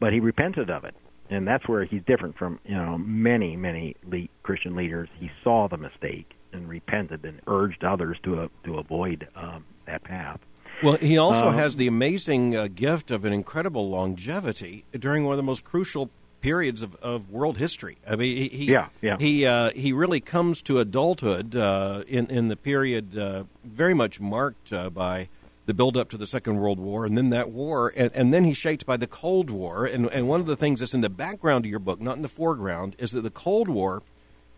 But 0.00 0.12
he 0.12 0.20
repented 0.20 0.70
of 0.70 0.84
it, 0.84 0.94
and 1.30 1.46
that's 1.46 1.68
where 1.68 1.84
he's 1.84 2.02
different 2.06 2.36
from 2.36 2.58
you 2.64 2.74
know 2.74 2.98
many 2.98 3.56
many 3.56 3.96
le- 4.04 4.28
Christian 4.42 4.74
leaders. 4.74 5.08
He 5.18 5.30
saw 5.42 5.68
the 5.68 5.76
mistake 5.76 6.32
and 6.52 6.68
repented 6.68 7.24
and 7.24 7.40
urged 7.46 7.84
others 7.84 8.16
to 8.24 8.40
uh, 8.40 8.48
to 8.64 8.78
avoid 8.78 9.28
um, 9.36 9.64
that 9.86 10.04
path. 10.04 10.40
Well, 10.84 10.96
he 10.96 11.18
also 11.18 11.48
Uh, 11.48 11.52
has 11.52 11.76
the 11.76 11.86
amazing 11.86 12.56
uh, 12.56 12.68
gift 12.74 13.10
of 13.10 13.24
an 13.24 13.32
incredible 13.32 13.88
longevity 13.88 14.84
during 14.98 15.24
one 15.24 15.32
of 15.32 15.36
the 15.36 15.42
most 15.42 15.64
crucial 15.64 16.10
periods 16.40 16.82
of, 16.82 16.94
of 16.96 17.30
world 17.30 17.56
history. 17.56 17.96
I 18.06 18.16
mean, 18.16 18.36
he, 18.36 18.48
he 18.48 18.64
Yeah, 18.72 18.88
yeah. 19.00 19.16
he 19.18 19.46
uh, 19.46 19.70
he 19.70 19.92
really 19.92 20.20
comes 20.20 20.62
to 20.62 20.78
adulthood 20.78 21.56
uh, 21.56 22.02
in 22.06 22.26
in 22.26 22.48
the 22.48 22.56
period 22.56 23.16
uh, 23.16 23.44
very 23.64 23.94
much 23.94 24.20
marked 24.20 24.72
uh, 24.72 24.90
by 24.90 25.28
the 25.66 25.72
build 25.72 25.96
up 25.96 26.10
to 26.10 26.18
the 26.18 26.26
Second 26.26 26.56
World 26.58 26.78
War, 26.78 27.06
and 27.06 27.16
then 27.16 27.30
that 27.30 27.50
war, 27.50 27.90
and, 27.96 28.10
and 28.14 28.34
then 28.34 28.44
he's 28.44 28.58
shaped 28.58 28.84
by 28.84 28.98
the 28.98 29.06
Cold 29.06 29.48
War. 29.48 29.86
And 29.86 30.10
and 30.12 30.28
one 30.28 30.40
of 30.40 30.46
the 30.46 30.56
things 30.56 30.80
that's 30.80 30.92
in 30.92 31.00
the 31.00 31.08
background 31.08 31.64
of 31.64 31.70
your 31.70 31.78
book, 31.78 32.00
not 32.02 32.16
in 32.16 32.22
the 32.22 32.28
foreground, 32.28 32.94
is 32.98 33.12
that 33.12 33.22
the 33.22 33.30
Cold 33.30 33.68
War, 33.68 34.02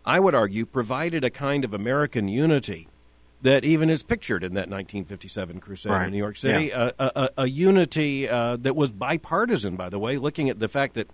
I 0.05 0.19
would 0.19 0.35
argue, 0.35 0.65
provided 0.65 1.23
a 1.23 1.29
kind 1.29 1.63
of 1.63 1.73
American 1.73 2.27
unity 2.27 2.89
that 3.41 3.63
even 3.63 3.89
is 3.89 4.01
pictured 4.03 4.43
in 4.43 4.53
that 4.55 4.69
1957 4.69 5.59
crusade 5.59 5.91
Right. 5.91 6.05
in 6.07 6.11
New 6.11 6.17
York 6.17 6.37
City. 6.37 6.65
Yeah. 6.65 6.91
A, 6.99 7.11
a, 7.15 7.29
a 7.43 7.47
unity 7.47 8.27
uh, 8.27 8.55
that 8.57 8.75
was 8.75 8.89
bipartisan, 8.89 9.75
by 9.75 9.89
the 9.89 9.99
way, 9.99 10.17
looking 10.17 10.49
at 10.49 10.59
the 10.59 10.67
fact 10.67 10.95
that, 10.95 11.07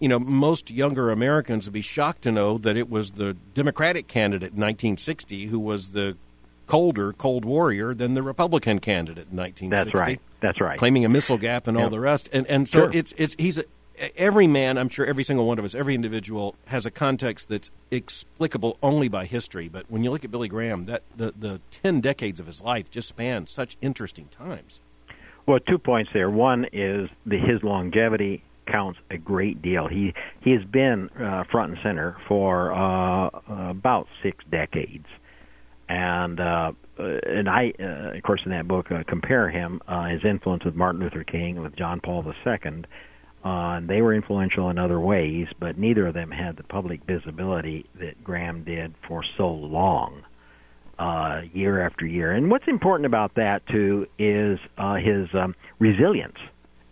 you 0.00 0.08
know, 0.08 0.18
most 0.18 0.70
younger 0.70 1.10
Americans 1.10 1.66
would 1.66 1.72
be 1.72 1.80
shocked 1.80 2.22
to 2.22 2.32
know 2.32 2.58
that 2.58 2.76
it 2.76 2.90
was 2.90 3.12
the 3.12 3.34
Democratic 3.54 4.08
candidate 4.08 4.50
in 4.52 4.60
1960 4.60 5.46
who 5.46 5.60
was 5.60 5.90
the 5.90 6.16
colder 6.66 7.12
Cold 7.12 7.44
Warrior 7.44 7.94
than 7.94 8.14
the 8.14 8.22
Republican 8.22 8.78
candidate 8.80 9.28
in 9.30 9.36
1960 9.36 9.70
That's 9.70 9.94
right. 10.06 10.20
That's 10.40 10.60
right. 10.60 10.78
claiming 10.78 11.04
a 11.04 11.08
missile 11.08 11.38
gap 11.38 11.66
and 11.68 11.76
all 11.78 11.90
the 11.90 12.00
rest. 12.00 12.28
And 12.32 12.46
and 12.48 12.68
so 12.68 12.80
Sure. 12.80 12.90
it's 12.92 13.12
it's 13.16 13.36
he's 13.38 13.58
a, 13.58 13.64
every 14.16 14.46
man. 14.46 14.78
I'm 14.78 14.88
sure 14.88 15.06
every 15.06 15.24
single 15.24 15.46
one 15.46 15.58
of 15.58 15.64
us, 15.64 15.74
every 15.74 15.94
individual 15.94 16.54
has 16.66 16.86
a 16.86 16.90
context 16.90 17.48
that's 17.48 17.70
explicable 17.90 18.78
only 18.82 19.08
by 19.08 19.26
history. 19.26 19.68
But 19.68 19.90
when 19.90 20.04
you 20.04 20.10
look 20.10 20.24
at 20.24 20.30
Billy 20.30 20.48
Graham, 20.48 20.84
that 20.84 21.02
the 21.16 21.32
the 21.36 21.60
ten 21.70 22.00
decades 22.00 22.40
of 22.40 22.46
his 22.46 22.60
life 22.62 22.90
just 22.90 23.08
span 23.08 23.46
such 23.46 23.76
interesting 23.80 24.26
times. 24.26 24.80
Well, 25.46 25.58
two 25.58 25.78
points 25.78 26.10
there. 26.14 26.30
One 26.30 26.66
is 26.72 27.10
the, 27.26 27.36
his 27.36 27.62
longevity 27.62 28.44
counts 28.66 29.00
a 29.10 29.18
great 29.18 29.60
deal. 29.60 29.88
He 29.88 30.14
he 30.40 30.52
has 30.52 30.64
been 30.64 31.10
uh, 31.10 31.44
front 31.50 31.72
and 31.72 31.80
center 31.82 32.16
for 32.28 32.72
uh, 32.72 33.30
about 33.70 34.06
six 34.22 34.44
decades, 34.50 35.06
and 35.88 36.38
uh, 36.40 36.72
uh, 36.98 37.18
and 37.26 37.48
I, 37.48 37.72
uh, 37.80 38.16
of 38.16 38.22
course, 38.22 38.42
in 38.44 38.52
that 38.52 38.68
book, 38.68 38.90
uh, 38.92 39.02
compare 39.06 39.50
him 39.50 39.80
his 40.10 40.24
influence 40.24 40.64
with 40.64 40.74
Martin 40.74 41.00
Luther 41.00 41.24
King 41.24 41.60
with 41.60 41.76
John 41.76 42.00
Paul 42.00 42.24
II. 42.24 42.84
Uh, 43.44 43.80
they 43.80 44.00
were 44.00 44.14
influential 44.14 44.70
in 44.70 44.78
other 44.78 45.00
ways, 45.00 45.48
but 45.58 45.76
neither 45.76 46.06
of 46.06 46.14
them 46.14 46.30
had 46.30 46.56
the 46.56 46.62
public 46.62 47.00
visibility 47.04 47.86
that 47.98 48.22
Graham 48.22 48.62
did 48.62 48.94
for 49.08 49.24
so 49.36 49.48
long 49.48 50.22
uh, 50.98 51.42
year 51.52 51.84
after 51.84 52.06
year. 52.06 52.32
And 52.32 52.50
what's 52.50 52.68
important 52.68 53.06
about 53.06 53.34
that 53.34 53.66
too 53.66 54.06
is 54.18 54.58
uh, 54.78 54.94
his 54.94 55.28
um, 55.34 55.54
resilience 55.80 56.38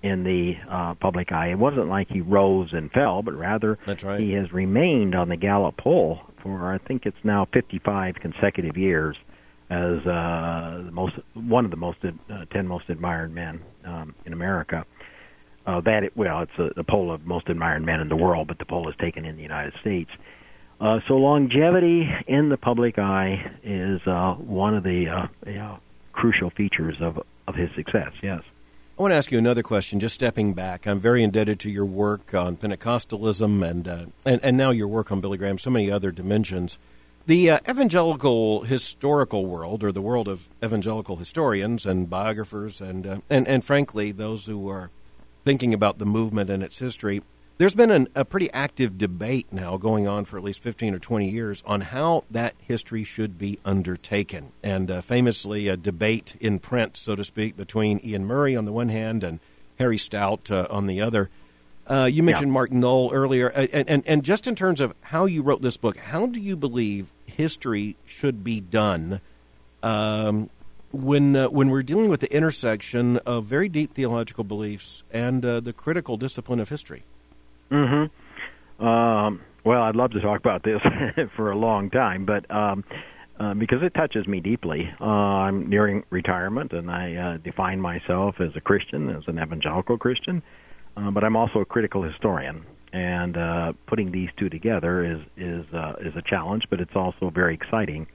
in 0.03 0.25
the 0.25 0.55
uh, 0.69 0.95
public 0.95 1.31
eye. 1.31 1.51
It 1.51 1.59
wasn't 1.59 1.89
like 1.89 2.09
he 2.09 2.21
rose 2.21 2.71
and 2.73 2.91
fell, 2.91 3.23
but 3.23 3.35
rather 3.35 3.79
That's 3.87 4.03
right. 4.03 4.19
he 4.19 4.33
has 4.33 4.53
remained 4.53 5.15
on 5.15 5.29
the 5.29 5.37
Gallup 5.37 5.77
poll 5.77 6.21
for 6.43 6.73
I 6.73 6.79
think 6.79 7.05
it's 7.05 7.23
now 7.23 7.47
55 7.53 8.17
consecutive 8.17 8.77
years 8.77 9.17
as 9.69 9.99
uh, 10.07 10.83
the 10.85 10.91
most 10.91 11.15
one 11.35 11.65
of 11.65 11.71
the 11.71 11.77
most 11.77 11.99
uh, 12.05 12.45
10 12.53 12.67
most 12.67 12.89
admired 12.89 13.33
men 13.33 13.61
um, 13.85 14.15
in 14.25 14.33
America. 14.33 14.85
Uh, 15.71 15.81
that 15.81 16.03
it, 16.03 16.17
well, 16.17 16.43
it's 16.43 16.59
a, 16.59 16.81
a 16.81 16.85
poll 16.85 17.13
of 17.13 17.25
most 17.25 17.49
admired 17.49 17.85
men 17.85 18.01
in 18.01 18.09
the 18.09 18.17
world, 18.17 18.49
but 18.49 18.59
the 18.59 18.65
poll 18.65 18.89
is 18.89 18.95
taken 19.01 19.25
in 19.25 19.37
the 19.37 19.43
United 19.43 19.73
States. 19.81 20.11
Uh, 20.81 20.99
so 21.07 21.15
longevity 21.15 22.09
in 22.27 22.49
the 22.49 22.57
public 22.57 22.99
eye 22.99 23.53
is 23.63 24.01
uh, 24.07 24.35
one 24.35 24.75
of 24.75 24.83
the 24.83 25.09
uh, 25.09 25.27
you 25.47 25.59
know, 25.59 25.79
crucial 26.13 26.51
features 26.51 26.97
of 27.01 27.21
of 27.47 27.55
his 27.55 27.69
success. 27.77 28.11
Yes. 28.23 28.43
I 28.99 29.03
want 29.03 29.13
to 29.13 29.17
ask 29.17 29.31
you 29.31 29.39
another 29.39 29.63
question. 29.63 30.01
Just 30.01 30.15
stepping 30.15 30.55
back, 30.55 30.87
I'm 30.87 31.01
very 31.01 31.23
indebted 31.23 31.61
to 31.61 31.71
your 31.71 31.87
work 31.87 32.35
on 32.35 32.57
Pentecostalism 32.57 33.63
and 33.69 33.87
uh, 33.87 34.07
and, 34.25 34.41
and 34.43 34.57
now 34.57 34.71
your 34.71 34.89
work 34.89 35.13
on 35.13 35.21
Billy 35.21 35.39
Graham. 35.39 35.59
So 35.59 35.71
many 35.71 35.89
other 35.89 36.11
dimensions. 36.11 36.79
The 37.27 37.51
uh, 37.51 37.59
evangelical 37.69 38.63
historical 38.63 39.47
world, 39.47 39.85
or 39.85 39.93
the 39.93 40.03
world 40.03 40.27
of 40.27 40.49
evangelical 40.65 41.17
historians 41.17 41.87
and 41.87 42.11
biographers, 42.11 42.81
and 42.81 43.07
uh, 43.07 43.19
and 43.31 43.47
and 43.47 43.63
frankly, 43.63 44.11
those 44.11 44.47
who 44.47 44.69
are 44.69 44.91
thinking 45.45 45.75
about 45.75 45.99
the 45.99 46.07
movement 46.07 46.51
and 46.51 46.63
its 46.63 46.79
history, 46.79 47.23
there's 47.59 47.75
been 47.75 47.91
an, 47.91 48.09
a 48.15 48.25
pretty 48.25 48.51
active 48.53 48.97
debate 48.97 49.47
now 49.53 49.77
going 49.77 50.09
on 50.09 50.25
for 50.25 50.39
at 50.39 50.43
least 50.43 50.63
15 50.63 50.95
or 50.95 50.99
20 50.99 51.29
years 51.29 51.63
on 51.67 51.83
how 51.83 52.25
that 52.31 52.55
history 52.59 53.05
should 53.05 53.37
be 53.37 53.59
undertaken. 53.67 54.53
And 54.63 54.91
uh, 54.91 55.01
famously, 55.03 55.69
a 55.69 55.77
debate 55.77 56.37
in 56.41 56.59
print, 56.59 56.97
so 56.97 57.15
to 57.15 57.23
speak, 57.23 57.59
between 57.59 58.01
Iain 58.03 58.25
Murray 58.25 58.57
on 58.57 58.65
the 58.65 58.73
one 58.73 58.89
hand 58.89 59.23
and 59.23 59.41
Harry 59.79 59.99
Stout 59.99 60.51
uh, 60.51 60.67
on 60.71 60.87
the 60.87 61.03
other. 61.03 61.29
Uh, 61.87 62.05
you 62.05 62.23
mentioned 62.23 62.53
Mark 62.53 62.71
Noll 62.71 63.11
earlier, 63.13 63.51
uh, 63.51 63.67
and, 63.73 63.89
and, 63.91 64.07
and 64.07 64.23
just 64.23 64.47
in 64.47 64.55
terms 64.55 64.81
of 64.81 64.95
how 65.01 65.25
you 65.25 65.43
wrote 65.43 65.61
this 65.61 65.77
book, 65.77 65.97
how 65.97 66.27
do 66.27 66.41
you 66.41 66.57
believe 66.57 67.13
history 67.27 67.97
should 68.07 68.45
be 68.45 68.61
done 68.61 69.21
um, 69.83 70.49
when 70.93 71.37
uh, 71.37 71.47
when 71.47 71.71
we're 71.71 71.83
dealing 71.83 72.09
with 72.09 72.21
the 72.21 72.35
intersection 72.35 73.19
of 73.19 73.45
very 73.45 73.69
deep 73.69 73.95
theological 73.95 74.45
beliefs 74.45 75.03
and 75.11 75.45
uh, 75.45 75.61
the 75.61 75.73
critical 75.73 76.17
discipline 76.17 76.61
of 76.61 76.69
history? 76.69 77.05
Mm-hmm. 77.71 78.85
Um, 78.85 79.41
well, 79.65 79.83
I'd 79.83 79.97
love 79.97 80.13
to 80.13 80.21
talk 80.21 80.41
about 80.41 80.63
this 80.63 80.81
for 81.37 81.51
a 81.51 81.57
long 81.57 81.91
time, 81.91 82.25
but 82.25 82.51
um, 82.51 82.85
uh, 83.39 83.55
because 83.55 83.83
it 83.83 83.95
touches 83.95 84.27
me 84.27 84.41
deeply. 84.41 84.91
Uh, 85.01 85.05
I'm 85.05 85.69
nearing 85.69 86.03
retirement, 86.11 86.73
and 86.73 86.91
I 86.91 87.15
uh, 87.15 87.37
define 87.39 87.81
myself 87.81 88.37
as 88.41 88.51
a 88.57 88.61
Christian, 88.61 89.11
as 89.11 89.23
an 89.29 89.39
evangelical 89.39 89.99
Christian, 89.99 90.43
uh, 90.97 91.11
but 91.11 91.25
I'm 91.25 91.37
also 91.37 91.61
a 91.61 91.65
critical 91.65 92.03
historian. 92.03 92.65
And 92.93 93.77
putting 93.87 94.11
these 94.11 94.31
two 94.37 94.49
together 94.49 95.05
is 95.05 95.21
is 95.37 95.65
is 96.01 96.17
a 96.17 96.23
challenge, 96.29 96.65
but 96.71 96.81
it's 96.81 96.97
also 96.97 97.31
very 97.31 97.55
exciting. 97.55 98.09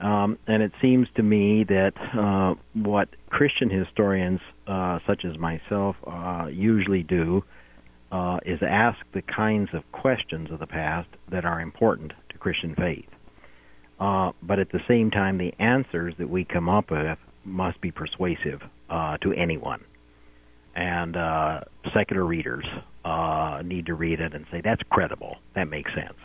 Um, 0.00 0.38
and 0.46 0.62
it 0.62 0.72
seems 0.80 1.08
to 1.16 1.22
me 1.22 1.64
that 1.64 1.92
uh, 2.16 2.54
what 2.74 3.08
Christian 3.30 3.68
historians, 3.68 4.40
uh, 4.66 5.00
such 5.06 5.24
as 5.24 5.36
myself, 5.38 5.96
uh, 6.06 6.46
usually 6.52 7.02
do 7.02 7.42
uh, 8.12 8.38
is 8.46 8.60
ask 8.62 8.98
the 9.12 9.22
kinds 9.22 9.70
of 9.74 9.82
questions 9.90 10.50
of 10.52 10.60
the 10.60 10.66
past 10.66 11.08
that 11.30 11.44
are 11.44 11.60
important 11.60 12.12
to 12.30 12.38
Christian 12.38 12.74
faith. 12.76 13.08
Uh, 13.98 14.30
but 14.40 14.60
at 14.60 14.70
the 14.70 14.80
same 14.86 15.10
time, 15.10 15.38
the 15.38 15.52
answers 15.58 16.14
that 16.18 16.30
we 16.30 16.44
come 16.44 16.68
up 16.68 16.90
with 16.90 17.18
must 17.44 17.80
be 17.80 17.90
persuasive 17.90 18.60
uh, 18.88 19.16
to 19.18 19.32
anyone. 19.32 19.82
And 20.76 21.16
secular 21.92 22.24
readers 22.24 22.64
need 23.64 23.86
to 23.86 23.94
read 23.94 24.20
it 24.20 24.32
and 24.32 24.46
say, 24.52 24.60
that's 24.62 24.82
credible. 24.90 25.38
That 25.56 25.64
makes 25.64 25.90
sense. 25.92 26.16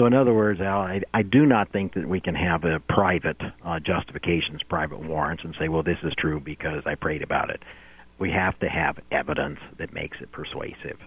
So, 0.00 0.06
in 0.06 0.14
other 0.14 0.32
words, 0.32 0.62
Al, 0.62 0.80
I, 0.80 1.02
I 1.12 1.20
do 1.20 1.44
not 1.44 1.72
think 1.72 1.92
that 1.92 2.08
we 2.08 2.22
can 2.22 2.34
have 2.34 2.64
a 2.64 2.80
private 2.80 3.36
uh, 3.62 3.80
justifications, 3.80 4.62
private 4.66 5.06
warrants, 5.06 5.44
and 5.44 5.54
say, 5.60 5.68
well, 5.68 5.82
this 5.82 5.98
is 6.02 6.14
true 6.16 6.40
because 6.40 6.82
I 6.86 6.94
prayed 6.94 7.20
about 7.20 7.50
it. 7.50 7.60
We 8.18 8.30
have 8.30 8.58
to 8.60 8.66
have 8.66 8.96
evidence 9.12 9.58
that 9.78 9.92
makes 9.92 10.16
it 10.22 10.32
persuasive. 10.32 10.98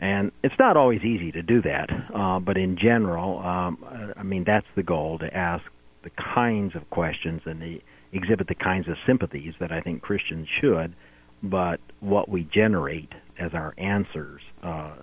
And 0.00 0.32
it's 0.42 0.54
not 0.58 0.74
always 0.74 1.02
easy 1.02 1.32
to 1.32 1.42
do 1.42 1.60
that, 1.60 1.90
uh, 2.14 2.38
but 2.40 2.56
in 2.56 2.78
general, 2.78 3.40
um, 3.40 3.84
I 4.16 4.22
mean, 4.22 4.44
that's 4.46 4.66
the 4.74 4.82
goal 4.82 5.18
to 5.18 5.26
ask 5.36 5.64
the 6.02 6.10
kinds 6.34 6.74
of 6.76 6.88
questions 6.88 7.42
and 7.44 7.60
the, 7.60 7.82
exhibit 8.14 8.48
the 8.48 8.54
kinds 8.54 8.88
of 8.88 8.94
sympathies 9.06 9.52
that 9.60 9.70
I 9.70 9.82
think 9.82 10.00
Christians 10.00 10.48
should, 10.62 10.94
but 11.42 11.78
what 12.00 12.30
we 12.30 12.48
generate 12.54 13.12
as 13.38 13.50
our 13.52 13.74
answers 13.76 14.40
uh, 14.62 14.94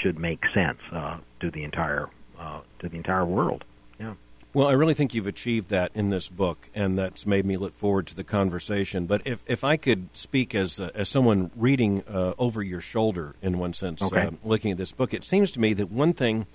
should 0.00 0.16
make 0.16 0.42
sense 0.54 0.78
uh, 0.94 1.18
to 1.40 1.50
the 1.50 1.64
entire 1.64 2.08
uh, 2.42 2.60
to 2.80 2.88
the 2.88 2.96
entire 2.96 3.24
world. 3.24 3.64
Yeah. 3.98 4.14
Well, 4.54 4.68
I 4.68 4.72
really 4.72 4.94
think 4.94 5.14
you've 5.14 5.26
achieved 5.26 5.70
that 5.70 5.92
in 5.94 6.10
this 6.10 6.28
book, 6.28 6.68
and 6.74 6.98
that's 6.98 7.24
made 7.24 7.46
me 7.46 7.56
look 7.56 7.74
forward 7.74 8.06
to 8.08 8.14
the 8.14 8.24
conversation. 8.24 9.06
But 9.06 9.22
if, 9.24 9.42
if 9.46 9.64
I 9.64 9.76
could 9.76 10.08
speak 10.12 10.54
as 10.54 10.78
uh, 10.78 10.90
as 10.94 11.08
someone 11.08 11.50
reading 11.56 12.04
uh, 12.06 12.34
over 12.38 12.62
your 12.62 12.80
shoulder, 12.80 13.34
in 13.40 13.58
one 13.58 13.72
sense, 13.72 14.02
okay. 14.02 14.26
uh, 14.26 14.30
looking 14.44 14.72
at 14.72 14.78
this 14.78 14.92
book, 14.92 15.14
it 15.14 15.24
seems 15.24 15.52
to 15.52 15.60
me 15.60 15.72
that 15.74 15.90
one 15.90 16.12
thing 16.12 16.46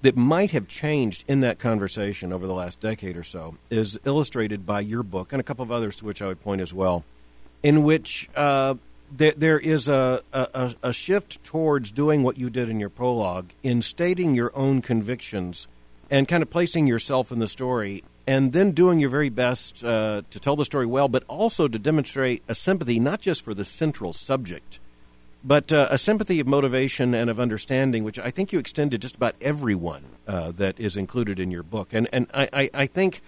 that 0.00 0.16
might 0.16 0.52
have 0.52 0.68
changed 0.68 1.24
in 1.26 1.40
that 1.40 1.58
conversation 1.58 2.32
over 2.32 2.46
the 2.46 2.52
last 2.52 2.78
decade 2.80 3.16
or 3.16 3.22
so 3.22 3.56
is 3.70 3.98
illustrated 4.04 4.66
by 4.66 4.80
your 4.80 5.02
book 5.02 5.32
and 5.32 5.40
a 5.40 5.42
couple 5.42 5.62
of 5.62 5.72
others 5.72 5.96
to 5.96 6.04
which 6.04 6.20
I 6.20 6.26
would 6.26 6.42
point 6.42 6.60
as 6.60 6.74
well, 6.74 7.04
in 7.62 7.82
which 7.82 8.28
uh, 8.36 8.74
there, 9.10 9.32
there 9.36 9.58
is 9.58 9.88
a, 9.88 10.20
a, 10.32 10.74
a 10.82 10.92
shift 10.92 11.42
towards 11.44 11.90
doing 11.90 12.22
what 12.22 12.38
you 12.38 12.50
did 12.50 12.68
in 12.68 12.80
your 12.80 12.90
prologue 12.90 13.50
in 13.62 13.82
stating 13.82 14.34
your 14.34 14.56
own 14.56 14.82
convictions 14.82 15.68
and 16.10 16.28
kind 16.28 16.42
of 16.42 16.50
placing 16.50 16.86
yourself 16.86 17.30
in 17.32 17.38
the 17.38 17.46
story 17.46 18.04
and 18.26 18.52
then 18.52 18.72
doing 18.72 18.98
your 18.98 19.10
very 19.10 19.28
best 19.28 19.84
uh, 19.84 20.22
to 20.30 20.40
tell 20.40 20.56
the 20.56 20.64
story 20.64 20.86
well, 20.86 21.08
but 21.08 21.24
also 21.28 21.68
to 21.68 21.78
demonstrate 21.78 22.42
a 22.48 22.54
sympathy 22.54 22.98
not 22.98 23.20
just 23.20 23.44
for 23.44 23.54
the 23.54 23.64
central 23.64 24.12
subject, 24.12 24.80
but 25.44 25.72
uh, 25.72 25.88
a 25.90 25.98
sympathy 25.98 26.40
of 26.40 26.46
motivation 26.46 27.14
and 27.14 27.28
of 27.28 27.38
understanding, 27.38 28.02
which 28.02 28.18
I 28.18 28.30
think 28.30 28.52
you 28.52 28.58
extend 28.58 28.92
to 28.92 28.98
just 28.98 29.16
about 29.16 29.34
everyone 29.40 30.04
uh, 30.26 30.52
that 30.52 30.80
is 30.80 30.96
included 30.96 31.38
in 31.38 31.50
your 31.50 31.62
book. 31.62 31.92
And 31.92 32.08
and 32.12 32.26
I, 32.32 32.48
I, 32.52 32.70
I 32.72 32.86
think 32.86 33.20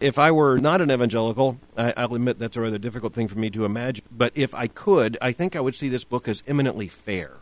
if 0.00 0.18
I 0.18 0.30
were 0.30 0.58
not 0.58 0.80
an 0.80 0.90
evangelical, 0.90 1.58
I, 1.76 2.06
will 2.06 2.16
admit 2.16 2.38
that's 2.38 2.56
a 2.56 2.60
rather 2.60 2.78
difficult 2.78 3.14
thing 3.14 3.28
for 3.28 3.38
me 3.38 3.50
to 3.50 3.64
imagine. 3.64 4.04
But 4.10 4.32
if 4.34 4.54
I 4.54 4.66
could, 4.66 5.16
I 5.20 5.32
think 5.32 5.56
I 5.56 5.60
would 5.60 5.74
see 5.74 5.88
this 5.88 6.04
book 6.04 6.28
as 6.28 6.42
eminently 6.46 6.88
fair. 6.88 7.38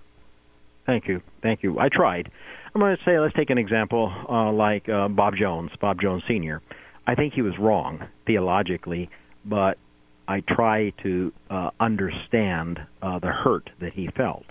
Thank 0.87 1.09
you, 1.09 1.23
thank 1.43 1.63
you. 1.63 1.79
I 1.79 1.89
tried. 1.89 2.31
I'm 2.75 2.81
going 2.81 2.97
to 2.97 3.05
say, 3.05 3.19
let's 3.19 3.35
take 3.35 3.51
an 3.51 3.59
example 3.59 4.13
uh, 4.29 4.53
like 4.53 4.89
uh, 4.89 5.09
Bob 5.09 5.37
Jones, 5.37 5.71
Bob 5.81 6.01
Jones 6.01 6.23
Sr. 6.27 6.61
I 7.07 7.15
think 7.15 7.35
he 7.35 7.43
was 7.43 7.57
wrong 7.59 8.07
theologically, 8.27 9.11
but 9.45 9.79
I 10.27 10.41
try 10.41 10.91
to 11.03 11.33
uh, 11.51 11.71
understand 11.79 12.81
uh, 13.03 13.19
the 13.19 13.29
hurt 13.29 13.71
that 13.81 13.93
he 13.93 14.09
felt 14.17 14.47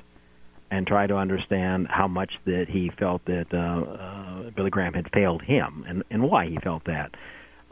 and 0.72 0.88
try 0.88 1.06
to 1.06 1.16
understand 1.16 1.88
how 1.90 2.08
much 2.08 2.34
that 2.46 2.66
he 2.68 2.92
felt 2.98 3.24
that 3.26 3.48
uh, 3.54 3.58
uh, 3.58 4.50
Billy 4.52 4.70
Graham 4.70 4.94
had 4.94 5.10
failed 5.12 5.42
him 5.42 5.86
and, 5.88 6.04
and 6.10 6.24
why 6.24 6.48
he 6.48 6.58
felt 6.58 6.86
that. 6.86 7.14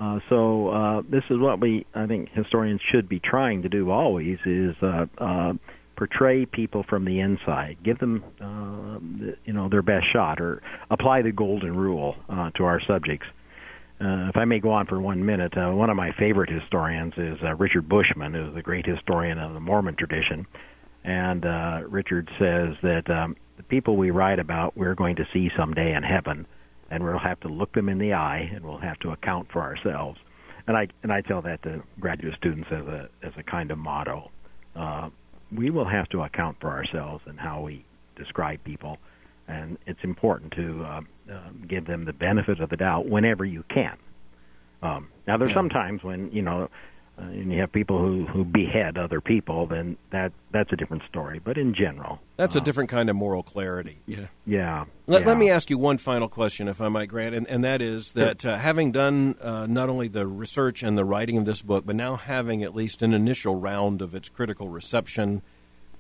Uh, 0.02 0.20
so 0.30 0.70
uh, 0.70 1.02
this 1.12 1.24
is 1.30 1.38
what 1.38 1.62
we, 1.62 1.86
I 1.94 2.08
think, 2.08 2.30
historians 2.34 2.82
should 2.92 3.08
be 3.08 3.20
trying 3.20 3.62
to 3.62 3.70
do 3.70 3.92
always: 3.92 4.40
is 4.46 4.76
uh, 4.82 5.06
uh, 5.20 5.54
portray 5.96 6.48
people 6.48 6.84
from 6.90 7.06
the 7.06 7.20
inside, 7.20 7.78
give 7.84 8.00
them, 8.00 8.24
uh, 8.42 8.98
you 9.46 9.54
know, 9.54 9.70
their 9.70 9.84
best 9.84 10.06
shot, 10.12 10.42
or 10.42 10.64
apply 10.90 11.22
the 11.22 11.32
golden 11.32 11.76
rule 11.76 12.16
uh, 12.30 12.50
to 12.58 12.64
our 12.64 12.82
subjects. 12.88 13.28
Uh, 14.00 14.30
if 14.30 14.36
I 14.36 14.46
may 14.46 14.60
go 14.60 14.72
on 14.72 14.88
for 14.88 15.00
one 15.00 15.24
minute, 15.24 15.56
uh, 15.56 15.70
one 15.70 15.92
of 15.92 15.96
my 15.96 16.10
favorite 16.18 16.50
historians 16.50 17.14
is 17.18 17.38
uh, 17.44 17.54
Richard 17.54 17.88
Bushman, 17.88 18.34
who's 18.34 18.56
the 18.56 18.64
great 18.64 18.88
historian 18.88 19.38
of 19.38 19.54
the 19.54 19.60
Mormon 19.60 19.96
tradition. 19.96 20.48
And 21.04 21.46
uh, 21.46 21.82
Richard 21.88 22.28
says 22.40 22.76
that 22.82 23.04
um, 23.08 23.36
the 23.58 23.64
people 23.64 23.98
we 23.98 24.10
write 24.10 24.40
about, 24.40 24.76
we're 24.76 24.96
going 24.96 25.18
to 25.18 25.28
see 25.32 25.52
someday 25.56 25.94
in 25.94 26.02
heaven 26.02 26.48
and 26.92 27.04
we'll 27.04 27.18
have 27.18 27.40
to 27.40 27.48
look 27.48 27.74
them 27.74 27.90
in 27.90 27.98
the 27.98 28.14
eye 28.14 28.52
and 28.54 28.64
we'll 28.64 28.78
have 28.78 29.00
to 29.00 29.12
account 29.12 29.48
for 29.52 29.62
ourselves. 29.62 30.20
And 30.68 30.78
I 30.78 30.88
and 31.02 31.12
I 31.12 31.22
tell 31.22 31.42
that 31.42 31.64
to 31.64 31.82
graduate 32.00 32.36
students 32.38 32.68
as 32.72 32.86
a 32.86 33.10
as 33.24 33.34
a 33.38 33.44
kind 33.44 33.72
of 33.72 33.80
motto. 33.80 34.30
Uh, 34.76 35.10
we 35.56 35.70
will 35.70 35.88
have 35.88 36.08
to 36.10 36.22
account 36.22 36.58
for 36.62 36.70
ourselves 36.70 37.24
and 37.26 37.40
how 37.40 37.62
we 37.62 37.84
describe 38.16 38.64
people, 38.64 38.98
and 39.48 39.78
it's 39.88 40.04
important 40.04 40.54
to 40.54 40.84
uh, 40.84 41.02
uh, 41.34 41.50
give 41.68 41.88
them 41.88 42.06
the 42.06 42.14
benefit 42.14 42.60
of 42.60 42.70
the 42.70 42.78
doubt 42.78 43.10
whenever 43.10 43.44
you 43.44 43.64
can. 43.70 43.98
Um, 44.84 45.10
now, 45.28 45.38
there's 45.38 45.50
yeah. 45.50 45.56
some 45.56 45.70
times 45.70 46.04
when 46.04 46.32
you 46.32 46.42
know 46.42 46.70
uh, 47.18 47.24
and 47.24 47.52
you 47.52 47.60
have 47.60 47.72
people 47.72 48.00
who, 48.00 48.26
who 48.26 48.44
behead 48.44 48.98
other 48.98 49.22
people, 49.22 49.68
then 49.68 49.98
that 50.12 50.32
that's 50.52 50.72
a 50.72 50.76
different 50.76 51.04
story. 51.10 51.40
But 51.44 51.58
in 51.58 51.74
general, 51.74 52.20
that's 52.38 52.56
uh, 52.56 52.60
a 52.60 52.64
different 52.64 52.90
kind 52.90 53.10
of 53.10 53.16
moral 53.16 53.44
clarity. 53.44 54.00
Yeah. 54.06 54.28
Yeah. 54.46 54.86
Let, 55.08 55.22
yeah. 55.22 55.28
let 55.28 55.38
me 55.38 55.50
ask 55.50 55.70
you 55.70 55.78
one 55.78 55.98
final 55.98 56.30
question, 56.30 56.68
if 56.68 56.80
I 56.82 56.90
might, 56.90 57.10
Grant, 57.10 57.36
and, 57.36 57.48
and 57.48 57.64
that 57.64 57.82
is 57.82 58.14
that 58.14 58.46
uh, 58.46 58.58
having 58.58 58.92
done 58.92 59.36
uh, 59.42 59.68
not 59.68 59.90
only 59.90 60.08
the 60.08 60.26
research 60.26 60.84
and 60.84 60.98
the 60.98 61.06
writing 61.06 61.38
of 61.38 61.46
this 61.46 61.62
book, 61.62 61.86
but 61.86 61.96
now 61.96 62.16
having 62.16 62.64
at 62.64 62.74
least 62.74 63.02
an 63.02 63.14
initial 63.14 63.56
round 63.56 64.02
of 64.02 64.16
its 64.16 64.30
critical 64.30 64.70
reception. 64.70 65.42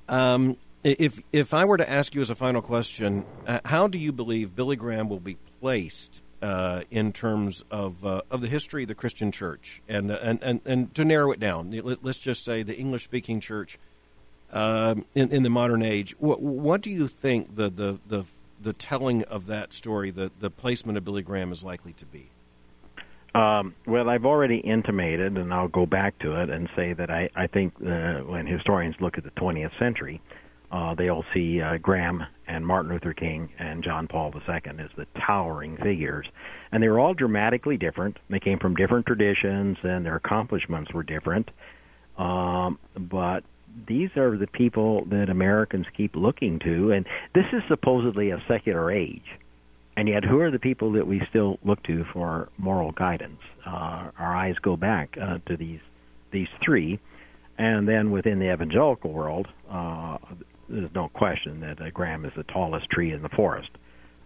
Um, 0.10 0.58
if 0.84 1.20
if 1.32 1.54
I 1.54 1.66
were 1.66 1.78
to 1.78 1.90
ask 1.90 2.16
you 2.16 2.22
as 2.22 2.30
a 2.30 2.36
final 2.36 2.62
question, 2.62 3.26
uh, 3.46 3.60
how 3.66 3.88
do 3.88 4.00
you 4.00 4.12
believe 4.12 4.56
Billy 4.56 4.76
Graham 4.76 5.10
will 5.10 5.20
be 5.20 5.38
placed 5.60 6.24
uh, 6.42 6.82
in 6.90 7.14
terms 7.14 7.64
of 7.70 8.06
uh, 8.06 8.22
of 8.32 8.42
the 8.42 8.48
history 8.48 8.84
of 8.84 8.88
the 8.88 8.96
Christian 8.96 9.32
Church, 9.32 9.82
and 9.88 10.12
uh, 10.12 10.18
and 10.22 10.42
and, 10.42 10.62
and 10.66 10.96
to 10.96 11.06
narrow 11.06 11.32
it 11.32 11.40
down, 11.40 11.72
let, 11.72 12.06
us 12.06 12.18
just 12.18 12.44
say 12.44 12.64
the 12.64 12.78
English 12.78 13.04
speaking 13.04 13.40
church 13.40 13.78
um, 14.52 15.06
in 15.14 15.32
in 15.32 15.44
the 15.44 15.50
modern 15.50 15.82
age. 15.82 16.16
What, 16.20 16.42
what 16.42 16.82
do 16.82 16.90
you 16.90 17.08
think 17.08 17.56
the, 17.56 17.70
the 17.70 18.00
the 18.08 18.26
the 18.60 18.74
telling 18.74 19.24
of 19.24 19.46
that 19.48 19.74
story, 19.74 20.12
the 20.12 20.32
the 20.40 20.50
placement 20.50 20.98
of 20.98 21.06
Billy 21.06 21.22
Graham, 21.22 21.52
is 21.52 21.64
likely 21.64 21.94
to 21.94 22.06
be? 22.06 22.30
Um, 23.34 23.76
well, 23.88 24.10
I've 24.10 24.26
already 24.26 24.58
intimated, 24.58 25.38
and 25.38 25.54
I'll 25.54 25.70
go 25.70 25.86
back 25.86 26.20
to 26.20 26.42
it 26.42 26.50
and 26.50 26.68
say 26.76 26.92
that 26.94 27.10
I, 27.10 27.30
I 27.34 27.48
think 27.48 27.74
uh, 27.76 28.20
when 28.20 28.46
historians 28.46 28.96
look 29.00 29.18
at 29.18 29.24
the 29.24 29.32
20th 29.32 29.78
century, 29.80 30.22
uh, 30.72 30.96
they 30.96 31.10
all 31.10 31.26
see 31.34 31.62
uh, 31.62 31.78
Graham 31.78 32.24
and 32.48 32.66
Martin 32.66 32.92
Luther 32.92 33.14
King 33.14 33.50
and 33.60 33.84
John 33.84 34.08
Paul 34.08 34.32
II 34.36 34.56
as 34.80 34.90
the 34.98 35.06
towering 35.26 35.78
figures. 35.78 36.28
And 36.72 36.82
they 36.82 36.88
were 36.88 37.00
all 37.00 37.14
dramatically 37.14 37.78
different. 37.78 38.18
They 38.30 38.40
came 38.40 38.60
from 38.60 38.76
different 38.76 39.06
traditions, 39.06 39.78
and 39.84 40.06
their 40.06 40.16
accomplishments 40.16 40.94
were 40.94 41.04
different. 41.04 41.50
Um, 42.18 42.80
but 42.98 43.44
these 43.88 44.10
are 44.16 44.38
the 44.38 44.48
people 44.48 45.06
that 45.06 45.30
Americans 45.30 45.86
keep 45.96 46.16
looking 46.16 46.60
to, 46.60 46.92
and 46.92 47.06
this 47.34 47.46
is 47.52 47.62
supposedly 47.68 48.32
a 48.32 48.42
secular 48.48 48.92
age. 48.92 49.26
And 49.98 50.08
yet, 50.08 50.24
who 50.24 50.40
are 50.40 50.52
the 50.52 50.60
people 50.60 50.94
that 50.94 51.06
we 51.06 51.22
still 51.30 51.60
look 51.66 51.84
to 51.84 52.06
for 52.14 52.50
moral 52.58 52.92
guidance? 52.94 53.42
Uh, 53.66 54.12
our 54.18 54.36
eyes 54.36 54.56
go 54.62 54.78
back 54.78 55.18
uh, 55.22 55.40
to 55.48 55.58
these 55.58 55.82
these 56.32 56.48
three, 56.64 56.98
and 57.58 57.88
then 57.88 58.10
within 58.10 58.40
the 58.40 58.54
evangelical 58.54 59.12
world, 59.12 59.48
uh, 59.70 60.18
there's 60.72 60.94
no 60.96 61.10
question 61.10 61.60
that 61.62 61.82
uh, 61.82 61.90
Graham 61.92 62.26
is 62.26 62.32
the 62.36 62.44
tallest 62.44 62.90
tree 62.90 63.12
in 63.12 63.22
the 63.22 63.30
forest, 63.30 63.70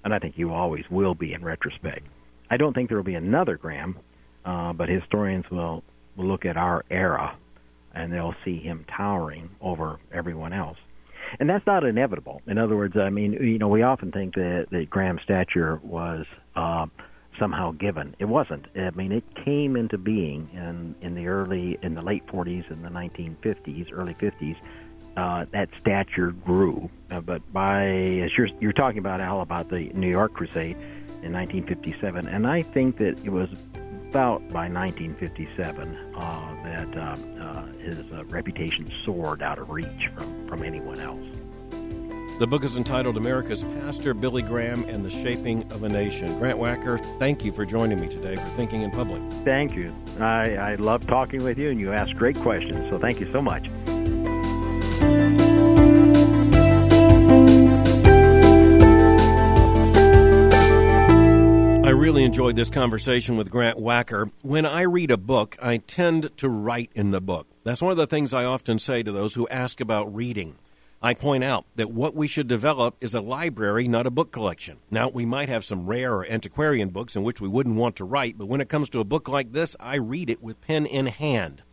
and 0.04 0.14
I 0.14 0.20
think 0.20 0.38
you 0.38 0.54
always 0.54 0.86
will 0.90 1.16
be 1.16 1.34
in 1.34 1.44
retrospect. 1.44 2.06
I 2.50 2.58
don't 2.58 2.74
think 2.74 2.90
there 2.90 2.98
will 2.98 3.04
be 3.04 3.16
another 3.16 3.58
Graham, 3.58 3.98
uh, 4.46 4.74
but 4.74 4.88
historians 4.88 5.46
will, 5.50 5.84
will 6.16 6.28
look 6.28 6.46
at 6.46 6.58
our 6.58 6.86
era 6.90 7.36
and 7.94 8.12
they'll 8.12 8.36
see 8.44 8.60
him 8.60 8.86
towering 8.96 9.50
over 9.62 10.00
everyone 10.12 10.54
else. 10.54 10.78
And 11.40 11.50
that's 11.50 11.66
not 11.66 11.84
inevitable. 11.84 12.42
In 12.46 12.58
other 12.58 12.76
words, 12.76 12.96
I 12.98 13.10
mean, 13.10 13.34
you 13.34 13.58
know, 13.58 13.70
we 13.70 13.82
often 13.82 14.12
think 14.12 14.36
that, 14.36 14.68
that 14.72 14.90
Graham's 14.90 15.22
stature 15.24 15.80
was 15.82 16.26
uh, 16.56 16.86
somehow 17.40 17.72
given. 17.72 18.16
It 18.20 18.26
wasn't. 18.26 18.66
I 18.76 18.92
mean, 18.92 19.12
it 19.12 19.24
came 19.44 19.76
into 19.76 19.98
being 19.98 20.50
in 20.54 20.96
in 21.02 21.16
the 21.16 21.28
early, 21.28 21.80
in 21.82 21.96
the 21.96 22.02
late 22.02 22.26
40s 22.28 22.70
and 22.70 22.84
the 22.84 22.90
1950s, 22.90 23.88
early 23.92 24.14
50s, 24.14 24.56
uh, 25.18 25.46
that 25.52 25.70
stature 25.80 26.32
grew. 26.32 26.90
Uh, 27.10 27.22
but 27.22 27.42
by 27.54 27.86
as 27.86 28.38
you're 28.38 28.50
you're 28.60 28.74
talking 28.74 29.00
about 29.00 29.22
Al 29.22 29.42
about 29.42 29.70
the 29.70 29.90
New 29.94 30.10
York 30.10 30.34
Crusade 30.34 30.78
in 31.22 31.34
1957, 31.34 32.28
and 32.28 32.48
I 32.48 32.62
think 32.62 32.98
that 32.98 33.24
it 33.24 33.30
was 33.30 33.50
about 34.10 34.48
by 34.50 34.70
1957 34.70 35.96
uh, 36.16 36.64
that 36.64 36.98
uh, 36.98 37.18
uh, 37.42 37.66
his 37.80 38.00
uh, 38.12 38.24
reputation 38.26 38.90
soared 39.04 39.42
out 39.42 39.60
of 39.60 39.70
reach 39.70 40.10
from 40.16 40.48
from 40.48 40.64
anyone 40.64 41.00
else. 41.00 41.26
The 42.38 42.48
book 42.48 42.66
is 42.66 42.76
entitled 42.76 43.16
America's 43.16 43.64
Pastor 43.64 44.14
Billy 44.14 44.42
Graham 44.42 44.84
and 44.90 45.06
the 45.06 45.10
Shaping 45.10 45.72
of 45.72 45.84
a 45.84 45.90
Nation. 45.90 46.38
Grant 46.38 46.60
Wacker, 46.60 47.00
thank 47.18 47.46
you 47.46 47.54
for 47.54 47.66
joining 47.66 48.02
me 48.02 48.10
today 48.10 48.36
for 48.36 48.48
Thinking 48.58 48.82
in 48.82 48.92
Public. 48.92 49.22
Thank 49.46 49.74
you. 49.74 49.96
I, 50.20 50.56
I 50.58 50.76
love 50.76 51.08
talking 51.08 51.46
with 51.46 51.58
you, 51.58 51.70
and 51.70 51.80
you 51.80 51.94
ask 51.94 52.14
great 52.18 52.36
questions, 52.36 52.90
so 52.90 53.00
thank 53.00 53.22
you 53.22 53.32
so 53.32 53.42
much. 53.42 53.70
Really 61.96 62.26
enjoyed 62.26 62.58
this 62.58 62.70
conversation 62.70 63.38
with 63.38 63.50
Grant 63.50 63.78
Wacker. 63.78 64.30
When 64.42 64.66
I 64.66 64.82
read 64.82 65.12
a 65.12 65.18
book, 65.18 65.56
I 65.62 65.78
tend 65.78 66.36
to 66.38 66.50
write 66.50 66.92
in 66.94 67.12
the 67.12 67.22
book. 67.22 67.48
That's 67.64 67.82
one 67.82 67.92
of 67.92 67.98
the 67.98 68.06
things 68.06 68.34
I 68.34 68.44
often 68.44 68.80
say 68.80 69.02
to 69.02 69.12
those 69.12 69.36
who 69.36 69.48
ask 69.48 69.80
about 69.80 70.14
reading. 70.14 70.58
I 71.02 71.14
point 71.14 71.44
out 71.44 71.66
that 71.76 71.92
what 71.92 72.14
we 72.14 72.28
should 72.28 72.48
develop 72.48 72.98
is 73.00 73.14
a 73.14 73.22
library, 73.22 73.88
not 73.88 74.08
a 74.08 74.12
book 74.12 74.32
collection. 74.32 74.80
Now, 74.92 75.08
we 75.08 75.26
might 75.26 75.48
have 75.48 75.64
some 75.64 75.86
rare 75.86 76.14
or 76.14 76.26
antiquarian 76.26 76.90
books 76.90 77.16
in 77.16 77.24
which 77.24 77.40
we 77.40 77.48
wouldn't 77.48 77.78
want 77.78 77.96
to 77.98 78.06
write, 78.06 78.38
but 78.38 78.48
when 78.48 78.62
it 78.62 78.70
comes 78.70 78.90
to 78.90 79.00
a 79.00 79.06
book 79.06 79.30
like 79.30 79.54
this, 79.54 79.76
I 79.80 79.96
read 79.96 80.30
it 80.30 80.44
with 80.44 80.62
pen 80.62 80.86
in 80.86 81.06
hand. 81.06 81.64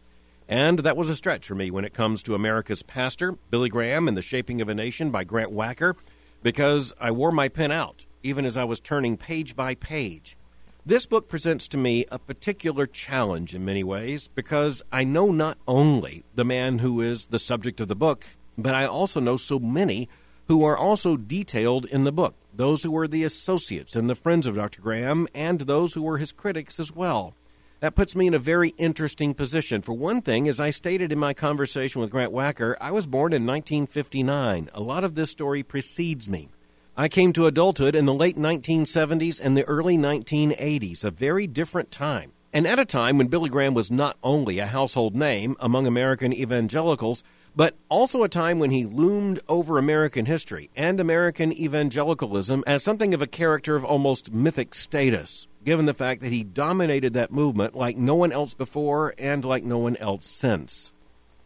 And 0.49 0.81
that 0.81 0.97
was 0.97 1.11
a 1.11 1.17
stretch 1.17 1.47
for 1.47 1.57
me 1.57 1.71
when 1.71 1.85
it 1.85 1.95
comes 1.95 2.23
to 2.25 2.35
America's 2.35 2.85
Pastor, 2.85 3.39
Billy 3.51 3.69
Graham, 3.69 4.07
and 4.07 4.17
the 4.17 4.23
Shaping 4.23 4.61
of 4.61 4.69
a 4.69 4.75
Nation 4.75 5.11
by 5.11 5.25
Grant 5.25 5.51
Wacker, 5.51 5.95
because 6.43 6.93
I 7.01 7.11
wore 7.11 7.33
my 7.33 7.49
pen 7.49 7.73
out 7.73 8.07
even 8.23 8.45
as 8.45 8.57
I 8.57 8.65
was 8.65 8.81
turning 8.81 9.17
page 9.17 9.57
by 9.57 9.75
page. 9.75 10.37
This 10.85 11.07
book 11.07 11.29
presents 11.29 11.69
to 11.69 11.79
me 11.79 12.05
a 12.11 12.19
particular 12.19 12.87
challenge 12.87 13.55
in 13.55 13.65
many 13.65 13.85
ways 13.85 14.29
because 14.29 14.83
I 14.91 15.05
know 15.05 15.31
not 15.31 15.59
only 15.69 16.25
the 16.35 16.45
man 16.45 16.79
who 16.79 17.01
is 17.01 17.29
the 17.29 17.39
subject 17.39 17.81
of 17.81 17.89
the 17.89 17.95
book, 17.95 18.25
but 18.59 18.75
I 18.75 18.87
also 18.87 19.21
know 19.21 19.37
so 19.37 19.59
many 19.59 20.09
who 20.49 20.65
are 20.65 20.77
also 20.77 21.17
detailed 21.17 21.87
in 21.87 22.05
the 22.05 22.13
book 22.13 22.35
those 22.55 22.83
who 22.83 22.91
were 22.91 23.09
the 23.09 23.25
associates 23.25 23.97
and 23.97 24.11
the 24.11 24.15
friends 24.15 24.47
of 24.47 24.57
Dr. 24.57 24.83
Graham, 24.83 25.27
and 25.35 25.63
those 25.63 25.95
who 25.95 26.03
were 26.03 26.19
his 26.19 26.33
critics 26.33 26.79
as 26.79 26.95
well. 26.95 27.35
That 27.81 27.95
puts 27.95 28.15
me 28.15 28.27
in 28.27 28.35
a 28.35 28.39
very 28.39 28.71
interesting 28.79 29.35
position. 29.35 29.83
For 29.83 29.93
one 29.93 30.23
thing, 30.23 30.47
as 30.47 30.61
I 30.61 30.71
stated 30.71 31.11
in 31.11 31.19
my 31.19 31.35
conversation 31.35 32.01
with 32.01 32.11
Grant 32.11 32.33
Wacker, 32.33 32.77
I 32.81 32.93
was 32.93 33.07
born 33.07 33.33
in 33.33 33.47
1959. 33.47 34.69
A 34.73 34.81
lot 34.81 35.03
of 35.03 35.15
this 35.15 35.31
story 35.31 35.63
precedes 35.63 36.29
me. 36.29 36.49
I 36.95 37.09
came 37.09 37.33
to 37.33 37.47
adulthood 37.47 37.95
in 37.95 38.05
the 38.05 38.13
late 38.13 38.37
1970s 38.37 39.41
and 39.43 39.57
the 39.57 39.65
early 39.65 39.97
1980s, 39.97 41.05
a 41.05 41.11
very 41.11 41.47
different 41.47 41.91
time. 41.91 42.33
And 42.53 42.67
at 42.67 42.79
a 42.79 42.85
time 42.85 43.17
when 43.17 43.29
Billy 43.29 43.49
Graham 43.49 43.73
was 43.73 43.91
not 43.91 44.19
only 44.23 44.59
a 44.59 44.67
household 44.67 45.17
name 45.17 45.57
among 45.59 45.87
American 45.87 46.35
evangelicals, 46.35 47.25
but 47.57 47.79
also 47.89 48.25
a 48.25 48.29
time 48.29 48.59
when 48.59 48.73
he 48.73 48.85
loomed 48.85 49.41
over 49.49 49.79
American 49.79 50.27
history 50.27 50.69
and 50.77 51.01
American 51.01 51.51
evangelicalism 51.51 52.63
as 52.67 52.85
something 52.85 53.15
of 53.15 53.23
a 53.23 53.27
character 53.27 53.75
of 53.75 53.87
almost 53.87 54.31
mythic 54.31 54.75
status, 54.75 55.47
given 55.65 55.87
the 55.87 55.95
fact 55.95 56.21
that 56.21 56.33
he 56.33 56.45
dominated 56.45 57.15
that 57.15 57.33
movement 57.33 57.75
like 57.75 57.97
no 57.97 58.17
one 58.17 58.33
else 58.33 58.53
before 58.53 59.15
and 59.17 59.47
like 59.47 59.65
no 59.65 59.79
one 59.79 59.97
else 59.97 60.27
since. 60.27 60.93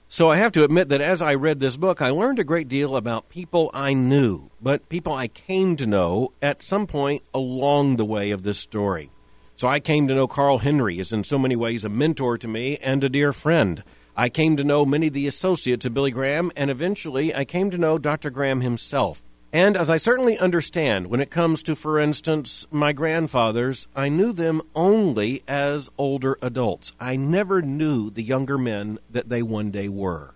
So 0.08 0.30
I 0.30 0.36
have 0.36 0.52
to 0.52 0.64
admit 0.64 0.88
that 0.88 1.00
as 1.00 1.20
I 1.20 1.34
read 1.34 1.58
this 1.58 1.76
book, 1.76 2.00
I 2.00 2.10
learned 2.10 2.38
a 2.38 2.44
great 2.44 2.68
deal 2.68 2.96
about 2.96 3.28
people 3.28 3.70
I 3.74 3.92
knew, 3.92 4.50
but 4.62 4.88
people 4.88 5.12
I 5.12 5.26
came 5.28 5.76
to 5.76 5.86
know 5.86 6.32
at 6.40 6.62
some 6.62 6.86
point 6.86 7.22
along 7.34 7.96
the 7.96 8.04
way 8.04 8.30
of 8.30 8.42
this 8.42 8.58
story. 8.58 9.10
So 9.56 9.66
I 9.66 9.80
came 9.80 10.06
to 10.06 10.14
know 10.14 10.28
Carl 10.28 10.58
Henry 10.58 11.00
as 11.00 11.12
in 11.12 11.24
so 11.24 11.38
many 11.38 11.56
ways 11.56 11.84
a 11.84 11.88
mentor 11.88 12.38
to 12.38 12.46
me 12.46 12.76
and 12.78 13.02
a 13.02 13.08
dear 13.08 13.32
friend. 13.32 13.82
I 14.16 14.28
came 14.28 14.56
to 14.56 14.64
know 14.64 14.86
many 14.86 15.08
of 15.08 15.12
the 15.12 15.26
associates 15.26 15.84
of 15.84 15.92
Billy 15.92 16.12
Graham, 16.12 16.52
and 16.56 16.70
eventually 16.70 17.34
I 17.34 17.44
came 17.44 17.70
to 17.70 17.78
know 17.78 17.98
Dr. 17.98 18.30
Graham 18.30 18.60
himself. 18.60 19.22
And 19.56 19.74
as 19.74 19.88
I 19.88 19.96
certainly 19.96 20.36
understand 20.36 21.06
when 21.06 21.22
it 21.22 21.30
comes 21.30 21.62
to, 21.62 21.74
for 21.74 21.98
instance, 21.98 22.66
my 22.70 22.92
grandfathers, 22.92 23.88
I 23.96 24.10
knew 24.10 24.34
them 24.34 24.60
only 24.74 25.42
as 25.48 25.88
older 25.96 26.36
adults. 26.42 26.92
I 27.00 27.16
never 27.16 27.62
knew 27.62 28.10
the 28.10 28.22
younger 28.22 28.58
men 28.58 28.98
that 29.08 29.30
they 29.30 29.40
one 29.40 29.70
day 29.70 29.88
were. 29.88 30.34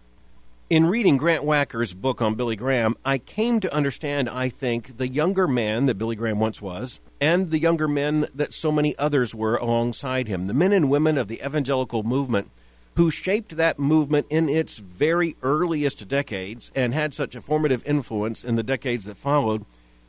In 0.70 0.86
reading 0.86 1.18
Grant 1.18 1.44
Wacker's 1.44 1.92
book 1.92 2.22
on 2.22 2.34
Billy 2.34 2.56
Graham, 2.56 2.94
I 3.04 3.18
came 3.18 3.60
to 3.60 3.74
understand, 3.74 4.30
I 4.30 4.48
think, 4.48 4.96
the 4.96 5.08
younger 5.08 5.46
man 5.46 5.84
that 5.84 5.98
Billy 5.98 6.16
Graham 6.16 6.40
once 6.40 6.62
was, 6.62 6.98
and 7.20 7.50
the 7.50 7.60
younger 7.60 7.88
men 7.88 8.24
that 8.34 8.54
so 8.54 8.72
many 8.72 8.96
others 8.96 9.34
were 9.34 9.56
alongside 9.56 10.28
him, 10.28 10.46
the 10.46 10.54
men 10.54 10.72
and 10.72 10.88
women 10.88 11.18
of 11.18 11.28
the 11.28 11.42
evangelical 11.44 12.02
movement 12.02 12.50
who 12.96 13.10
shaped 13.10 13.56
that 13.56 13.78
movement 13.78 14.26
in 14.30 14.48
its 14.48 14.78
very 14.78 15.36
earliest 15.42 16.06
decades 16.08 16.70
and 16.74 16.92
had 16.92 17.14
such 17.14 17.34
a 17.34 17.40
formative 17.40 17.86
influence 17.86 18.44
in 18.44 18.56
the 18.56 18.62
decades 18.62 19.06
that 19.06 19.16
followed, 19.16 19.64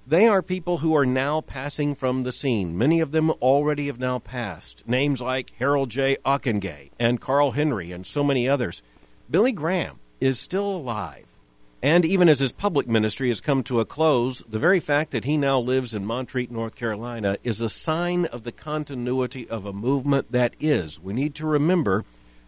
they 0.06 0.28
are 0.28 0.42
people 0.42 0.80
who 0.80 0.96
are 0.96 1.06
now 1.06 1.42
passing 1.42 1.94
from 1.94 2.24
the 2.24 2.32
scene. 2.32 2.78
Many 2.78 3.00
of 3.00 3.12
them 3.12 3.30
already 3.30 3.88
have 3.88 4.00
now 4.00 4.20
passed. 4.20 4.88
Names 4.88 5.22
like 5.22 5.54
Harold 5.60 5.90
J. 5.90 6.18
Ockenga 6.26 6.90
and 7.00 7.22
Carl 7.22 7.52
Henry 7.52 7.92
and 7.92 8.06
so 8.06 8.24
many 8.24 8.50
others. 8.50 8.82
Billy 9.30 9.52
Graham 9.52 10.00
is 10.20 10.40
still 10.40 10.68
alive. 10.68 11.38
And 11.84 12.06
even 12.06 12.30
as 12.30 12.40
his 12.40 12.52
public 12.52 12.88
ministry 12.88 13.30
has 13.30 13.42
come 13.42 13.64
to 13.64 13.80
a 13.80 13.86
close, 13.86 14.44
the 14.48 14.60
very 14.60 14.80
fact 14.80 15.12
that 15.12 15.24
he 15.24 15.36
now 15.36 15.60
lives 15.60 15.96
in 15.96 16.06
Montreat, 16.06 16.52
North 16.52 16.76
Carolina, 16.76 17.38
is 17.44 17.60
a 17.60 17.70
sign 17.70 18.26
of 18.26 18.44
the 18.44 18.52
continuity 18.52 19.50
of 19.50 19.66
a 19.66 19.74
movement 19.74 20.32
that 20.32 20.54
is, 20.60 21.00
we 21.00 21.14
need 21.14 21.34
to 21.36 21.48
remember, 21.48 22.06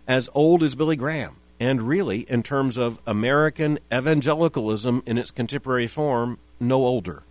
as 0.08 0.30
old 0.34 0.64
as 0.64 0.76
Billy 0.76 0.96
Graham, 0.96 1.38
and 1.60 1.82
really, 1.82 2.22
in 2.30 2.44
terms 2.44 2.78
of 2.78 3.00
American 3.06 3.80
evangelicalism 3.94 5.04
in 5.06 5.18
its 5.18 5.32
contemporary 5.32 5.88
form, 5.88 6.40
no 6.60 6.86
older. 6.86 7.24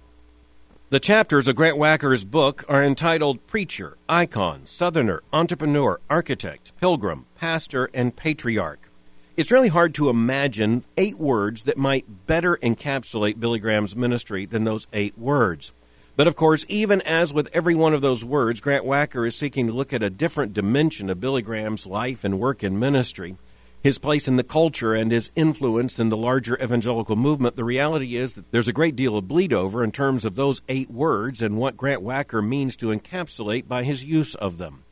The 0.91 1.01
chapters 1.01 1.49
of 1.49 1.57
Grant 1.57 1.79
Wacker's 1.79 2.25
book 2.25 2.65
are 2.69 2.83
entitled 2.83 3.47
Preacher, 3.47 3.97
Icon, 4.09 4.67
Southerner, 4.67 5.23
Entrepreneur, 5.33 6.01
Architect, 6.11 6.73
Pilgrim, 6.79 7.25
Pastor, 7.39 7.89
and 7.95 8.15
Patriarch. 8.15 8.91
It's 9.35 9.51
really 9.51 9.69
hard 9.69 9.95
to 9.95 10.11
imagine 10.11 10.85
eight 10.99 11.19
words 11.19 11.63
that 11.63 11.79
might 11.79 12.27
better 12.27 12.59
encapsulate 12.59 13.41
Billy 13.41 13.59
Graham's 13.59 13.97
ministry 13.97 14.45
than 14.45 14.65
those 14.65 14.87
eight 14.93 15.17
words. 15.17 15.73
But 16.15 16.27
of 16.27 16.37
course, 16.37 16.67
even 16.69 17.01
as 17.03 17.33
with 17.33 17.49
every 17.55 17.75
one 17.75 17.95
of 17.95 18.03
those 18.03 18.25
words, 18.25 18.61
Grant 18.61 18.85
Wacker 18.85 19.27
is 19.27 19.35
seeking 19.35 19.67
to 19.67 19.73
look 19.73 19.93
at 19.93 20.03
a 20.03 20.11
different 20.11 20.53
dimension 20.53 21.09
of 21.09 21.21
Billy 21.21 21.41
Graham's 21.41 21.87
life 21.87 22.23
and 22.23 22.39
work 22.39 22.63
in 22.63 22.79
ministry, 22.79 23.37
his 23.83 23.99
place 23.99 24.29
in 24.29 24.37
the 24.37 24.45
culture, 24.45 24.95
and 24.95 25.11
his 25.11 25.31
influence 25.35 25.99
in 25.99 26.11
the 26.11 26.17
larger 26.17 26.63
evangelical 26.63 27.17
movement. 27.17 27.57
The 27.57 27.65
reality 27.65 28.17
is 28.17 28.35
that 28.35 28.53
there's 28.53 28.69
a 28.69 28.75
great 28.75 28.95
deal 28.95 29.17
of 29.17 29.27
bleed 29.27 29.55
over 29.55 29.83
in 29.83 29.91
terms 29.91 30.27
of 30.27 30.35
those 30.35 30.61
eight 30.69 30.91
words 30.91 31.41
and 31.41 31.57
what 31.57 31.79
Grant 31.79 32.03
Wacker 32.03 32.47
means 32.47 32.77
to 32.77 32.95
encapsulate 32.95 33.67
by 33.67 33.83
his 33.83 34.05
use 34.05 34.35
of 34.35 34.59
them. 34.59 34.85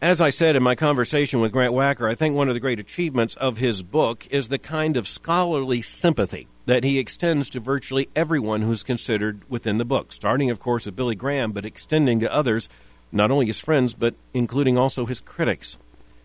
As 0.00 0.20
I 0.20 0.30
said 0.30 0.56
in 0.56 0.62
my 0.62 0.74
conversation 0.74 1.40
with 1.40 1.52
Grant 1.52 1.74
Wacker, 1.74 2.10
I 2.10 2.14
think 2.14 2.34
one 2.34 2.48
of 2.48 2.54
the 2.54 2.60
great 2.60 2.80
achievements 2.80 3.36
of 3.36 3.58
his 3.58 3.82
book 3.82 4.26
is 4.30 4.48
the 4.48 4.58
kind 4.58 4.96
of 4.96 5.06
scholarly 5.06 5.82
sympathy 5.82 6.48
that 6.66 6.84
he 6.84 6.98
extends 6.98 7.50
to 7.50 7.60
virtually 7.60 8.08
everyone 8.16 8.62
who's 8.62 8.82
considered 8.82 9.42
within 9.50 9.78
the 9.78 9.84
book, 9.84 10.12
starting, 10.12 10.50
of 10.50 10.60
course, 10.60 10.86
with 10.86 10.96
Billy 10.96 11.14
Graham, 11.14 11.52
but 11.52 11.66
extending 11.66 12.20
to 12.20 12.32
others, 12.32 12.68
not 13.12 13.30
only 13.30 13.46
his 13.46 13.60
friends, 13.60 13.94
but 13.94 14.14
including 14.32 14.78
also 14.78 15.06
his 15.06 15.20
critics. 15.20 15.78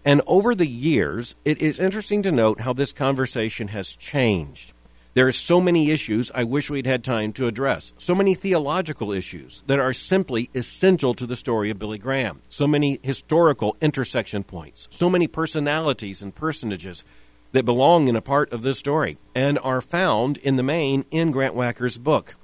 And 0.06 0.22
over 0.28 0.56
the 0.56 0.68
years, 0.68 1.36
it 1.44 1.62
is 1.62 1.80
interesting 1.80 2.24
to 2.24 2.32
note 2.32 2.62
how 2.62 2.74
this 2.74 2.94
conversation 2.94 3.70
has 3.70 3.96
changed. 3.96 4.72
There 5.16 5.28
are 5.28 5.34
so 5.34 5.60
many 5.60 5.92
issues 5.92 6.32
I 6.34 6.46
wish 6.46 6.70
we'd 6.70 6.86
had 6.86 7.04
time 7.04 7.34
to 7.34 7.48
address. 7.48 7.94
So 7.98 8.16
many 8.16 8.36
theological 8.36 9.12
issues 9.12 9.64
that 9.68 9.80
are 9.80 9.92
simply 9.92 10.50
essential 10.56 11.14
to 11.16 11.26
the 11.26 11.36
story 11.36 11.70
of 11.70 11.80
Billy 11.80 11.98
Graham. 11.98 12.42
So 12.48 12.68
many 12.68 13.00
historical 13.04 13.76
intersection 13.82 14.44
points. 14.44 14.88
So 14.92 15.10
many 15.10 15.28
personalities 15.28 16.22
and 16.22 16.34
personages 16.34 17.04
that 17.52 17.66
belong 17.66 18.08
in 18.08 18.16
a 18.16 18.22
part 18.22 18.52
of 18.54 18.62
this 18.62 18.80
story 18.80 19.18
and 19.34 19.58
are 19.60 19.82
found 19.82 20.38
in 20.38 20.56
the 20.56 20.64
main 20.64 21.06
in 21.12 21.32
Grant 21.32 21.56
Wacker's 21.56 21.97
book. 21.97 22.36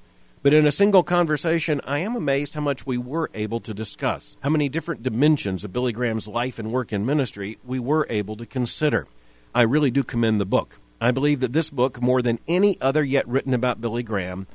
But 0.41 0.53
in 0.53 0.67
a 0.67 0.71
single 0.71 1.01
conversation, 1.01 1.81
I 1.85 1.99
am 1.99 2.15
amazed 2.15 2.53
how 2.53 2.61
much 2.61 2.85
we 2.85 2.97
were 2.97 3.31
able 3.33 3.59
to 3.61 3.73
discuss, 3.73 4.37
how 4.43 4.49
many 4.49 4.69
different 4.69 5.01
dimensions 5.01 5.63
of 5.63 5.73
Billy 5.73 5.91
Graham's 5.91 6.27
life 6.27 6.59
and 6.59 6.71
work 6.71 6.93
in 6.93 7.05
ministry 7.05 7.57
we 7.65 7.79
were 7.79 8.05
able 8.09 8.35
to 8.37 8.45
consider. 8.45 9.07
I 9.55 9.63
really 9.63 9.89
do 9.89 10.03
commend 10.03 10.39
the 10.39 10.45
book. 10.45 10.79
I 11.01 11.11
believe 11.11 11.39
that 11.39 11.53
this 11.53 11.69
book, 11.69 12.01
more 12.01 12.21
than 12.21 12.39
any 12.47 12.79
other 12.79 13.03
yet 13.03 13.27
written 13.27 13.53
about 13.53 13.81
Billy 13.81 14.03
Graham, 14.03 14.47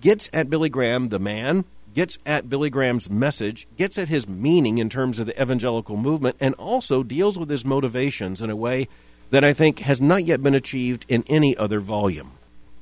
gets 0.00 0.28
at 0.32 0.50
Billy 0.50 0.68
Graham, 0.68 1.08
the 1.08 1.18
man, 1.18 1.64
gets 1.94 2.18
at 2.26 2.50
Billy 2.50 2.68
Graham's 2.68 3.08
message, 3.08 3.66
gets 3.76 3.98
at 3.98 4.08
his 4.08 4.28
meaning 4.28 4.78
in 4.78 4.88
terms 4.88 5.18
of 5.18 5.26
the 5.26 5.40
evangelical 5.40 5.96
movement, 5.96 6.36
and 6.40 6.54
also 6.56 7.02
deals 7.02 7.38
with 7.38 7.48
his 7.48 7.64
motivations 7.64 8.42
in 8.42 8.50
a 8.50 8.56
way 8.56 8.88
that 9.30 9.44
I 9.44 9.52
think 9.52 9.80
has 9.80 10.00
not 10.00 10.24
yet 10.24 10.42
been 10.42 10.54
achieved 10.54 11.04
in 11.08 11.24
any 11.28 11.56
other 11.56 11.80
volume. 11.80 12.32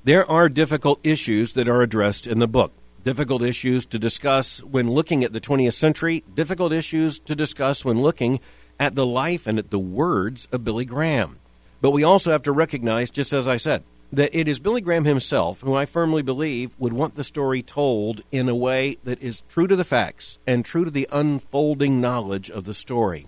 There 0.05 0.31
are 0.31 0.49
difficult 0.49 1.01
issues 1.03 1.53
that 1.55 1.69
are 1.69 1.83
addressed 1.83 2.27
in 2.27 2.39
the 2.39 2.49
book. 2.49 2.73
Difficult 3.05 3.43
issues 3.43 3.87
to 3.87 3.99
discuss 3.99 4.63
when 4.63 4.91
looking 4.91 5.25
at 5.25 5.33
the 5.33 5.41
20th 5.41 5.75
century, 5.75 6.25
difficult 6.35 6.73
issues 6.73 7.19
to 7.21 7.35
discuss 7.35 7.85
when 7.85 8.01
looking 8.01 8.41
at 8.79 8.95
the 8.95 9.07
life 9.07 9.47
and 9.47 9.59
at 9.59 9.71
the 9.71 9.79
words 9.79 10.49
of 10.53 10.65
Billy 10.65 10.85
Graham. 10.85 11.39
But 11.81 11.93
we 11.93 12.03
also 12.03 12.33
have 12.33 12.43
to 12.45 12.53
recognize, 12.53 13.11
just 13.11 13.33
as 13.33 13.47
I 13.47 13.57
said, 13.57 13.85
that 14.13 14.39
it 14.39 14.49
is 14.49 14.59
Billy 14.61 14.81
Graham 14.81 15.05
himself 15.05 15.61
who 15.61 15.75
I 15.75 15.87
firmly 15.87 16.23
believe 16.23 16.75
would 16.79 16.93
want 16.93 17.15
the 17.15 17.25
story 17.25 17.63
told 17.63 18.23
in 18.31 18.49
a 18.49 18.55
way 18.55 18.97
that 19.05 19.23
is 19.23 19.43
true 19.49 19.67
to 19.67 19.77
the 19.77 19.85
facts 19.85 20.39
and 20.47 20.65
true 20.65 20.85
to 20.85 20.91
the 20.91 21.09
unfolding 21.13 22.01
knowledge 22.01 22.51
of 22.51 22.65
the 22.65 22.75
story. 22.75 23.27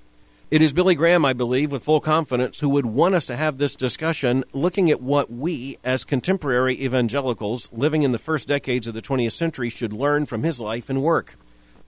It 0.48 0.62
is 0.62 0.72
Billy 0.72 0.94
Graham, 0.94 1.24
I 1.24 1.32
believe, 1.32 1.72
with 1.72 1.82
full 1.82 1.98
confidence, 1.98 2.60
who 2.60 2.68
would 2.68 2.86
want 2.86 3.16
us 3.16 3.26
to 3.26 3.34
have 3.34 3.58
this 3.58 3.74
discussion 3.74 4.44
looking 4.52 4.92
at 4.92 5.02
what 5.02 5.28
we, 5.28 5.76
as 5.82 6.04
contemporary 6.04 6.80
evangelicals 6.80 7.68
living 7.72 8.02
in 8.02 8.12
the 8.12 8.18
first 8.18 8.46
decades 8.46 8.86
of 8.86 8.94
the 8.94 9.02
20th 9.02 9.32
century, 9.32 9.68
should 9.68 9.92
learn 9.92 10.24
from 10.24 10.44
his 10.44 10.60
life 10.60 10.88
and 10.88 11.02
work. 11.02 11.34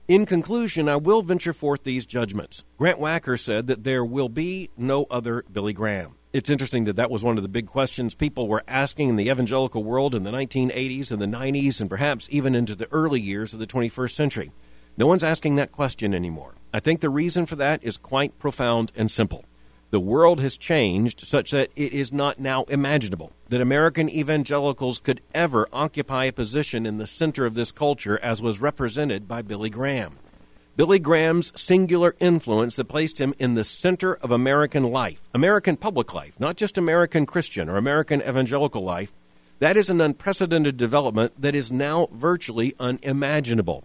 In 0.09 0.25
conclusion, 0.25 0.89
I 0.89 0.97
will 0.97 1.21
venture 1.21 1.53
forth 1.53 1.85
these 1.85 2.05
judgments. 2.05 2.65
Grant 2.77 2.99
Wacker 2.99 3.39
said 3.39 3.67
that 3.67 3.85
there 3.85 4.03
will 4.03 4.27
be 4.27 4.69
no 4.75 5.05
other 5.09 5.45
Billy 5.49 5.71
Graham. 5.71 6.17
It's 6.33 6.49
interesting 6.49 6.83
that 6.83 6.97
that 6.97 7.09
was 7.09 7.23
one 7.23 7.37
of 7.37 7.43
the 7.43 7.49
big 7.49 7.65
questions 7.65 8.13
people 8.13 8.49
were 8.49 8.65
asking 8.67 9.07
in 9.07 9.15
the 9.15 9.29
evangelical 9.29 9.85
world 9.85 10.13
in 10.13 10.23
the 10.23 10.31
1980s 10.31 11.13
and 11.13 11.21
the 11.21 11.37
90s 11.37 11.79
and 11.79 11.89
perhaps 11.89 12.27
even 12.29 12.55
into 12.55 12.75
the 12.75 12.91
early 12.91 13.21
years 13.21 13.53
of 13.53 13.61
the 13.61 13.67
21st 13.67 14.11
century. 14.11 14.51
No 14.97 15.07
one's 15.07 15.23
asking 15.23 15.55
that 15.55 15.71
question 15.71 16.13
anymore. 16.13 16.55
I 16.73 16.79
think 16.79 17.01
the 17.01 17.09
reason 17.09 17.45
for 17.45 17.55
that 17.55 17.83
is 17.83 17.97
quite 17.97 18.37
profound 18.37 18.91
and 18.95 19.09
simple. 19.09 19.43
The 19.89 19.99
world 19.99 20.39
has 20.39 20.55
changed 20.55 21.21
such 21.21 21.49
that 21.49 21.71
it 21.75 21.93
is 21.93 22.13
not 22.13 22.37
now 22.37 22.63
imaginable 22.65 23.31
that 23.47 23.59
American 23.59 24.07
evangelicals 24.07 24.99
could 24.99 25.21
ever 25.33 25.67
occupy 25.73 26.25
a 26.25 26.31
position 26.31 26.85
in 26.85 26.99
the 26.99 27.07
center 27.07 27.47
of 27.47 27.55
this 27.55 27.71
culture 27.71 28.19
as 28.21 28.39
was 28.39 28.61
represented 28.61 29.27
by 29.27 29.41
Billy 29.41 29.71
Graham. 29.71 30.19
Billy 30.75 30.99
Graham's 30.99 31.51
singular 31.59 32.15
influence 32.19 32.75
that 32.75 32.85
placed 32.85 33.19
him 33.19 33.33
in 33.39 33.55
the 33.55 33.63
center 33.63 34.13
of 34.13 34.29
American 34.29 34.83
life, 34.83 35.23
American 35.33 35.75
public 35.75 36.13
life, 36.13 36.39
not 36.39 36.55
just 36.55 36.77
American 36.77 37.25
Christian 37.25 37.67
or 37.67 37.75
American 37.77 38.21
evangelical 38.21 38.83
life, 38.83 39.11
that 39.57 39.75
is 39.75 39.89
an 39.89 39.99
unprecedented 39.99 40.77
development 40.77 41.33
that 41.41 41.55
is 41.55 41.71
now 41.71 42.07
virtually 42.13 42.75
unimaginable. 42.79 43.83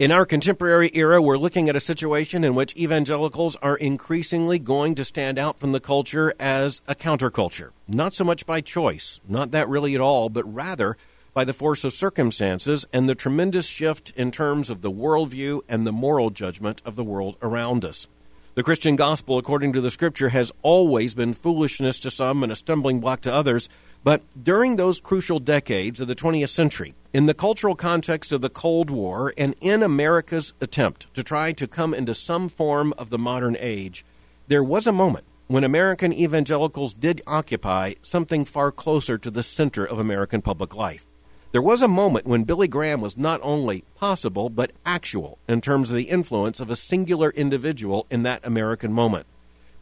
In 0.00 0.12
our 0.12 0.24
contemporary 0.24 0.90
era, 0.94 1.20
we're 1.20 1.36
looking 1.36 1.68
at 1.68 1.76
a 1.76 1.78
situation 1.78 2.42
in 2.42 2.54
which 2.54 2.74
evangelicals 2.74 3.54
are 3.56 3.76
increasingly 3.76 4.58
going 4.58 4.94
to 4.94 5.04
stand 5.04 5.38
out 5.38 5.60
from 5.60 5.72
the 5.72 5.78
culture 5.78 6.32
as 6.40 6.80
a 6.88 6.94
counterculture. 6.94 7.72
Not 7.86 8.14
so 8.14 8.24
much 8.24 8.46
by 8.46 8.62
choice, 8.62 9.20
not 9.28 9.50
that 9.50 9.68
really 9.68 9.94
at 9.94 10.00
all, 10.00 10.30
but 10.30 10.50
rather 10.50 10.96
by 11.34 11.44
the 11.44 11.52
force 11.52 11.84
of 11.84 11.92
circumstances 11.92 12.86
and 12.94 13.10
the 13.10 13.14
tremendous 13.14 13.68
shift 13.68 14.10
in 14.16 14.30
terms 14.30 14.70
of 14.70 14.80
the 14.80 14.90
worldview 14.90 15.60
and 15.68 15.86
the 15.86 15.92
moral 15.92 16.30
judgment 16.30 16.80
of 16.86 16.96
the 16.96 17.04
world 17.04 17.36
around 17.42 17.84
us. 17.84 18.06
The 18.54 18.62
Christian 18.62 18.96
gospel, 18.96 19.36
according 19.36 19.74
to 19.74 19.82
the 19.82 19.90
scripture, 19.90 20.30
has 20.30 20.50
always 20.62 21.12
been 21.12 21.34
foolishness 21.34 22.00
to 22.00 22.10
some 22.10 22.42
and 22.42 22.50
a 22.50 22.56
stumbling 22.56 23.00
block 23.00 23.20
to 23.22 23.34
others. 23.34 23.68
But 24.02 24.22
during 24.42 24.76
those 24.76 24.98
crucial 24.98 25.40
decades 25.40 26.00
of 26.00 26.08
the 26.08 26.14
20th 26.14 26.48
century, 26.48 26.94
in 27.12 27.26
the 27.26 27.34
cultural 27.34 27.74
context 27.74 28.30
of 28.30 28.40
the 28.40 28.48
Cold 28.48 28.88
War, 28.88 29.34
and 29.36 29.56
in 29.60 29.82
America's 29.82 30.52
attempt 30.60 31.12
to 31.14 31.24
try 31.24 31.50
to 31.52 31.66
come 31.66 31.92
into 31.92 32.14
some 32.14 32.48
form 32.48 32.94
of 32.96 33.10
the 33.10 33.18
modern 33.18 33.56
age, 33.58 34.04
there 34.46 34.62
was 34.62 34.86
a 34.86 34.92
moment 34.92 35.24
when 35.48 35.64
American 35.64 36.12
evangelicals 36.12 36.92
did 36.92 37.20
occupy 37.26 37.94
something 38.02 38.44
far 38.44 38.70
closer 38.70 39.18
to 39.18 39.30
the 39.30 39.42
center 39.42 39.84
of 39.84 39.98
American 39.98 40.40
public 40.40 40.76
life. 40.76 41.04
There 41.50 41.60
was 41.60 41.82
a 41.82 41.88
moment 41.88 42.26
when 42.26 42.44
Billy 42.44 42.68
Graham 42.68 43.00
was 43.00 43.18
not 43.18 43.40
only 43.42 43.82
possible, 43.96 44.48
but 44.48 44.70
actual 44.86 45.38
in 45.48 45.60
terms 45.60 45.90
of 45.90 45.96
the 45.96 46.04
influence 46.04 46.60
of 46.60 46.70
a 46.70 46.76
singular 46.76 47.30
individual 47.30 48.06
in 48.08 48.22
that 48.22 48.46
American 48.46 48.92
moment. 48.92 49.26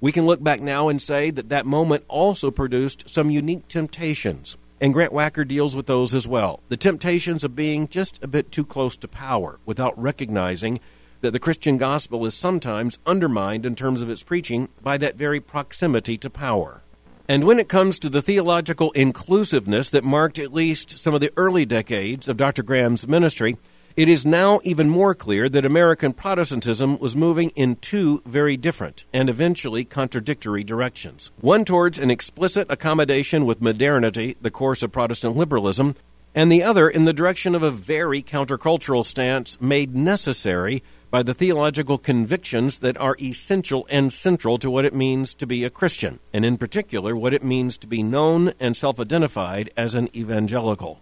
We 0.01 0.12
can 0.12 0.24
look 0.24 0.43
back 0.43 0.62
now 0.62 0.89
and 0.89 1.03
say 1.03 1.31
that 1.31 1.51
that 1.51 1.66
moment 1.66 2.05
also 2.09 2.51
produced 2.51 3.11
some 3.11 3.29
unique 3.29 3.68
temptations, 3.68 4.57
and 4.81 4.93
Grant 4.93 5.12
Wacker 5.12 5.47
deals 5.47 5.74
with 5.74 5.87
those 5.87 6.14
as 6.14 6.29
well. 6.29 6.61
The 6.68 6.76
temptations 6.76 7.45
of 7.45 7.57
being 7.57 7.89
just 7.89 8.22
a 8.22 8.29
bit 8.29 8.53
too 8.53 8.64
close 8.64 8.97
to 8.99 9.09
power 9.09 9.59
without 9.66 9.99
recognizing 10.01 10.81
that 11.20 11.33
the 11.33 11.41
Christian 11.41 11.79
gospel 11.79 12.24
is 12.26 12.35
sometimes 12.35 12.99
undermined 13.07 13.66
in 13.66 13.74
terms 13.74 14.03
of 14.03 14.11
its 14.11 14.22
preaching 14.22 14.68
by 14.83 14.97
that 14.99 15.16
very 15.16 15.41
proximity 15.41 16.16
to 16.18 16.31
power. 16.31 16.83
And 17.29 17.45
when 17.45 17.59
it 17.59 17.68
comes 17.68 17.99
to 17.99 18.09
the 18.09 18.22
theological 18.22 18.91
inclusiveness 18.93 19.91
that 19.91 20.05
marked 20.05 20.39
at 20.39 20.55
least 20.55 20.99
some 20.99 21.12
of 21.12 21.20
the 21.20 21.33
early 21.37 21.66
decades 21.66 22.29
of 22.29 22.37
Dr. 22.37 22.62
Graham's 22.62 23.07
ministry, 23.07 23.59
it 23.99 24.09
is 24.09 24.24
now 24.24 24.61
even 24.62 24.88
more 24.88 25.12
clear 25.12 25.49
that 25.49 25.64
American 25.64 26.12
Protestantism 26.12 26.99
was 26.99 27.16
moving 27.16 27.51
in 27.57 27.74
two 27.74 28.22
very 28.24 28.57
different 28.57 29.05
and 29.12 29.28
eventually 29.28 29.84
contradictory 29.84 30.62
directions. 30.62 31.32
One 31.40 31.64
towards 31.64 31.99
an 31.99 32.09
explicit 32.09 32.68
accommodation 32.70 33.44
with 33.44 33.61
modernity, 33.61 34.36
the 34.40 34.53
course 34.53 34.84
of 34.84 34.92
Protestant 34.92 35.36
liberalism, 35.36 35.96
and 36.32 36.53
the 36.53 36.62
other 36.62 36.88
in 36.88 37.07
the 37.07 37.12
direction 37.12 37.57
of 37.57 37.64
a 37.64 37.72
very 37.72 38.22
countercultural 38.22 39.05
stance 39.05 39.61
made 39.61 39.96
necessary 39.96 40.80
by 41.11 41.24
the 41.24 41.34
theological 41.34 41.99
convictions 41.99 42.78
that 42.78 42.96
are 42.99 43.16
essential 43.20 43.84
and 43.90 44.12
central 44.12 44.59
to 44.59 44.70
what 44.70 44.84
it 44.84 44.94
means 44.94 45.34
to 45.34 45.44
be 45.44 45.64
a 45.64 45.70
Christian, 45.70 46.20
and 46.32 46.44
in 46.44 46.57
particular, 46.57 47.16
what 47.16 47.34
it 47.34 47.42
means 47.42 47.76
to 47.78 47.88
be 47.88 48.05
known 48.05 48.53
and 48.61 48.76
self 48.76 49.01
identified 49.01 49.70
as 49.76 49.96
an 49.96 50.09
evangelical. 50.14 51.01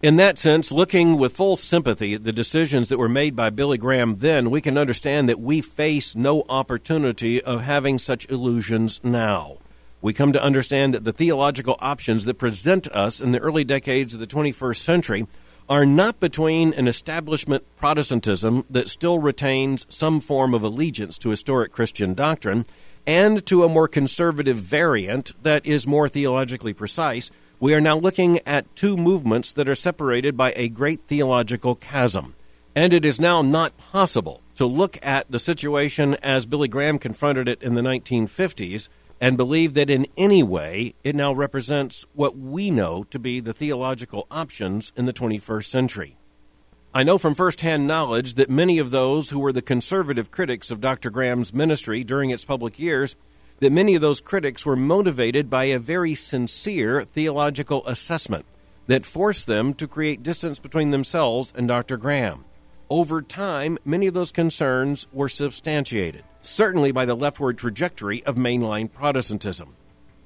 In 0.00 0.14
that 0.14 0.38
sense, 0.38 0.70
looking 0.70 1.18
with 1.18 1.34
full 1.34 1.56
sympathy 1.56 2.14
at 2.14 2.22
the 2.22 2.32
decisions 2.32 2.88
that 2.88 2.98
were 2.98 3.08
made 3.08 3.34
by 3.34 3.50
Billy 3.50 3.78
Graham 3.78 4.18
then, 4.18 4.48
we 4.48 4.60
can 4.60 4.78
understand 4.78 5.28
that 5.28 5.40
we 5.40 5.60
face 5.60 6.14
no 6.14 6.44
opportunity 6.48 7.42
of 7.42 7.62
having 7.62 7.98
such 7.98 8.30
illusions 8.30 9.00
now. 9.02 9.58
We 10.00 10.12
come 10.12 10.32
to 10.34 10.42
understand 10.42 10.94
that 10.94 11.02
the 11.02 11.10
theological 11.10 11.74
options 11.80 12.26
that 12.26 12.38
present 12.38 12.86
us 12.92 13.20
in 13.20 13.32
the 13.32 13.40
early 13.40 13.64
decades 13.64 14.14
of 14.14 14.20
the 14.20 14.28
21st 14.28 14.76
century 14.76 15.26
are 15.68 15.84
not 15.84 16.20
between 16.20 16.72
an 16.74 16.86
establishment 16.86 17.64
Protestantism 17.76 18.64
that 18.70 18.88
still 18.88 19.18
retains 19.18 19.84
some 19.88 20.20
form 20.20 20.54
of 20.54 20.62
allegiance 20.62 21.18
to 21.18 21.30
historic 21.30 21.72
Christian 21.72 22.14
doctrine 22.14 22.66
and 23.04 23.44
to 23.46 23.64
a 23.64 23.68
more 23.68 23.88
conservative 23.88 24.58
variant 24.58 25.32
that 25.42 25.66
is 25.66 25.88
more 25.88 26.08
theologically 26.08 26.72
precise 26.72 27.32
we 27.60 27.74
are 27.74 27.80
now 27.80 27.96
looking 27.96 28.38
at 28.46 28.74
two 28.76 28.96
movements 28.96 29.52
that 29.52 29.68
are 29.68 29.74
separated 29.74 30.36
by 30.36 30.52
a 30.54 30.68
great 30.68 31.00
theological 31.08 31.74
chasm. 31.74 32.34
And 32.76 32.92
it 32.92 33.04
is 33.04 33.20
now 33.20 33.42
not 33.42 33.76
possible 33.76 34.42
to 34.54 34.64
look 34.64 34.96
at 35.02 35.28
the 35.30 35.40
situation 35.40 36.14
as 36.22 36.46
Billy 36.46 36.68
Graham 36.68 36.98
confronted 36.98 37.48
it 37.48 37.62
in 37.62 37.74
the 37.74 37.82
1950s 37.82 38.88
and 39.20 39.36
believe 39.36 39.74
that 39.74 39.90
in 39.90 40.06
any 40.16 40.44
way 40.44 40.94
it 41.02 41.16
now 41.16 41.32
represents 41.32 42.06
what 42.14 42.38
we 42.38 42.70
know 42.70 43.02
to 43.04 43.18
be 43.18 43.40
the 43.40 43.52
theological 43.52 44.28
options 44.30 44.92
in 44.96 45.06
the 45.06 45.12
21st 45.12 45.64
century. 45.64 46.16
I 46.94 47.02
know 47.02 47.18
from 47.18 47.34
firsthand 47.34 47.88
knowledge 47.88 48.34
that 48.34 48.48
many 48.48 48.78
of 48.78 48.92
those 48.92 49.30
who 49.30 49.40
were 49.40 49.52
the 49.52 49.60
conservative 49.62 50.30
critics 50.30 50.70
of 50.70 50.80
Dr. 50.80 51.10
Graham's 51.10 51.52
ministry 51.52 52.04
during 52.04 52.30
its 52.30 52.44
public 52.44 52.78
years 52.78 53.16
that 53.60 53.72
many 53.72 53.94
of 53.94 54.00
those 54.00 54.20
critics 54.20 54.64
were 54.64 54.76
motivated 54.76 55.50
by 55.50 55.64
a 55.64 55.78
very 55.78 56.14
sincere 56.14 57.04
theological 57.04 57.86
assessment 57.86 58.44
that 58.86 59.06
forced 59.06 59.46
them 59.46 59.74
to 59.74 59.86
create 59.86 60.22
distance 60.22 60.58
between 60.58 60.90
themselves 60.90 61.52
and 61.56 61.68
Dr. 61.68 61.96
Graham. 61.96 62.44
Over 62.90 63.20
time, 63.20 63.76
many 63.84 64.06
of 64.06 64.14
those 64.14 64.32
concerns 64.32 65.06
were 65.12 65.28
substantiated, 65.28 66.24
certainly 66.40 66.90
by 66.90 67.04
the 67.04 67.14
leftward 67.14 67.58
trajectory 67.58 68.24
of 68.24 68.36
mainline 68.36 68.90
Protestantism. 68.90 69.74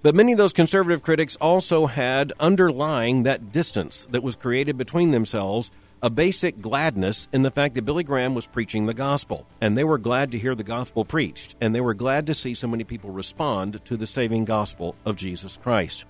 But 0.03 0.15
many 0.15 0.33
of 0.33 0.39
those 0.39 0.53
conservative 0.53 1.03
critics 1.03 1.37
also 1.37 1.87
had 1.87 2.33
underlying 2.39 3.23
that 3.23 3.51
distance 3.51 4.07
that 4.11 4.23
was 4.23 4.37
created 4.37 4.77
between 4.77 5.11
themselves 5.11 5.71
a 6.03 6.11
basic 6.11 6.61
gladness 6.61 7.29
in 7.33 7.43
the 7.43 7.51
fact 7.51 7.77
that 7.77 7.85
Billy 7.85 8.03
Graham 8.03 8.35
was 8.35 8.49
preaching 8.49 8.87
the 8.87 8.95
gospel. 8.95 9.47
And 9.61 9.79
they 9.79 9.85
were 9.85 9.99
glad 9.99 10.33
to 10.33 10.39
hear 10.39 10.57
the 10.57 10.65
gospel 10.65 11.05
preached. 11.05 11.55
And 11.61 11.73
they 11.73 11.81
were 11.81 11.95
glad 11.95 12.27
to 12.27 12.35
see 12.35 12.55
so 12.55 12.67
many 12.67 12.83
people 12.83 13.11
respond 13.11 13.85
to 13.85 13.97
the 13.97 14.07
saving 14.07 14.45
gospel 14.45 14.97
of 15.07 15.15
Jesus 15.15 15.57
Christ. 15.57 16.05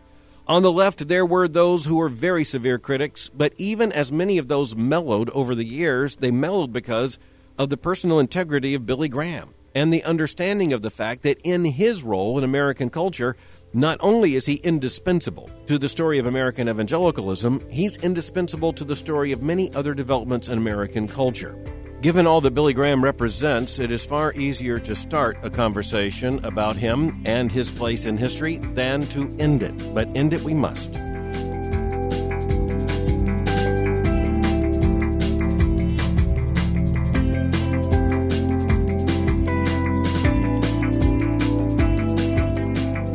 On 0.48 0.62
the 0.62 0.72
left, 0.72 1.08
there 1.08 1.26
were 1.26 1.46
those 1.46 1.84
who 1.84 1.96
were 1.96 2.08
very 2.08 2.42
severe 2.42 2.78
critics, 2.78 3.28
but 3.28 3.52
even 3.58 3.92
as 3.92 4.10
many 4.10 4.38
of 4.38 4.48
those 4.48 4.74
mellowed 4.74 5.28
over 5.30 5.54
the 5.54 5.64
years, 5.64 6.16
they 6.16 6.30
mellowed 6.30 6.72
because 6.72 7.18
of 7.58 7.68
the 7.68 7.76
personal 7.76 8.18
integrity 8.18 8.74
of 8.74 8.86
Billy 8.86 9.08
Graham 9.08 9.54
and 9.74 9.92
the 9.92 10.04
understanding 10.04 10.72
of 10.72 10.82
the 10.82 10.90
fact 10.90 11.22
that 11.22 11.40
in 11.44 11.64
his 11.64 12.02
role 12.02 12.38
in 12.38 12.44
American 12.44 12.90
culture, 12.90 13.36
not 13.74 13.98
only 14.00 14.34
is 14.34 14.46
he 14.46 14.54
indispensable 14.56 15.48
to 15.66 15.78
the 15.78 15.88
story 15.88 16.18
of 16.18 16.26
American 16.26 16.68
evangelicalism, 16.68 17.60
he's 17.70 17.96
indispensable 17.98 18.72
to 18.72 18.84
the 18.84 18.96
story 18.96 19.32
of 19.32 19.42
many 19.42 19.72
other 19.74 19.94
developments 19.94 20.48
in 20.48 20.58
American 20.58 21.08
culture. 21.08 21.56
Given 22.02 22.26
all 22.26 22.40
that 22.40 22.52
Billy 22.52 22.72
Graham 22.72 23.02
represents, 23.02 23.78
it 23.78 23.92
is 23.92 24.04
far 24.04 24.32
easier 24.34 24.78
to 24.80 24.94
start 24.94 25.38
a 25.42 25.50
conversation 25.50 26.44
about 26.44 26.74
him 26.74 27.22
and 27.24 27.50
his 27.50 27.70
place 27.70 28.06
in 28.06 28.16
history 28.16 28.56
than 28.58 29.06
to 29.08 29.34
end 29.38 29.62
it. 29.62 29.94
But 29.94 30.08
end 30.16 30.32
it 30.32 30.42
we 30.42 30.52
must. 30.52 30.92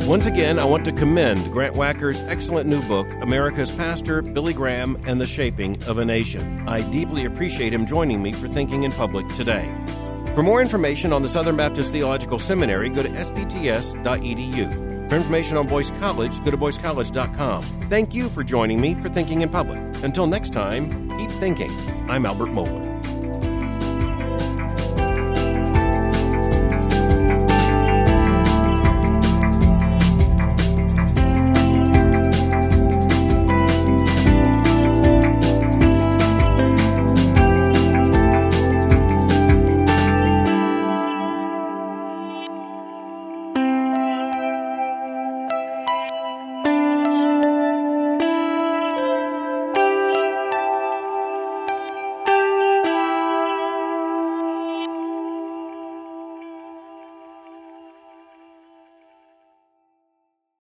Once 0.08 0.24
again, 0.24 0.58
I 0.58 0.64
want 0.64 0.86
to 0.86 0.92
commend 0.92 1.52
Grant 1.52 1.74
Wacker's 1.74 2.22
excellent 2.22 2.66
new 2.66 2.80
book, 2.88 3.06
America's 3.20 3.70
Pastor, 3.70 4.22
Billy 4.22 4.54
Graham, 4.54 4.96
and 5.06 5.20
the 5.20 5.26
Shaping 5.26 5.76
of 5.84 5.98
a 5.98 6.04
Nation. 6.04 6.66
I 6.66 6.80
deeply 6.90 7.26
appreciate 7.26 7.74
him 7.74 7.84
joining 7.84 8.22
me 8.22 8.32
for 8.32 8.48
Thinking 8.48 8.84
in 8.84 8.92
Public 8.92 9.28
today. 9.34 9.70
For 10.34 10.42
more 10.42 10.62
information 10.62 11.12
on 11.12 11.20
the 11.20 11.28
Southern 11.28 11.58
Baptist 11.58 11.92
Theological 11.92 12.38
Seminary, 12.38 12.88
go 12.88 13.02
to 13.02 13.08
sbts.edu. 13.10 15.10
For 15.10 15.14
information 15.14 15.58
on 15.58 15.66
Boyce 15.66 15.90
College, 16.00 16.42
go 16.42 16.52
to 16.52 16.56
boycecollege.com. 16.56 17.62
Thank 17.90 18.14
you 18.14 18.30
for 18.30 18.42
joining 18.42 18.80
me 18.80 18.94
for 18.94 19.10
Thinking 19.10 19.42
in 19.42 19.50
Public. 19.50 19.78
Until 20.02 20.26
next 20.26 20.54
time, 20.54 20.88
keep 21.18 21.30
thinking. 21.32 21.70
I'm 22.08 22.24
Albert 22.24 22.48
Mohler. 22.48 22.97